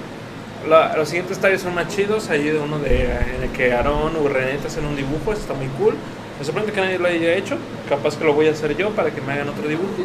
los 0.96 1.08
siguientes 1.08 1.38
tallos 1.38 1.62
son 1.62 1.74
más 1.74 1.88
chidos, 1.88 2.28
hay 2.30 2.50
uno 2.50 2.78
de, 2.78 3.04
en 3.04 3.42
el 3.44 3.50
que 3.50 3.72
Aaron 3.72 4.16
o 4.16 4.28
René 4.28 4.58
hacen 4.66 4.84
un 4.84 4.96
dibujo, 4.96 5.32
está 5.32 5.54
muy 5.54 5.68
cool. 5.78 5.94
Me 6.38 6.44
sorprende 6.44 6.72
que 6.72 6.80
nadie 6.80 6.98
lo 6.98 7.06
haya 7.08 7.34
hecho, 7.34 7.56
capaz 7.88 8.16
que 8.16 8.24
lo 8.24 8.32
voy 8.32 8.46
a 8.48 8.52
hacer 8.52 8.76
yo 8.76 8.90
para 8.90 9.10
que 9.10 9.20
me 9.20 9.32
hagan 9.32 9.48
otro 9.48 9.66
dibujo. 9.68 10.04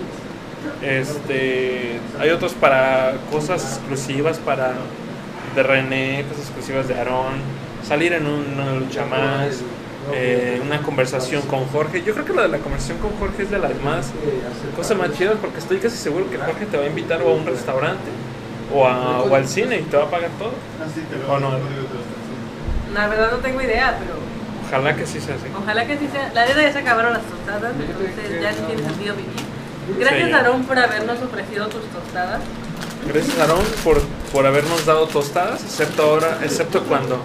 Este, 0.82 2.00
hay 2.20 2.30
otros 2.30 2.54
para 2.54 3.14
cosas 3.32 3.78
exclusivas 3.78 4.38
para 4.40 4.74
de 5.56 5.64
René, 5.64 6.26
cosas 6.30 6.46
exclusivas 6.46 6.88
de 6.88 6.96
Aaron, 6.96 7.34
salir 7.88 8.14
en 8.14 8.26
un- 8.26 8.54
una 8.60 8.74
lucha 8.80 9.06
más, 9.06 9.62
eh, 10.14 10.60
una 10.66 10.82
conversación 10.82 11.42
con 11.44 11.66
Jorge. 11.68 12.02
Yo 12.04 12.14
creo 12.14 12.26
que 12.26 12.34
la 12.34 12.44
de 12.44 12.48
la 12.50 12.58
conversación 12.58 12.98
con 12.98 13.12
Jorge 13.18 13.44
es 13.44 13.52
de 13.52 13.60
las 13.60 13.80
más 13.84 14.12
cosas 14.76 14.98
más 14.98 15.12
chidas 15.14 15.36
porque 15.40 15.60
estoy 15.60 15.78
casi 15.78 15.98
seguro 15.98 16.30
que 16.30 16.38
Jorge 16.38 16.66
te 16.66 16.78
va 16.78 16.84
a 16.84 16.88
invitar 16.88 17.22
a 17.22 17.26
un 17.26 17.46
restaurante 17.46 18.10
o, 18.74 18.86
a- 18.88 19.22
o 19.22 19.36
al 19.36 19.48
cine 19.48 19.80
y 19.80 19.84
te 19.84 19.98
va 19.98 20.04
a 20.04 20.10
pagar 20.10 20.30
todo. 20.40 20.52
Te 20.52 21.32
¿O 21.32 21.40
no? 21.40 21.52
La 22.94 23.08
verdad 23.08 23.32
no 23.32 23.38
tengo 23.38 23.62
idea, 23.62 23.98
pero 24.00 24.14
Ojalá 24.68 24.96
que 24.96 25.06
sí 25.06 25.20
sea 25.20 25.36
así. 25.36 25.46
ojalá 25.62 25.86
que 25.86 25.98
sí 25.98 26.08
sea. 26.12 26.32
La 26.34 26.46
neta 26.46 26.62
ya 26.62 26.74
se 26.74 26.80
acabaron 26.80 27.14
las 27.14 27.22
tostadas, 27.24 27.74
entonces 27.74 28.42
ya 28.42 28.52
no 28.52 28.68
tiene 28.68 28.82
sentido 28.84 29.16
vivir. 29.16 29.32
Gracias, 30.00 30.28
Sí. 30.30 30.34
Aarón, 30.34 30.64
por 30.64 30.80
habernos 30.80 31.22
ofrecido 31.22 31.68
tus 31.68 31.84
tostadas. 31.92 32.42
Gracias 33.08 33.38
Aarón 33.40 33.64
por, 33.84 34.02
por 34.32 34.46
habernos 34.48 34.86
dado 34.86 35.08
tostadas, 35.08 35.62
excepto 35.64 36.04
ahora, 36.04 36.40
excepto 36.44 36.84
cuando, 36.84 37.22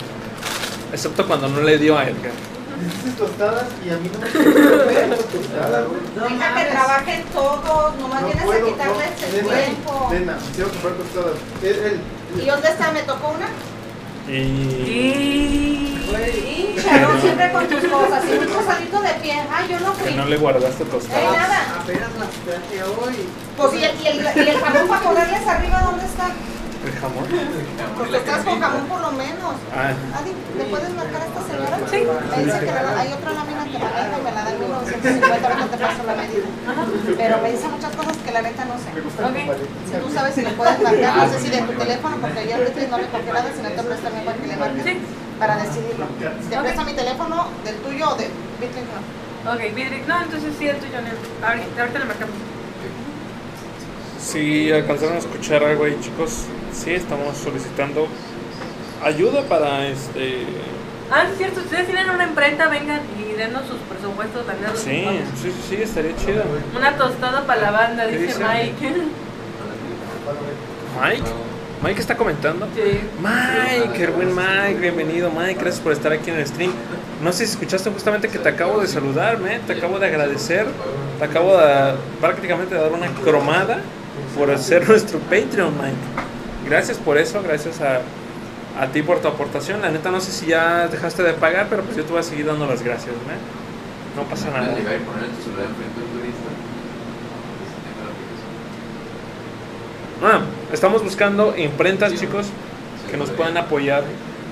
excepto 0.93 1.27
cuando 1.27 1.49
no 1.49 1.61
le 1.61 1.79
dio 1.79 1.97
a 1.97 2.05
Edgar. 2.05 2.33
Dices 2.81 3.17
tostadas 3.17 3.65
y 3.85 3.91
a 3.91 3.97
mí 3.97 4.11
no 4.13 4.19
me 4.21 4.27
gusta 5.17 5.27
tostadas, 5.33 5.85
güey. 5.89 6.01
Deja 6.31 6.55
que 6.55 6.65
trabajen 6.71 7.25
todos, 7.33 7.97
nomás 7.97 8.21
No 8.23 8.27
vienes 8.29 8.45
puedo, 8.45 8.67
a 8.67 8.71
quitarles 8.71 9.11
no. 9.21 9.27
el 9.27 9.45
Nena, 9.47 9.57
tiempo. 9.65 10.09
Nena, 10.13 10.39
quiero 10.55 10.71
comprar 10.71 10.93
tostadas. 10.95 11.37
El, 11.63 11.69
el, 12.37 12.43
¿Y 12.43 12.47
dónde 12.47 12.69
está? 12.69 12.93
¿Me 12.93 13.03
tocó 13.03 13.29
una? 13.29 13.49
Y 14.29 14.33
Y... 14.39 15.95
Sí, 16.09 16.75
Sharon, 16.79 17.21
siempre 17.21 17.53
con 17.53 17.67
tus 17.69 17.85
cosas. 17.85 18.25
Y 18.29 18.39
un 18.39 18.47
cosadito 18.55 19.01
de 19.03 19.11
pie. 19.21 19.35
Ay, 19.53 19.69
yo 19.71 19.81
no 19.81 19.93
fui. 19.93 20.09
que 20.09 20.15
no 20.17 20.25
le 20.27 20.37
guardaste 20.39 20.83
Eh, 20.83 20.87
tostadas. 20.87 21.33
nada. 21.37 21.81
Apenas 21.83 22.09
las 22.19 22.31
traje 22.45 22.83
hoy. 22.83 23.17
Pues, 23.57 23.75
¿y 23.75 23.85
el, 23.85 24.01
y 24.01 24.07
el, 24.07 24.17
y 24.47 24.49
el 24.49 24.59
jabón 24.61 24.89
para 24.89 25.03
ponerles 25.03 25.47
arriba 25.47 25.81
dónde 25.83 26.05
está? 26.07 26.29
¿El 26.79 26.95
jamón? 26.95 27.27
Porque 27.99 28.17
estás 28.17 28.45
con 28.45 28.61
jamón 28.61 28.87
por 28.87 29.01
lo 29.01 29.11
menos. 29.13 29.55
Ah, 29.75 29.91
Adi, 30.19 30.33
¿le 30.57 30.65
puedes 30.71 30.91
marcar 30.95 31.21
a 31.23 31.27
esta 31.27 31.43
señora? 31.43 31.77
Sí. 31.91 31.99
Me 32.07 32.45
dice 32.45 32.59
que 32.61 32.73
la- 32.73 33.01
hay 33.01 33.13
otra 33.13 33.31
lámina 33.35 33.65
que 33.67 33.79
la 33.83 33.91
vende, 33.99 34.17
me 34.23 34.31
la 34.33 34.41
da 34.47 34.51
en 34.53 34.59
1950, 34.61 35.49
ahorita 35.49 35.67
te 35.69 35.79
paso 35.85 36.03
la 36.07 36.15
medida. 36.15 36.47
Pero 37.19 37.35
me 37.43 37.49
dice 37.51 37.67
muchas 37.69 37.93
cosas 37.99 38.17
que 38.19 38.31
la 38.33 38.43
neta 38.43 38.63
no 38.65 38.77
sé. 38.79 38.89
Ok. 38.95 39.37
Si 39.91 39.95
tú 39.99 40.09
sabes 40.15 40.35
si 40.35 40.43
le 40.43 40.53
puedes 40.55 40.79
marcar, 40.81 41.17
no 41.19 41.29
sé 41.33 41.39
si 41.41 41.49
de 41.51 41.61
tu 41.63 41.73
teléfono, 41.73 42.17
porque 42.23 42.39
ayer 42.41 42.59
Beatriz 42.61 42.89
no 42.91 42.99
le 42.99 43.07
cogió 43.11 43.33
nada, 43.35 43.51
si 43.55 43.63
no 43.63 43.69
te 43.75 43.83
presta 43.83 44.11
mi 44.11 44.21
para 44.25 44.37
que 44.39 44.47
le 44.47 44.57
marque. 44.57 44.83
Sí. 44.85 44.95
Para 45.39 45.55
decidirlo. 45.59 46.07
Si 46.43 46.49
te 46.49 46.57
presta 46.59 46.85
mi 46.85 46.95
teléfono, 46.95 47.37
del 47.65 47.77
tuyo 47.83 48.05
o 48.11 48.15
de 48.15 48.27
Beatriz 48.63 48.87
no. 48.95 49.53
Ok, 49.53 49.61
Vidric. 49.75 50.07
No, 50.07 50.23
entonces 50.23 50.51
sí, 50.59 50.69
el 50.69 50.77
tuyo. 50.79 50.99
Ahorita, 51.43 51.81
ahorita 51.83 51.99
le 51.99 52.05
marcamos. 52.07 52.35
Si 54.19 54.71
alcanzaron 54.73 55.17
a 55.17 55.19
escuchar 55.19 55.63
algo 55.63 55.85
ahí, 55.85 55.97
chicos, 56.01 56.45
sí 56.73 56.93
estamos 56.93 57.37
solicitando 57.37 58.09
ayuda 59.03 59.43
para 59.43 59.87
este. 59.87 60.45
Ah, 61.11 61.25
es 61.31 61.39
cierto. 61.39 61.61
Ustedes 61.61 61.87
tienen 61.87 62.11
una 62.11 62.25
imprenta, 62.25 62.69
vengan 62.69 63.01
y 63.19 63.33
denos 63.33 63.63
sus 63.67 63.79
presupuestos, 63.89 64.45
los 64.47 64.79
Sí, 64.79 65.05
sí, 65.41 65.53
sí, 65.69 65.77
estaría 65.77 66.15
chido. 66.17 66.43
Una 66.77 66.97
tostada 66.97 67.47
para 67.47 67.63
la 67.63 67.71
banda, 67.71 68.07
¿Qué 68.07 68.19
dice 68.19 68.27
dice? 68.27 68.45
Mike. 68.45 68.93
Mike, 71.01 71.31
Mike 71.83 72.01
está 72.01 72.17
comentando. 72.17 72.67
Sí. 72.75 73.01
Mike, 73.21 74.05
el 74.05 74.11
buen 74.11 74.35
Mike, 74.35 74.81
bienvenido 74.81 75.31
Mike, 75.31 75.61
gracias 75.61 75.81
por 75.81 75.93
estar 75.93 76.13
aquí 76.13 76.31
en 76.31 76.37
el 76.37 76.47
stream. 76.47 76.73
No 77.23 77.33
sé 77.33 77.47
si 77.47 77.53
escuchaste 77.53 77.91
justamente 77.91 78.29
que 78.29 78.39
te 78.39 78.49
acabo 78.49 78.81
de 78.81 78.87
saludar, 78.87 79.39
¿me? 79.39 79.59
te 79.61 79.73
acabo 79.73 79.99
de 79.99 80.07
agradecer, 80.07 80.67
te 81.19 81.25
acabo 81.25 81.57
de 81.57 81.95
prácticamente 82.21 82.75
de 82.75 82.81
dar 82.81 82.93
una 82.93 83.09
cromada 83.25 83.81
por 84.37 84.57
ser 84.59 84.89
nuestro 84.89 85.19
Patreon, 85.21 85.73
Mike. 85.77 85.97
Gracias 86.67 86.99
por 86.99 87.19
eso, 87.19 87.43
gracias 87.43 87.81
a, 87.81 88.01
a 88.81 88.87
ti 88.89 89.03
por 89.03 89.21
tu 89.21 89.29
aportación. 89.29 89.81
La 89.83 89.91
neta 89.91 90.11
no 90.11 90.21
sé 90.21 90.33
si 90.33 90.47
ya 90.47 90.89
dejaste 90.89 91.23
de 91.23 91.33
pagar, 91.35 91.67
pero 91.71 91.83
pues 91.83 91.97
yo 91.97 92.05
te 92.05 92.11
voy 92.11 92.21
a 92.21 92.23
seguir 92.23 92.47
dando 92.47 92.67
las 92.67 92.83
gracias, 92.83 93.15
¿me? 93.27 94.21
No 94.21 94.29
pasa 94.29 94.51
nada. 94.51 94.75
Ah, 100.21 100.41
estamos 100.73 101.05
buscando 101.05 101.57
imprentas, 101.57 102.15
chicos, 102.15 102.47
que 103.09 103.17
nos 103.17 103.31
puedan 103.31 103.57
apoyar 103.57 104.03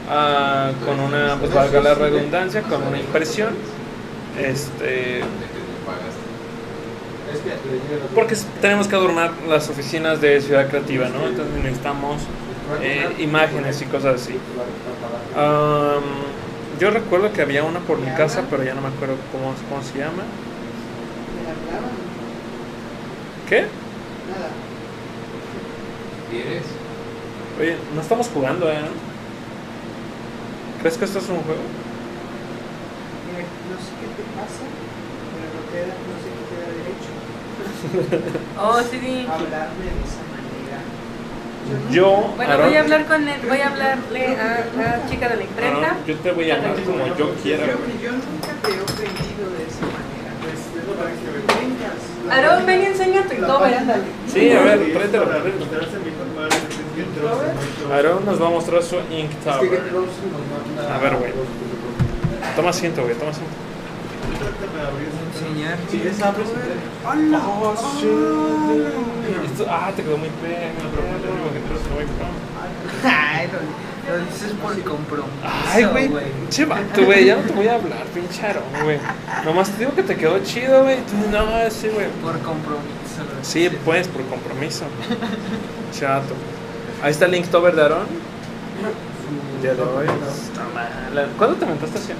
ah, 0.09 0.70
con 0.85 1.01
una, 1.01 1.37
pues 1.41 1.53
valga 1.53 1.81
la 1.81 1.95
redundancia, 1.95 2.62
con 2.62 2.83
una 2.85 2.99
impresión. 2.99 3.51
Este, 4.39 5.22
porque 8.14 8.37
tenemos 8.61 8.89
que 8.89 8.97
adornar 8.97 9.33
las 9.49 9.68
oficinas 9.68 10.20
de 10.20 10.41
Ciudad 10.41 10.68
Creativa, 10.68 11.09
¿no? 11.09 11.27
Entonces 11.27 11.55
necesitamos 11.62 12.22
eh, 12.83 13.14
imágenes 13.18 13.81
y 13.83 13.85
cosas 13.87 14.22
así. 14.22 14.39
Yo 16.79 16.91
recuerdo 16.91 17.33
que 17.33 17.41
había 17.41 17.64
una 17.64 17.81
por 17.81 17.99
mi 17.99 18.11
casa, 18.11 18.45
pero 18.51 18.62
ya 18.62 18.74
no 18.74 18.83
me 18.83 18.89
acuerdo 18.89 19.16
cómo, 19.33 19.55
cómo 19.70 19.83
se 19.83 19.99
llama. 19.99 20.24
¿Qué? 23.49 23.61
Nada. 23.62 24.51
¿Quieres? 26.31 26.64
Oye, 27.59 27.77
no 27.95 28.01
estamos 28.03 28.29
jugando, 28.29 28.70
¿eh? 28.70 28.77
¿Crees 30.81 30.99
que 30.99 31.07
esto 31.07 31.18
es 31.18 31.29
un 31.31 31.41
juego? 31.43 31.62
No 33.70 33.77
sé 33.81 33.93
qué 33.97 34.09
te 34.12 34.24
pasa, 34.37 34.68
pero 35.33 35.49
no 35.57 35.62
te 35.72 35.79
da, 35.81 35.95
qué 35.97 36.12
te 36.49 36.57
da 36.61 36.68
derecho 36.77 37.12
Oh, 38.61 38.80
sí, 38.91 39.26
hablarme 39.28 39.84
de 39.84 40.03
esa 40.07 40.22
manera. 40.32 40.78
Yo, 41.91 42.32
Bueno, 42.37 42.59
voy 42.59 42.74
a 42.76 42.80
hablar 42.80 43.07
con 43.07 43.28
él, 43.28 43.41
voy 43.49 43.61
a 43.61 43.68
hablarle 43.68 44.37
a 44.37 44.66
la 44.76 45.09
chica 45.11 45.28
de 45.28 45.37
la 45.37 45.43
imprenta. 45.43 45.87
Aarón, 45.87 46.07
yo 46.07 46.14
te 46.16 46.30
voy 46.32 46.51
a 46.51 46.55
hablar 46.57 46.74
como 46.84 47.07
yo 47.16 47.34
quiera. 47.43 47.64
Que 47.64 47.72
yo 47.72 48.12
nunca 48.12 48.53
te 48.62 48.70
he 48.70 48.80
ofendido 48.80 49.51
de 49.57 49.64
esa 49.66 49.87
manera. 49.87 50.30
Pues, 50.43 50.61
vengas. 51.59 52.01
Aarón, 52.30 52.66
ven 52.66 52.82
y 52.82 52.87
enseña 52.87 53.22
tu 53.24 53.37
cover, 53.45 53.74
ándale. 53.74 54.03
Sí, 54.32 54.51
a 54.53 54.61
ver, 54.62 54.93
tráetelo. 54.93 55.26
Aarón 57.93 58.24
nos 58.24 58.41
va 58.41 58.47
a 58.47 58.51
mostrar 58.51 58.82
su 58.82 58.97
Ink 59.11 59.30
Tower. 59.45 59.80
A 60.93 60.99
ver, 60.99 61.16
güey. 61.16 61.32
Toma 62.55 62.70
asiento, 62.70 63.03
güey, 63.03 63.14
toma 63.16 63.30
asiento. 63.32 63.65
Enseñar. 64.37 65.78
Sí, 65.91 66.03
es 66.07 66.22
abres 66.22 66.49
Oh, 67.05 67.74
shit. 67.99 69.51
Esto- 69.53 69.66
ah, 69.70 69.91
te 69.95 70.03
quedó 70.03 70.16
muy 70.18 70.28
pega, 70.43 70.68
muy 70.78 72.07
Ay, 73.05 73.49
lo, 73.49 74.12
lo 74.18 74.24
dices 74.24 74.53
por 74.62 74.80
compromiso. 74.82 75.30
Ay, 75.72 75.84
güey. 75.84 76.09
Che, 76.51 76.64
vato, 76.64 77.05
güey, 77.05 77.24
ya 77.26 77.37
no 77.37 77.43
te 77.43 77.53
voy 77.53 77.68
a 77.68 77.74
hablar, 77.74 78.05
pinche 78.14 78.47
Aarón, 78.47 78.62
güey. 78.84 78.99
Nomás 79.45 79.70
te 79.70 79.78
digo 79.80 79.95
que 79.95 80.03
te 80.03 80.16
quedó 80.16 80.39
chido, 80.43 80.82
güey. 80.84 80.99
Tú, 80.99 81.14
no, 81.30 81.70
sí, 81.70 81.89
güey. 81.89 82.07
Por 82.22 82.39
compromiso. 82.41 83.22
Sí, 83.43 83.68
pues, 83.84 84.09
por 84.09 84.22
compromiso. 84.26 84.84
Chato. 85.93 86.34
Ahí 87.03 87.11
está 87.11 87.26
el 87.26 87.32
Linktober 87.32 87.74
de 87.74 87.82
Aarón. 87.82 88.07
Día 89.62 89.74
de 89.74 89.82
hoy. 89.82 90.07
Está 90.07 90.64
mal. 90.74 91.28
¿Cuándo 91.39 91.57
te 91.57 91.66
mentaste 91.66 91.99
así? 91.99 92.12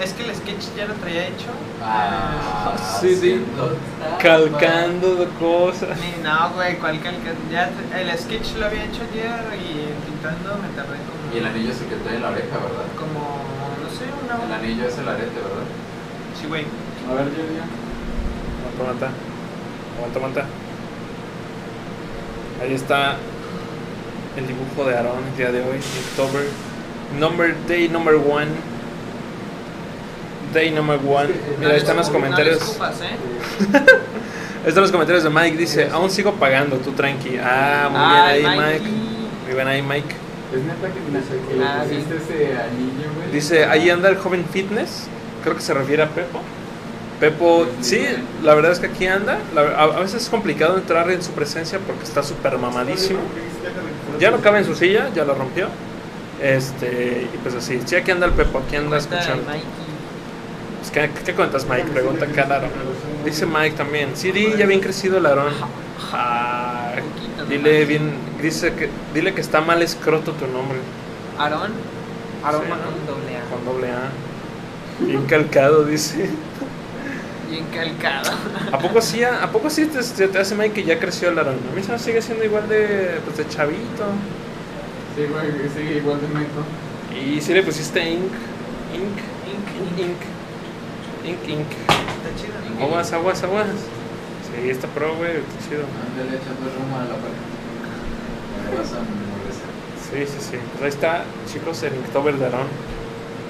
Es 0.00 0.12
que 0.14 0.24
el 0.24 0.34
sketch 0.34 0.74
ya 0.76 0.86
lo 0.86 0.94
traía 0.94 1.28
hecho. 1.28 1.48
Ah, 1.82 2.74
Sí, 3.00 3.14
sí. 3.16 3.42
Calcando 4.20 5.16
de 5.16 5.26
cosas. 5.38 5.96
Ni- 5.98 6.22
No, 6.22 6.50
güey, 6.54 6.76
¿cuál 6.78 7.00
calca? 7.00 7.30
Ya 7.50 7.70
el 7.98 8.18
sketch 8.18 8.56
lo 8.58 8.66
había 8.66 8.84
hecho 8.84 9.02
ayer 9.10 9.40
y 9.60 9.92
pintando 10.10 10.56
me 10.62 10.68
tardé 10.74 10.96
como. 10.96 11.34
Y 11.34 11.38
el 11.38 11.46
anillo 11.46 11.70
es 11.72 11.80
el 11.82 11.86
que 11.88 11.96
trae 11.96 12.16
en 12.16 12.22
la 12.22 12.28
oreja, 12.30 12.56
¿verdad? 12.56 12.88
Como, 12.98 13.20
no 13.82 13.88
sé, 13.90 14.04
una 14.24 14.44
El 14.44 14.52
anillo 14.64 14.88
es 14.88 14.98
el 14.98 15.08
arete, 15.08 15.36
¿verdad? 15.36 15.66
Sí, 16.40 16.46
güey. 16.48 16.64
A 17.08 17.14
ver, 17.14 17.24
yo 17.26 17.42
ya. 17.54 17.66
Aguanta, 18.82 19.06
aguanta. 19.06 19.08
Aguanta, 19.98 20.18
aguanta. 20.18 20.44
Ahí 22.62 22.74
está 22.74 23.16
el 24.36 24.46
dibujo 24.46 24.88
de 24.88 24.96
Aarón 24.96 25.18
el 25.30 25.36
día 25.36 25.52
de 25.52 25.60
hoy. 25.60 25.78
October. 26.10 26.44
Number, 27.18 27.54
day 27.68 27.88
number 27.88 28.14
one. 28.16 28.48
Day 30.52 30.70
number 30.70 30.98
one. 30.98 31.30
Mira, 31.58 31.72
ahí 31.72 31.78
están 31.78 31.96
los 31.96 32.10
comentarios. 32.10 32.78
¿eh? 32.78 33.78
Están 34.66 34.82
los 34.82 34.92
comentarios 34.92 35.24
de 35.24 35.30
Mike. 35.30 35.56
Dice, 35.56 35.88
aún 35.90 36.08
sigo 36.08 36.34
pagando, 36.34 36.76
tú 36.76 36.92
tranqui. 36.92 37.36
Ah, 37.42 37.88
muy 37.90 38.40
bien 38.40 38.46
ahí. 38.46 38.58
Mike. 38.58 38.90
Muy 39.46 39.54
bien 39.54 39.68
ahí, 39.68 39.82
Mike. 39.82 40.14
Es 40.54 40.62
neta 40.62 40.88
que 40.88 41.48
que 41.48 41.56
le 41.58 41.64
Ah, 41.64 41.82
pusiste 41.82 42.16
ese 42.16 42.56
anillo, 42.56 43.10
güey. 43.16 43.32
Dice, 43.32 43.64
ahí 43.64 43.90
anda 43.90 44.08
el 44.08 44.16
joven 44.16 44.44
fitness. 44.52 45.08
Creo 45.42 45.56
que 45.56 45.62
se 45.62 45.74
refiere 45.74 46.02
a 46.04 46.08
Pepo. 46.08 46.40
Pepo, 47.18 47.66
sí, 47.80 48.04
la 48.42 48.54
verdad 48.54 48.72
es 48.72 48.78
que 48.78 48.86
aquí 48.86 49.06
anda. 49.06 49.38
A, 49.76 50.00
veces 50.00 50.22
es 50.22 50.28
complicado 50.28 50.76
entrar 50.76 51.10
en 51.10 51.22
su 51.22 51.32
presencia 51.32 51.78
porque 51.84 52.04
está 52.04 52.22
súper 52.22 52.56
mamadísimo. 52.58 53.20
Ya 54.20 54.30
no 54.30 54.40
cabe 54.40 54.58
en 54.58 54.64
su 54.64 54.74
silla, 54.74 55.08
ya 55.14 55.24
la 55.24 55.34
rompió. 55.34 55.66
Este, 56.40 57.28
y 57.32 57.38
pues 57.38 57.54
así, 57.54 57.80
sí, 57.84 57.96
aquí 57.96 58.10
anda 58.10 58.26
el 58.26 58.32
Pepo, 58.32 58.58
aquí 58.58 58.76
anda 58.76 58.98
escuchando. 58.98 59.44
Pues, 60.82 60.90
¿qué, 60.90 61.10
qué 61.24 61.34
cuentas, 61.34 61.64
Mike? 61.68 61.90
Pregunta 61.92 62.24
acá 62.24 62.42
Aarón. 62.50 62.70
Dice 63.24 63.46
Mike 63.46 63.76
también. 63.76 64.10
Sí, 64.16 64.32
di, 64.32 64.56
ya 64.56 64.66
bien 64.66 64.80
crecido 64.80 65.18
el 65.18 65.26
Aarón. 65.26 65.52
Ah, 66.12 66.92
Poquito 66.96 67.44
dile 67.46 67.84
bien, 67.84 68.12
dice 68.40 68.74
que, 68.74 68.90
dile 69.14 69.32
que 69.34 69.40
está 69.40 69.60
mal 69.60 69.80
escroto 69.82 70.32
tu 70.32 70.46
nombre. 70.46 70.78
Aarón. 71.38 71.72
Aarón 72.42 72.62
Sí, 72.62 72.68
con 72.68 73.06
doble 73.06 73.36
A. 73.36 73.44
Con 73.48 73.64
doble 73.64 73.90
A. 73.92 74.10
Bien 74.98 75.24
calcado, 75.26 75.84
dice. 75.84 76.28
Bien 77.48 77.64
calcado. 77.66 78.30
¿A 78.72 78.78
poco 78.78 79.00
sí, 79.00 79.22
a, 79.22 79.42
a 79.44 79.52
poco 79.52 79.70
sí 79.70 79.86
te, 79.86 80.02
te- 80.02 80.28
te 80.28 80.38
hace 80.38 80.54
Mike 80.54 80.72
que 80.74 80.84
ya 80.84 80.98
creció 80.98 81.28
el 81.28 81.38
Aarón? 81.38 81.58
A 81.70 81.74
mí 81.76 81.82
se 81.82 81.92
me 81.92 81.98
sigue 81.98 82.20
siendo 82.22 82.44
igual 82.44 82.68
de, 82.68 83.20
pues, 83.24 83.36
de 83.36 83.48
chavito. 83.48 84.04
Sí, 85.14 85.24
güey, 85.30 85.68
sigue 85.76 85.98
igual 85.98 86.20
de 86.20 86.28
meco. 86.28 86.62
Y 87.14 87.40
si 87.40 87.52
le 87.52 87.62
pusiste 87.62 88.00
ink, 88.10 88.32
ink, 88.94 89.18
ink, 89.46 89.98
ink, 89.98 90.16
ink, 91.24 91.48
ink. 91.48 91.66
Está 91.70 92.30
chido. 92.40 92.84
Aguas, 92.86 93.12
aguas, 93.12 93.42
aguas. 93.42 93.66
Sí, 93.68 94.70
está 94.70 94.86
pro, 94.88 95.14
güey, 95.16 95.38
está 95.38 95.68
chido. 95.68 95.84
Ándale 95.86 96.36
echando 96.36 96.68
rumbo 96.76 96.96
a 96.96 97.04
la 97.04 97.16
pared. 97.16 97.40
Sí, 100.10 100.26
sí, 100.26 100.38
sí. 100.50 100.56
Pues 100.78 100.82
ahí 100.82 100.88
está, 100.88 101.24
chicos, 101.50 101.82
el 101.82 101.94
Inktober 101.94 102.36
de 102.36 102.44
Aarón. 102.46 102.66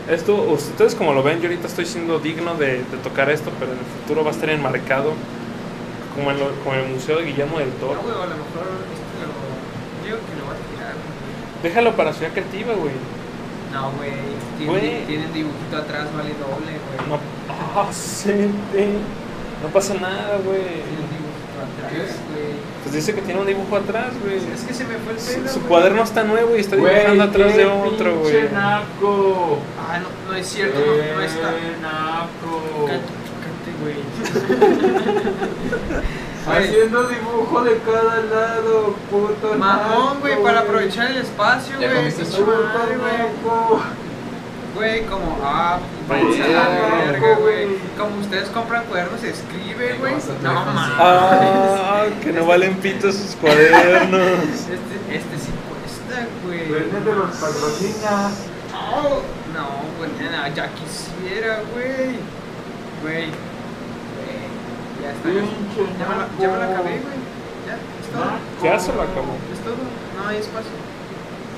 Esto, 0.09 0.35
ustedes 0.51 0.95
como 0.95 1.13
lo 1.13 1.23
ven, 1.23 1.41
yo 1.41 1.49
ahorita 1.49 1.67
estoy 1.69 1.87
siendo 1.87 2.19
digno 2.19 2.55
de, 2.55 2.79
de 2.85 2.97
tocar 3.03 3.31
esto, 3.31 3.51
pero 3.59 3.73
en 3.73 3.79
el 3.79 3.85
futuro 3.85 4.25
va 4.25 4.31
a 4.31 4.35
estar 4.35 4.51
enmarcado 4.51 5.13
como 6.15 6.31
en, 6.31 6.39
lo- 6.41 6.51
como 6.63 6.75
en 6.75 6.81
el 6.87 6.93
Museo 6.95 7.19
de 7.19 7.25
Guillermo 7.25 7.59
del 7.59 7.69
No, 7.69 7.75
Toro. 7.77 8.01
güey, 8.03 8.15
a 8.15 8.19
lo 8.27 8.37
mejor 8.37 8.67
este 8.93 9.23
lo. 9.23 10.05
Digo 10.05 10.17
que 10.27 10.35
lo 10.39 10.45
voy 10.47 10.55
a 10.55 10.77
tirar. 10.77 10.95
güey. 10.95 11.63
Déjalo 11.63 11.97
para 11.97 12.13
Ciudad 12.13 12.33
Creativa, 12.33 12.75
güey. 12.75 12.93
No, 13.73 13.91
güey. 13.93 14.13
Tiene, 14.59 15.05
tiene 15.07 15.25
el 15.25 15.33
dibujito 15.33 15.77
atrás, 15.77 16.07
vale 16.15 16.31
doble, 16.31 16.73
güey. 16.79 17.09
No, 17.09 17.19
ah, 17.75 17.89
sí, 17.93 18.33
no 19.63 19.69
pasa 19.73 19.95
nada, 19.95 20.39
güey. 20.45 20.61
Tiene 20.61 21.03
el 21.03 21.09
dibujito 21.09 21.59
atrás, 21.63 22.17
güey. 22.31 22.53
Pues 22.83 22.95
dice 22.95 23.15
que 23.15 23.23
tiene 23.23 23.41
un 23.41 23.47
dibujo 23.47 23.77
atrás, 23.77 24.13
güey. 24.23 24.37
Es 24.37 24.63
que 24.63 24.75
se 24.75 24.85
me 24.85 24.97
fue 24.97 25.13
el 25.15 25.21
Su, 25.21 25.33
pelo. 25.35 25.49
su 25.49 25.61
cuaderno 25.63 26.03
está 26.03 26.23
nuevo 26.25 26.57
y 26.57 26.61
está 26.61 26.77
dibujando 26.77 27.23
atrás 27.25 27.57
de 27.57 27.65
otro, 27.67 28.19
güey. 28.21 28.51
naco! 28.53 29.59
Ah, 29.79 29.99
no, 30.01 30.09
no 30.31 30.37
es 30.37 30.47
cierto, 30.47 30.79
no, 30.79 31.15
no 31.17 31.23
está. 31.23 31.53
Naco! 31.81 32.87
Cállate, 32.87 33.73
güey. 33.81 33.97
Haciendo 36.47 37.05
dibujo 37.05 37.63
de 37.63 37.79
cada 37.79 38.21
lado, 38.21 38.97
puto 39.11 39.55
Mamón, 39.57 40.21
güey, 40.21 40.43
para 40.43 40.61
aprovechar 40.61 41.13
el 41.13 41.19
espacio, 41.19 41.77
güey. 41.77 42.13
güey. 44.75 45.07
como, 45.07 45.39
ah, 45.45 45.79
verga, 46.09 47.37
güey. 47.37 47.67
güey. 47.67 47.79
Como 47.97 48.21
ustedes 48.21 48.49
compran 48.49 48.85
cuadernos, 48.87 49.23
escribe, 49.23 49.99
güey. 50.01 50.15
No 50.43 50.53
mames. 50.53 50.93
Ah, 50.99 52.07
que 52.21 52.33
no 52.33 52.45
valen 52.45 52.75
pito 52.77 53.13
sus 53.13 53.37
cuadernos. 53.37 54.21
Este, 54.53 55.17
este 55.17 55.39
sí 55.39 55.53
cuesta, 55.69 56.27
güey. 56.45 56.69
Vende 56.69 57.15
los 57.15 57.37
patrocina. 57.37 58.31
Oh, 58.75 59.23
no, 59.55 59.69
güey, 59.99 60.11
nada, 60.31 60.49
ya 60.49 60.69
quisiera. 60.75 61.61
Güey. 61.73 62.19
Güey, 63.03 63.31
Ya 65.03 65.11
está. 65.11 65.29
Ya 65.29 66.07
me, 66.09 66.17
la, 66.17 66.29
ya 66.41 66.49
me 66.49 66.59
la 66.59 66.65
acabé, 66.73 66.91
güey. 67.03 67.19
Ya, 67.67 67.75
es 67.75 68.09
todo. 68.13 68.65
Ya 68.65 68.79
se 68.79 68.93
lo 68.93 69.03
acabó. 69.03 69.35
Es 69.53 69.61
todo. 69.61 69.75
No 70.17 70.29
hay 70.29 70.37
espacio. 70.39 70.71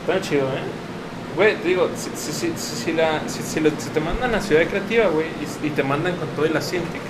Está 0.07 0.21
chido, 0.21 0.47
¿eh? 0.49 0.65
Güey, 1.37 1.57
te 1.57 1.69
digo, 1.69 1.89
si, 1.97 2.11
si, 2.15 2.33
si, 2.33 2.53
si, 2.57 2.77
si 2.77 2.93
la, 2.93 3.21
si, 3.29 3.43
si 3.43 3.61
lo- 3.61 3.71
si 3.79 3.89
te 3.91 4.01
mandan 4.01 4.35
a 4.35 4.41
Ciudad 4.41 4.65
Creativa, 4.67 5.07
güey, 5.09 5.27
y, 5.43 5.67
y 5.67 5.71
te 5.71 5.83
mandan 5.83 6.15
con 6.17 6.29
todo 6.37 6.47
y 6.47 6.51
la 6.51 6.61
Cintiq, 6.61 7.03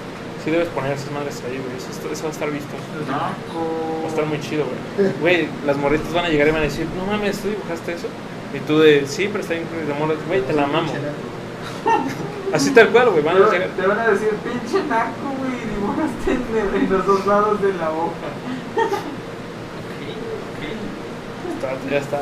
sí 0.43 0.51
debes 0.51 0.68
poner 0.68 0.93
esas 0.93 1.11
madres 1.12 1.43
ahí, 1.47 1.59
güey. 1.61 1.76
Eso, 1.76 2.22
va 2.24 2.28
a 2.28 2.32
estar 2.32 2.51
visto. 2.51 2.74
Va 3.11 4.07
a 4.07 4.09
estar 4.09 4.24
muy 4.26 4.41
chido, 4.41 4.64
güey. 4.64 5.12
Güey, 5.20 5.49
las 5.66 5.76
morritas 5.76 6.12
van 6.14 6.24
a 6.24 6.28
llegar 6.28 6.49
y 6.49 6.51
van 6.53 6.61
a 6.61 6.64
decir, 6.64 6.87
no 6.97 7.05
mames, 7.05 7.39
¿tú 7.39 7.49
dibujaste 7.49 7.93
eso? 7.95 8.07
Y 8.55 8.61
tú 8.61 8.78
de, 8.78 9.07
sí, 9.07 9.28
pero 9.30 9.41
está 9.43 9.55
bien, 9.55 9.66
de 9.87 9.93
morras, 9.95 10.16
güey, 10.26 10.41
te 10.43 10.53
la 10.55 10.66
mamo. 10.66 10.89
Así 12.53 12.70
tal 12.70 12.89
cual, 12.91 13.11
güey, 13.11 13.22
van 13.22 13.37
a 13.37 13.51
llegar. 13.51 13.68
Te 13.70 13.87
van 13.87 13.99
a 13.99 14.09
decir, 14.09 14.28
pinche 14.45 14.85
naco, 14.89 15.32
güey, 15.39 15.53
dibujaste 15.74 16.32
en, 16.32 16.82
en 16.85 16.91
los 16.93 17.07
dos 17.07 17.26
lados 17.26 17.61
de 17.61 17.72
la 17.74 17.91
hoja. 17.91 18.30
Está- 21.55 21.91
ya 21.91 21.99
está. 21.99 22.20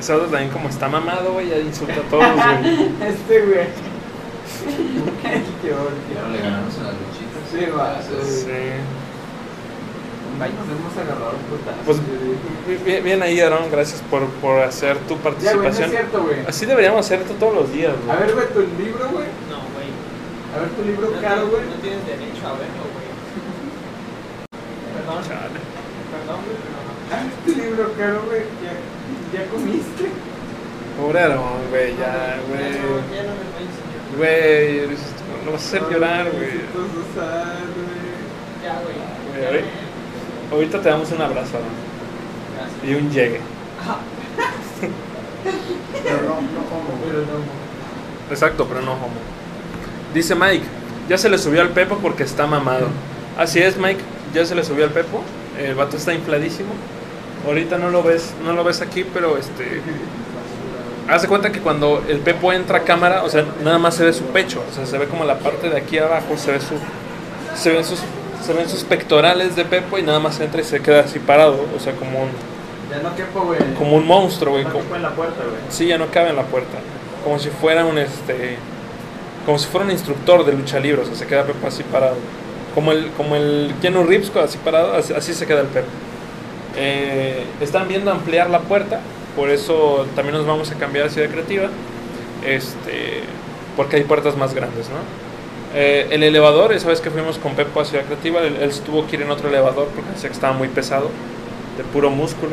Ese 0.00 0.12
otro 0.12 0.26
también 0.28 0.50
como 0.50 0.68
está 0.68 0.88
mamado, 0.88 1.32
güey, 1.34 1.48
ya 1.50 1.58
insulta 1.58 1.94
a 1.94 2.02
todos, 2.10 2.24
güey. 2.34 2.90
Este, 3.08 3.40
güey. 3.42 3.66
Qué 5.62 5.68
Ya 5.68 6.22
no 6.22 6.28
le 6.30 6.38
ganamos 6.40 6.74
a 6.78 6.82
las 6.82 6.94
luchitas. 6.94 7.44
Sí, 7.50 7.66
va. 7.76 8.02
Sí. 8.02 8.46
Nos 8.46 8.48
hemos 8.48 8.52
agarrado 8.52 8.72
un 9.90 10.22
putazo. 10.22 10.23
Pues 11.84 12.84
bien, 12.84 13.04
bien 13.04 13.22
ahí, 13.22 13.40
Aaron, 13.40 13.70
gracias 13.70 14.00
por, 14.10 14.26
por 14.40 14.60
hacer 14.62 14.96
tu 15.08 15.14
Ya, 15.16 15.20
güey, 15.20 15.24
no 15.24 15.38
es 15.38 15.42
participación. 15.52 15.90
cierto, 15.90 16.22
güey. 16.22 16.46
Así 16.46 16.66
deberíamos 16.66 17.04
hacer 17.04 17.20
esto 17.22 17.34
todos 17.34 17.54
los 17.54 17.72
días, 17.72 17.92
A 18.10 18.16
ver, 18.16 18.32
güey, 18.34 18.46
tu 18.48 18.60
libro, 18.82 19.04
güey. 19.10 19.26
No, 19.50 19.60
güey. 19.74 19.90
A 20.54 20.60
ver, 20.60 20.68
tu 20.70 20.82
libro 20.84 21.10
No 21.10 21.20
caro, 21.20 21.48
güey. 21.48 21.62
No 21.66 21.74
tienes 21.82 22.06
derecho 22.06 22.42
a 22.46 22.52
verlo, 22.52 22.84
güey. 22.94 23.08
Perdón, 24.94 25.22
Chale. 25.28 25.60
perdón, 26.10 26.38
güey, 26.44 26.56
pero 26.62 26.78
no. 26.80 26.92
A 27.12 27.16
ver, 27.20 27.32
tu 27.44 27.52
libro 27.60 27.92
caro, 27.98 28.22
güey. 28.26 28.42
Ya, 28.64 28.72
ya 29.38 29.50
comiste. 29.50 30.04
Pobre 30.98 31.20
Aaron, 31.20 31.68
güey, 31.70 31.96
ya, 31.96 32.06
Ya 32.06 32.36
no- 32.38 32.48
güey. 32.48 32.72
ya 33.12 33.22
no 33.28 33.32
me 33.34 33.44
voy 33.44 33.60
a 33.60 33.66
enseñar. 33.66 34.02
Güey, 34.16 34.96
lo 35.44 35.52
vas 35.52 35.62
a 35.62 35.66
hacer 35.66 35.82
llorar, 35.90 36.30
güey. 36.30 36.54
Necesito 36.54 36.80
usar, 37.02 37.60
güey. 37.76 38.14
Ya, 38.64 38.80
güey. 38.80 39.83
Ahorita- 40.52 40.80
te 40.80 40.88
damos 40.88 41.10
un 41.12 41.20
abrazo. 41.22 41.58
Y 42.86 42.94
un 42.94 43.10
llegue. 43.10 43.40
Pero 45.92 46.16
no, 46.22 46.34
no 46.40 46.64
como. 46.68 47.00
Pero 47.04 47.18
no. 47.20 48.30
Exacto, 48.30 48.66
pero 48.68 48.80
no 48.82 48.92
homo. 48.92 49.08
Dice 50.12 50.34
Mike, 50.34 50.64
ya 51.08 51.18
se 51.18 51.28
le 51.28 51.38
subió 51.38 51.62
al 51.62 51.70
Pepo 51.70 51.98
porque 51.98 52.22
está 52.22 52.46
mamado. 52.46 52.88
Así 53.38 53.60
es, 53.60 53.76
Mike, 53.76 54.00
ya 54.34 54.44
se 54.46 54.54
le 54.54 54.64
subió 54.64 54.84
al 54.84 54.90
Pepo. 54.90 55.22
El 55.58 55.74
vato 55.74 55.96
está 55.96 56.14
infladísimo. 56.14 56.70
Ahorita 57.46 57.78
no 57.78 57.90
lo 57.90 58.02
ves, 58.02 58.32
no 58.44 58.52
lo 58.52 58.64
ves 58.64 58.80
aquí, 58.80 59.04
pero 59.04 59.36
este. 59.36 59.80
Haz 61.08 61.22
de 61.22 61.28
cuenta 61.28 61.52
que 61.52 61.60
cuando 61.60 62.02
el 62.08 62.18
Pepo 62.20 62.52
entra 62.52 62.78
a 62.78 62.82
cámara, 62.84 63.24
o 63.24 63.28
sea, 63.28 63.44
nada 63.62 63.78
más 63.78 63.94
se 63.94 64.04
ve 64.04 64.12
su 64.12 64.24
pecho, 64.24 64.62
o 64.70 64.74
sea, 64.74 64.86
se 64.86 64.96
ve 64.96 65.06
como 65.06 65.24
la 65.24 65.38
parte 65.38 65.68
de 65.68 65.76
aquí 65.76 65.98
abajo, 65.98 66.36
se 66.36 66.52
ve 66.52 66.60
su. 66.60 66.74
Se 67.56 67.70
ven 67.72 67.84
sus. 67.84 68.00
Se 68.44 68.52
ven 68.52 68.68
sus 68.68 68.84
pectorales 68.84 69.56
de 69.56 69.64
Pepo 69.64 69.98
y 69.98 70.02
nada 70.02 70.18
más 70.20 70.38
entra 70.40 70.60
y 70.60 70.64
se 70.64 70.80
queda 70.80 71.00
así 71.00 71.18
parado, 71.18 71.64
o 71.76 71.80
sea, 71.80 71.94
como 71.94 72.22
un, 72.24 72.28
Ya 72.90 72.98
no 73.02 73.14
quepo, 73.16 73.40
güey. 73.44 73.58
como 73.78 73.96
un 73.96 74.06
monstruo, 74.06 74.52
güey. 74.52 74.64
No 74.64 74.70
como- 74.72 74.94
en 74.96 75.02
la 75.02 75.10
puerta, 75.10 75.42
güey. 75.42 75.56
Sí, 75.70 75.86
ya 75.86 75.96
no 75.98 76.06
cabe 76.10 76.30
en 76.30 76.36
la 76.36 76.42
puerta. 76.44 76.78
Como 77.24 77.38
si 77.38 77.48
fuera 77.48 77.84
un 77.86 77.96
este. 77.98 78.56
Como 79.46 79.58
si 79.58 79.66
fuera 79.68 79.86
un 79.86 79.92
instructor 79.92 80.44
de 80.44 80.52
lucha 80.52 80.78
libre, 80.78 81.02
o 81.02 81.04
sea, 81.06 81.14
se 81.14 81.26
queda 81.26 81.44
Pepo 81.44 81.66
así 81.66 81.82
parado. 81.84 82.16
Como 82.74 82.92
el, 82.92 83.10
como 83.16 83.36
el 83.36 83.72
Keanu 83.80 84.02
Reeves, 84.04 84.30
así 84.36 84.58
parado, 84.58 84.94
así, 84.94 85.12
así 85.14 85.32
se 85.32 85.46
queda 85.46 85.60
el 85.60 85.68
Pepo. 85.68 85.86
Eh, 86.76 87.44
están 87.60 87.86
viendo 87.88 88.10
ampliar 88.10 88.50
la 88.50 88.58
puerta, 88.60 89.00
por 89.36 89.48
eso 89.48 90.06
también 90.16 90.36
nos 90.36 90.46
vamos 90.46 90.70
a 90.70 90.74
cambiar 90.74 91.06
a 91.06 91.08
Ciudad 91.08 91.30
Creativa. 91.30 91.68
Este, 92.44 93.22
porque 93.76 93.96
hay 93.96 94.02
puertas 94.04 94.36
más 94.36 94.54
grandes, 94.54 94.88
¿no? 94.90 94.96
Eh, 95.74 96.06
el 96.10 96.22
elevador, 96.22 96.72
esa 96.72 96.88
vez 96.88 97.00
que 97.00 97.10
fuimos 97.10 97.38
con 97.38 97.54
Pepo 97.54 97.80
a 97.80 97.84
Ciudad 97.84 98.04
Creativa, 98.04 98.40
él, 98.42 98.56
él 98.60 98.70
tuvo 98.86 99.06
que 99.06 99.16
ir 99.16 99.22
en 99.22 99.30
otro 99.30 99.48
elevador 99.48 99.88
porque 99.88 100.10
decía 100.10 100.28
que 100.28 100.34
estaba 100.34 100.52
muy 100.52 100.68
pesado, 100.68 101.10
de 101.76 101.84
puro 101.84 102.10
músculo, 102.10 102.52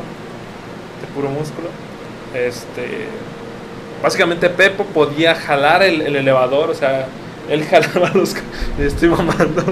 de 1.01 1.07
puro 1.13 1.29
músculo. 1.29 1.69
Este, 2.33 3.05
básicamente 4.01 4.49
Pepo 4.49 4.85
podía 4.85 5.35
jalar 5.35 5.83
el, 5.83 6.01
el 6.01 6.15
elevador, 6.15 6.71
o 6.71 6.73
sea, 6.73 7.07
él 7.47 7.63
jalaba 7.69 8.09
los... 8.15 8.35
Estoy 8.79 9.09
mamando. 9.09 9.63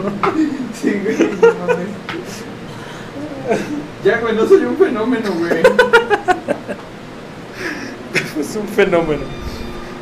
Sí, 0.80 1.02
güey. 1.04 1.18
Ya, 4.04 4.20
güey, 4.20 4.36
no 4.36 4.47
soy 4.47 4.64
un 4.64 4.78
fenómeno, 4.78 5.32
güey. 5.39 5.52
es 8.39 8.56
un 8.56 8.68
fenómeno. 8.68 9.24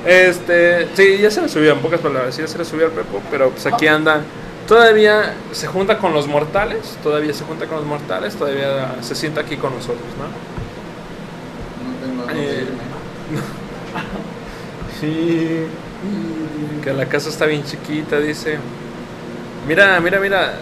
Este, 0.07 0.87
sí, 0.95 1.17
ya 1.17 1.29
se 1.29 1.41
le 1.41 1.49
subió, 1.49 1.73
en 1.73 1.79
pocas 1.79 1.99
palabras, 1.99 2.37
ya 2.37 2.47
se 2.47 2.57
le 2.57 2.63
subió 2.63 2.85
al 2.85 2.93
Pepo, 2.93 3.21
pero 3.29 3.49
pues 3.49 3.65
aquí 3.65 3.87
anda. 3.87 4.21
Todavía 4.65 5.33
se 5.51 5.67
junta 5.67 5.97
con 5.97 6.13
los 6.13 6.27
mortales, 6.27 6.97
todavía 7.03 7.33
se 7.33 7.43
junta 7.43 7.67
con 7.67 7.77
los 7.79 7.85
mortales, 7.85 8.35
todavía 8.35 8.95
se 9.01 9.15
sienta 9.15 9.41
aquí 9.41 9.57
con 9.57 9.73
nosotros, 9.73 10.07
¿no? 10.17 10.27
No 11.83 11.95
tengo 11.99 12.29
Eh, 12.39 12.63
irme. 12.63 13.41
Sí. 14.99 15.67
Que 16.83 16.93
la 16.93 17.05
casa 17.07 17.29
está 17.29 17.45
bien 17.45 17.63
chiquita, 17.63 18.19
dice. 18.19 18.57
Mira, 19.67 19.99
mira, 19.99 20.19
mira. 20.19 20.53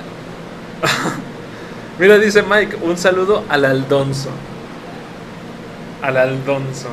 mira, 1.99 2.17
dice 2.17 2.43
Mike, 2.43 2.77
un 2.81 2.97
saludo 2.97 3.43
al 3.47 3.63
Aldonso. 3.65 4.31
Al 6.01 6.17
Aldonso. 6.17 6.89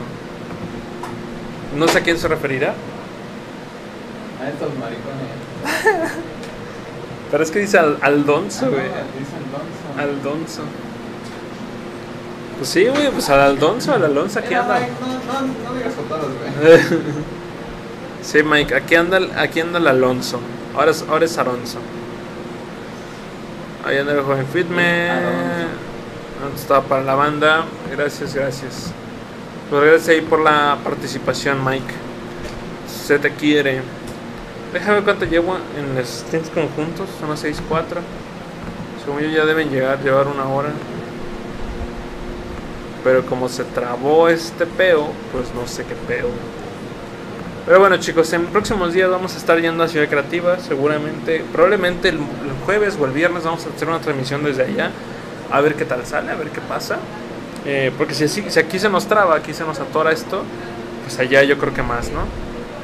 No 1.76 1.88
sé 1.88 1.98
a 1.98 2.02
quién 2.02 2.18
se 2.18 2.28
referirá, 2.28 2.74
A 4.42 4.48
estos 4.48 4.70
maricones. 4.78 6.12
pero 7.30 7.42
es 7.44 7.50
que 7.50 7.60
dice 7.60 7.78
al 7.78 7.98
Aldonso, 8.02 8.70
güey. 8.70 8.82
Dicen 8.82 9.42
Donson. 9.52 10.00
Aldonso. 10.00 10.62
Pues 12.58 12.68
sí, 12.70 12.86
güey, 12.86 13.10
pues 13.10 13.28
al 13.30 13.40
Aldonso, 13.40 13.92
al 13.94 14.04
Alonso, 14.04 14.38
aquí 14.38 14.54
anda. 14.54 14.78
Mike, 14.80 14.92
no, 15.00 15.06
no, 15.08 15.70
no 15.70 15.74
digas 15.76 15.94
todos, 16.08 16.26
güey. 16.60 17.02
Sí, 18.22 18.40
Mike, 18.44 18.72
aquí 18.76 18.94
anda, 18.94 19.16
el- 19.16 19.36
aquí 19.36 19.58
anda 19.60 19.80
el 19.80 19.88
Alonso. 19.88 20.38
Ahora 20.76 20.92
es, 20.92 21.04
ahora 21.08 21.24
es 21.24 21.36
Alonso. 21.38 21.78
Ahí 23.84 23.98
anda 23.98 24.12
el 24.12 24.20
joven 24.22 24.46
Fitme. 24.52 25.08
¿Dónde 26.40 26.56
estaba 26.56 26.82
para 26.82 27.02
la 27.02 27.16
banda? 27.16 27.64
Gracias, 27.90 28.32
gracias. 28.34 28.92
Pues 29.72 29.84
gracias 29.84 30.08
ahí 30.10 30.20
por 30.20 30.40
la 30.40 30.76
participación, 30.84 31.64
Mike. 31.64 31.94
Se 32.86 33.18
te 33.18 33.30
quiere. 33.30 33.80
Déjame 34.70 34.96
ver 34.96 35.04
cuánto 35.04 35.24
llevo 35.24 35.56
en 35.78 35.94
los 35.94 36.06
stints 36.06 36.50
conjuntos. 36.50 37.08
Son 37.18 37.30
las 37.30 37.42
6-4. 37.42 37.56
Según 39.02 39.20
yo 39.22 39.30
ya 39.30 39.46
deben 39.46 39.70
llegar, 39.70 40.02
llevar 40.02 40.26
una 40.26 40.46
hora. 40.46 40.68
Pero 43.02 43.24
como 43.24 43.48
se 43.48 43.64
trabó 43.64 44.28
este 44.28 44.66
peo, 44.66 45.10
pues 45.32 45.54
no 45.54 45.66
sé 45.66 45.86
qué 45.86 45.94
peo. 46.06 46.28
Pero 47.64 47.80
bueno 47.80 47.96
chicos, 47.96 48.30
en 48.34 48.44
próximos 48.48 48.92
días 48.92 49.08
vamos 49.08 49.34
a 49.36 49.38
estar 49.38 49.58
yendo 49.58 49.84
a 49.84 49.88
Ciudad 49.88 50.06
Creativa, 50.06 50.58
seguramente, 50.58 51.46
probablemente 51.50 52.10
el, 52.10 52.16
el 52.16 52.64
jueves 52.66 52.98
o 53.00 53.06
el 53.06 53.12
viernes 53.12 53.44
vamos 53.44 53.64
a 53.64 53.70
hacer 53.70 53.88
una 53.88 54.00
transmisión 54.00 54.44
desde 54.44 54.64
allá, 54.64 54.90
a 55.50 55.60
ver 55.62 55.76
qué 55.76 55.86
tal 55.86 56.04
sale, 56.04 56.30
a 56.30 56.34
ver 56.34 56.48
qué 56.50 56.60
pasa. 56.60 56.98
Eh, 57.64 57.92
porque 57.96 58.14
si, 58.14 58.28
si 58.28 58.58
aquí 58.58 58.78
se 58.78 58.88
nos 58.88 59.06
traba, 59.06 59.36
aquí 59.36 59.54
se 59.54 59.64
nos 59.64 59.78
atora 59.78 60.12
esto, 60.12 60.42
pues 61.04 61.18
allá 61.18 61.42
yo 61.44 61.58
creo 61.58 61.72
que 61.72 61.82
más, 61.82 62.10
¿no? 62.10 62.24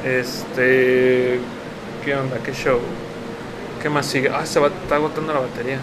Este, 0.05 1.39
¿qué 2.05 2.15
onda? 2.15 2.37
¿Qué 2.43 2.53
show? 2.53 2.79
¿Qué 3.81 3.89
más 3.89 4.05
sigue? 4.05 4.29
Ah, 4.29 4.45
se 4.45 4.59
va, 4.59 4.67
está 4.67 4.95
agotando 4.95 5.33
la 5.33 5.39
batería. 5.41 5.79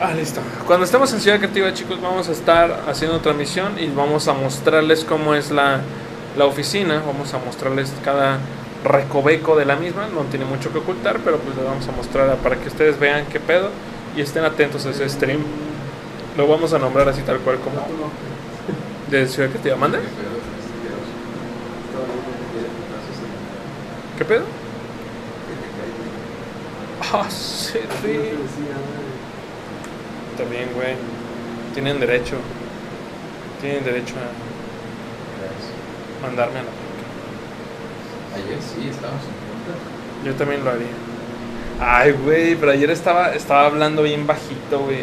Ah, 0.00 0.14
listo. 0.14 0.40
Cuando 0.66 0.84
estemos 0.84 1.12
en 1.12 1.20
Ciudad 1.20 1.38
Creativa, 1.38 1.72
chicos, 1.74 2.00
vamos 2.00 2.28
a 2.28 2.32
estar 2.32 2.84
haciendo 2.88 3.20
transmisión 3.20 3.78
y 3.78 3.88
vamos 3.88 4.28
a 4.28 4.32
mostrarles 4.32 5.04
cómo 5.04 5.34
es 5.34 5.50
la, 5.50 5.80
la 6.38 6.46
oficina. 6.46 7.02
Vamos 7.04 7.34
a 7.34 7.38
mostrarles 7.38 7.92
cada 8.04 8.38
recoveco 8.84 9.56
de 9.56 9.64
la 9.66 9.76
misma. 9.76 10.08
No 10.14 10.22
tiene 10.22 10.44
mucho 10.44 10.72
que 10.72 10.78
ocultar, 10.78 11.18
pero 11.24 11.38
pues 11.38 11.56
les 11.56 11.66
vamos 11.66 11.86
a 11.86 11.92
mostrar 11.92 12.36
para 12.36 12.56
que 12.56 12.68
ustedes 12.68 12.98
vean 12.98 13.26
qué 13.26 13.40
pedo 13.40 13.70
y 14.16 14.20
estén 14.20 14.44
atentos 14.44 14.86
a 14.86 14.90
ese 14.90 15.08
stream. 15.08 15.40
Lo 16.36 16.46
vamos 16.46 16.72
a 16.72 16.78
nombrar 16.78 17.08
así 17.08 17.22
tal 17.22 17.38
cual 17.40 17.58
como 17.58 17.80
de 19.10 19.26
Ciudad 19.26 19.50
Creativa. 19.50 19.76
¿Mande? 19.76 19.98
¿Qué 24.16 24.24
pedo? 24.24 24.44
Ah, 27.12 27.26
sí, 27.28 27.78
sí. 28.02 28.18
También, 30.36 30.68
güey. 30.74 30.94
Tienen 31.74 31.98
derecho. 31.98 32.36
Tienen 33.60 33.84
derecho 33.84 34.14
a 34.16 34.48
mandarme 36.22 36.58
a 36.60 36.62
la 36.62 36.68
Ayer 38.36 38.58
sí, 38.62 38.88
estábamos 38.90 39.22
en. 39.24 40.26
Yo 40.26 40.34
también 40.34 40.64
lo 40.64 40.70
haría. 40.70 40.86
Ay, 41.80 42.12
güey, 42.12 42.54
pero 42.56 42.72
ayer 42.72 42.90
estaba, 42.90 43.32
estaba 43.34 43.66
hablando 43.66 44.02
bien 44.02 44.26
bajito, 44.26 44.80
güey. 44.80 45.02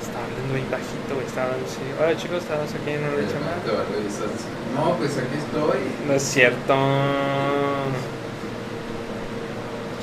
Estaba 0.00 0.24
hablando 0.24 0.54
bien 0.54 0.70
bajito, 0.70 1.14
güey. 1.14 1.26
Estaba 1.26 1.46
hablando 1.46 1.66
así. 1.66 1.80
Hola, 1.98 2.16
chicos, 2.16 2.38
estamos 2.42 2.70
aquí 2.74 2.90
en 2.90 3.00
una 3.00 3.12
lucha 3.12 3.38
más. 3.40 3.64
No, 4.74 4.96
pues 4.96 5.16
aquí 5.16 5.36
estoy. 5.38 5.80
No 6.06 6.12
es 6.12 6.22
cierto. 6.22 6.74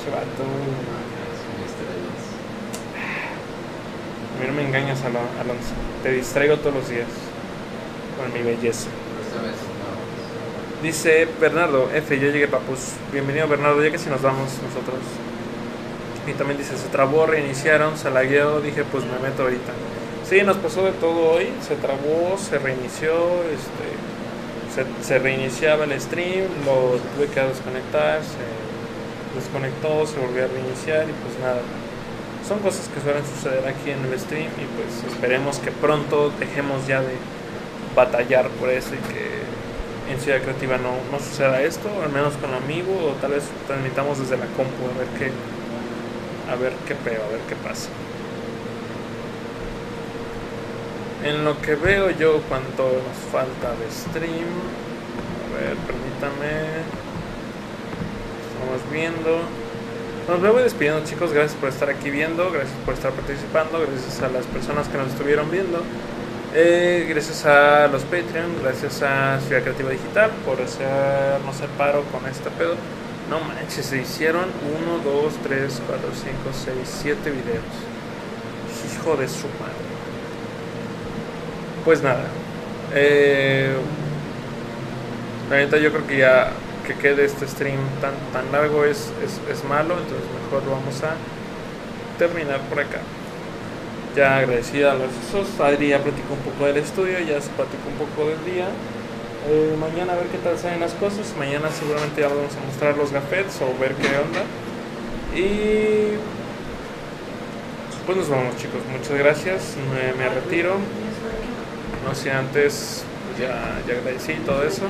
Chivato. 0.04 0.44
A 4.34 4.40
mí 4.40 4.46
no 4.48 4.52
me 4.54 4.66
engañas, 4.66 4.98
Alon- 5.04 5.40
Alonso. 5.40 5.72
Te 6.02 6.10
distraigo 6.12 6.56
todos 6.58 6.74
los 6.74 6.88
días 6.88 7.06
con 8.18 8.32
mi 8.32 8.42
belleza. 8.42 8.88
Esta 9.24 9.42
vez. 9.42 9.54
Dice 10.84 11.26
Bernardo, 11.40 11.88
F, 11.94 12.20
yo 12.20 12.28
llegué 12.30 12.46
papus. 12.46 12.92
Bienvenido 13.10 13.48
Bernardo, 13.48 13.82
ya 13.82 13.90
que 13.90 13.96
si 13.96 14.10
nos 14.10 14.20
vamos 14.20 14.50
nosotros. 14.62 15.00
Y 16.26 16.32
también 16.32 16.58
dice, 16.58 16.76
se 16.76 16.88
trabó, 16.88 17.24
reiniciaron, 17.24 17.96
se 17.96 18.10
lagueó, 18.10 18.60
dije 18.60 18.84
pues 18.92 19.02
me 19.04 19.18
meto 19.26 19.44
ahorita. 19.44 19.72
Sí, 20.28 20.42
nos 20.42 20.58
pasó 20.58 20.84
de 20.84 20.92
todo 20.92 21.36
hoy, 21.36 21.48
se 21.66 21.76
trabó, 21.76 22.36
se 22.36 22.58
reinició, 22.58 23.14
este, 23.48 24.84
se, 25.00 25.02
se 25.02 25.18
reiniciaba 25.18 25.84
el 25.84 25.98
stream, 25.98 26.48
lo 26.66 26.98
tuve 27.16 27.32
que 27.32 27.40
desconectar, 27.40 28.20
se 28.20 29.40
desconectó, 29.40 30.06
se 30.06 30.20
volvió 30.20 30.44
a 30.44 30.48
reiniciar 30.48 31.08
y 31.08 31.12
pues 31.24 31.38
nada. 31.40 31.62
Son 32.46 32.58
cosas 32.58 32.90
que 32.92 33.00
suelen 33.00 33.24
suceder 33.24 33.66
aquí 33.66 33.88
en 33.90 34.04
el 34.04 34.20
stream 34.20 34.52
y 34.60 34.66
pues 34.76 35.14
esperemos 35.14 35.60
que 35.60 35.70
pronto 35.70 36.30
dejemos 36.38 36.86
ya 36.86 37.00
de 37.00 37.16
batallar 37.96 38.48
por 38.60 38.68
eso 38.68 38.90
y 38.94 38.98
que 39.14 39.43
en 40.10 40.20
Ciudad 40.20 40.42
Creativa 40.42 40.76
no, 40.76 40.92
no 41.10 41.18
suceda 41.18 41.62
esto, 41.62 41.88
al 42.02 42.10
menos 42.10 42.34
con 42.34 42.52
amigo, 42.52 42.92
o 42.92 43.12
tal 43.20 43.32
vez 43.32 43.44
transmitamos 43.66 44.18
desde 44.18 44.36
la 44.36 44.46
compu 44.46 44.84
a 44.94 44.98
ver 44.98 45.08
qué, 45.18 45.30
a 46.50 46.56
ver 46.56 46.72
qué 46.86 46.94
peo, 46.94 47.24
a 47.24 47.28
ver 47.28 47.40
qué 47.48 47.56
pasa. 47.56 47.88
En 51.24 51.44
lo 51.44 51.60
que 51.62 51.74
veo 51.74 52.10
yo 52.10 52.42
cuánto 52.48 52.84
nos 52.84 53.32
falta 53.32 53.70
de 53.76 53.90
stream, 53.90 54.44
a 55.40 55.56
ver, 55.56 55.76
permítame, 55.86 56.84
estamos 58.52 58.92
viendo. 58.92 59.40
Nos 60.28 60.52
voy 60.52 60.62
despidiendo 60.62 61.04
chicos, 61.04 61.32
gracias 61.32 61.58
por 61.58 61.70
estar 61.70 61.88
aquí 61.88 62.10
viendo, 62.10 62.50
gracias 62.50 62.76
por 62.84 62.94
estar 62.94 63.12
participando, 63.12 63.78
gracias 63.80 64.22
a 64.22 64.28
las 64.28 64.44
personas 64.46 64.88
que 64.88 64.98
nos 64.98 65.08
estuvieron 65.08 65.50
viendo. 65.50 65.82
Eh, 66.56 67.06
gracias 67.08 67.44
a 67.46 67.88
los 67.88 68.02
Patreon, 68.04 68.62
gracias 68.62 69.02
a 69.02 69.40
Ciudad 69.40 69.62
Creativa 69.62 69.90
Digital 69.90 70.30
por 70.46 70.62
hacernos 70.62 71.60
el 71.60 71.68
paro 71.70 72.04
con 72.12 72.30
este 72.30 72.48
pedo. 72.50 72.76
No 73.28 73.40
manches, 73.40 73.86
se 73.86 74.00
hicieron 74.00 74.44
1, 74.44 74.98
2, 75.02 75.34
3, 75.42 75.82
4, 75.84 76.08
5, 76.14 76.36
6, 76.52 76.76
7 77.02 77.30
videos. 77.32 77.64
Hijo 78.94 79.16
de 79.16 79.28
su 79.28 79.48
madre. 79.48 79.74
Pues 81.84 82.04
nada. 82.04 82.22
Eh, 82.94 83.74
la 85.50 85.56
neta 85.56 85.78
yo 85.78 85.90
creo 85.90 86.06
que 86.06 86.18
ya 86.18 86.52
que 86.86 86.94
quede 86.94 87.24
este 87.24 87.48
stream 87.48 87.80
tan, 88.00 88.14
tan 88.32 88.52
largo 88.52 88.84
es, 88.84 89.10
es, 89.24 89.40
es 89.50 89.64
malo, 89.64 89.94
entonces 89.98 90.28
mejor 90.44 90.70
vamos 90.70 91.02
a 91.02 91.16
terminar 92.16 92.60
por 92.68 92.78
acá 92.78 93.00
ya 94.14 94.38
agradecida 94.38 94.92
a 94.92 94.94
los 94.94 95.10
esos. 95.28 95.60
Adri 95.60 95.88
ya 95.88 95.98
platicó 95.98 96.34
un 96.34 96.40
poco 96.40 96.66
del 96.66 96.76
estudio, 96.78 97.18
ya 97.20 97.40
se 97.40 97.50
platicó 97.50 97.88
un 97.88 98.06
poco 98.06 98.28
del 98.28 98.44
día. 98.44 98.68
Eh, 99.48 99.76
mañana 99.78 100.14
a 100.14 100.16
ver 100.16 100.26
qué 100.28 100.38
tal 100.38 100.58
salen 100.58 100.80
las 100.80 100.92
cosas. 100.94 101.34
Mañana 101.38 101.70
seguramente 101.70 102.20
ya 102.20 102.28
vamos 102.28 102.54
a 102.56 102.66
mostrar 102.66 102.96
los 102.96 103.12
gafetes 103.12 103.60
o 103.60 103.78
ver 103.78 103.94
qué 103.94 104.08
onda. 104.08 104.42
Y 105.34 106.16
pues 108.06 108.18
nos 108.18 108.28
vamos 108.28 108.56
chicos. 108.56 108.80
Muchas 108.90 109.18
gracias. 109.18 109.76
Me, 109.92 110.28
retiro. 110.28 110.76
No 112.06 112.14
sé 112.14 112.30
antes, 112.30 113.04
pues 113.26 113.48
ya, 113.48 113.80
ya 113.86 113.98
agradecí 113.98 114.34
todo 114.46 114.62
eso. 114.62 114.82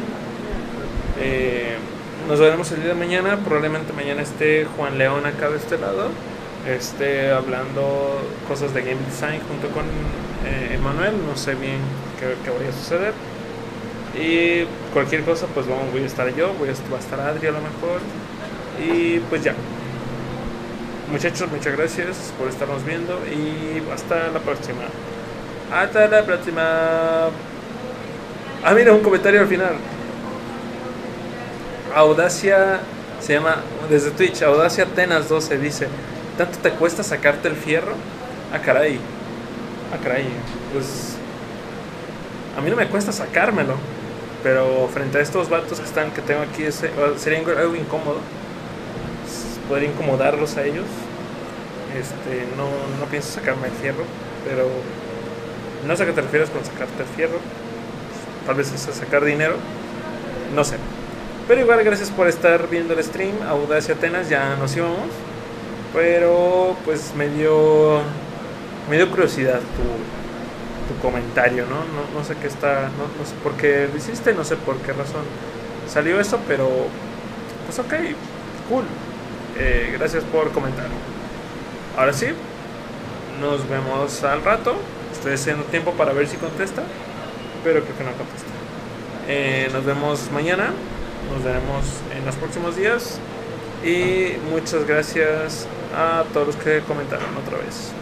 Eh, 1.20 1.76
nos 2.28 2.40
veremos 2.40 2.70
el 2.72 2.80
día 2.80 2.88
de 2.88 2.94
mañana. 2.94 3.38
Probablemente 3.44 3.92
mañana 3.92 4.22
esté 4.22 4.66
Juan 4.76 4.98
León 4.98 5.26
acá 5.26 5.48
de 5.48 5.56
este 5.56 5.78
lado 5.78 6.10
esté 6.66 7.30
hablando 7.30 8.20
cosas 8.48 8.72
de 8.74 8.82
game 8.82 9.00
design 9.10 9.40
junto 9.48 9.68
con 9.68 9.84
eh, 10.46 10.74
Emanuel, 10.74 11.14
no 11.26 11.36
sé 11.36 11.54
bien 11.54 11.78
qué, 12.18 12.34
qué 12.44 12.50
vaya 12.50 12.70
a 12.70 12.72
suceder. 12.72 13.12
Y 14.16 14.64
cualquier 14.92 15.22
cosa, 15.24 15.46
pues 15.52 15.66
vamos, 15.66 15.90
voy 15.92 16.02
a 16.02 16.06
estar 16.06 16.32
yo, 16.34 16.54
voy 16.54 16.68
a, 16.68 16.72
va 16.92 16.96
a 16.98 17.00
estar 17.00 17.20
Adri 17.20 17.48
a 17.48 17.52
lo 17.52 17.60
mejor. 17.60 18.00
Y 18.82 19.18
pues 19.30 19.42
ya. 19.42 19.54
Muchachos, 21.10 21.50
muchas 21.50 21.76
gracias 21.76 22.32
por 22.38 22.48
estarnos 22.48 22.84
viendo 22.84 23.20
y 23.26 23.82
hasta 23.92 24.28
la 24.28 24.40
próxima. 24.40 24.82
Hasta 25.72 26.08
la 26.08 26.24
próxima. 26.24 27.30
Ah, 28.64 28.74
mira, 28.74 28.92
un 28.92 29.00
comentario 29.00 29.40
al 29.40 29.48
final. 29.48 29.74
Audacia 31.94 32.80
se 33.20 33.34
llama 33.34 33.56
desde 33.88 34.10
Twitch, 34.10 34.42
Audacia 34.42 34.84
Atenas 34.84 35.28
12 35.28 35.58
dice, 35.58 35.88
¿tanto 36.38 36.58
te 36.58 36.70
cuesta 36.70 37.02
sacarte 37.02 37.48
el 37.48 37.56
fierro? 37.56 37.92
Ah, 38.52 38.58
caray. 38.60 38.98
Ah, 39.92 39.98
caray. 40.02 40.26
Pues 40.72 41.16
a 42.56 42.60
mí 42.60 42.70
no 42.70 42.76
me 42.76 42.86
cuesta 42.88 43.12
sacármelo, 43.12 43.74
pero 44.42 44.88
frente 44.92 45.18
a 45.18 45.20
estos 45.20 45.48
vatos 45.48 45.78
que 45.80 45.86
están 45.86 46.10
que 46.12 46.22
tengo 46.22 46.42
aquí 46.42 46.64
ese- 46.64 46.90
sería 47.16 47.38
algo 47.38 47.74
incómodo. 47.76 48.18
Poder 49.68 49.84
incomodarlos 49.84 50.56
a 50.56 50.64
ellos. 50.64 50.84
Este, 51.98 52.44
no, 52.56 52.64
no 53.00 53.06
pienso 53.10 53.30
sacarme 53.32 53.68
el 53.68 53.72
fierro, 53.74 54.04
pero 54.44 54.66
no 55.86 55.96
sé 55.96 56.02
a 56.02 56.06
qué 56.06 56.12
te 56.12 56.20
refieres 56.22 56.50
con 56.50 56.64
sacarte 56.64 57.02
el 57.02 57.08
fierro. 57.16 57.38
Tal 58.46 58.56
vez 58.56 58.72
es 58.72 58.86
a 58.88 58.92
sacar 58.92 59.24
dinero. 59.24 59.54
No 60.54 60.64
sé. 60.64 60.76
Pero 61.48 61.60
igual 61.60 61.82
gracias 61.84 62.10
por 62.10 62.26
estar 62.28 62.68
viendo 62.68 62.94
el 62.94 63.02
stream. 63.02 63.34
Audacia 63.48 63.94
Atenas, 63.94 64.28
ya 64.28 64.56
nos 64.56 64.76
íbamos. 64.76 65.08
Pero 65.94 66.76
pues 66.84 67.14
me 67.16 67.28
dio. 67.28 68.00
Me 68.90 68.96
dio 68.96 69.08
curiosidad 69.08 69.60
tu, 69.60 70.92
tu 70.94 71.00
comentario, 71.00 71.64
¿no? 71.66 71.76
¿no? 71.76 72.18
No 72.18 72.24
sé 72.24 72.34
qué 72.36 72.48
está. 72.48 72.90
No, 72.98 73.04
no 73.18 73.24
sé 73.24 73.34
por 73.42 73.52
qué 73.54 73.88
lo 73.90 73.96
hiciste, 73.96 74.34
no 74.34 74.44
sé 74.44 74.56
por 74.56 74.76
qué 74.78 74.92
razón 74.92 75.22
salió 75.88 76.20
eso, 76.20 76.38
pero. 76.46 76.68
Pues 77.66 77.78
ok, 77.78 77.94
cool. 78.68 78.84
Eh, 79.56 79.94
gracias 79.96 80.24
por 80.24 80.50
comentar. 80.50 80.86
Ahora 81.96 82.12
sí, 82.12 82.26
nos 83.40 83.68
vemos 83.68 84.22
al 84.24 84.42
rato. 84.42 84.74
Estoy 85.12 85.34
haciendo 85.34 85.62
tiempo 85.64 85.92
para 85.92 86.12
ver 86.12 86.26
si 86.26 86.36
contesta, 86.36 86.82
pero 87.62 87.82
creo 87.82 87.96
que 87.96 88.04
no 88.04 88.12
contesta. 88.12 88.48
Eh, 89.28 89.70
nos 89.72 89.84
vemos 89.84 90.30
mañana, 90.32 90.70
nos 91.32 91.42
veremos 91.42 91.84
en 92.14 92.26
los 92.26 92.34
próximos 92.34 92.76
días 92.76 93.18
y 93.82 94.36
muchas 94.50 94.86
gracias 94.86 95.66
a 95.96 96.24
todos 96.32 96.48
los 96.48 96.56
que 96.56 96.80
comentaron 96.80 97.36
otra 97.36 97.58
vez. 97.58 97.92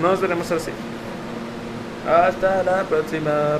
Nos 0.00 0.20
veremos 0.20 0.50
así. 0.50 0.70
Hasta 2.08 2.62
la 2.62 2.84
próxima. 2.84 3.58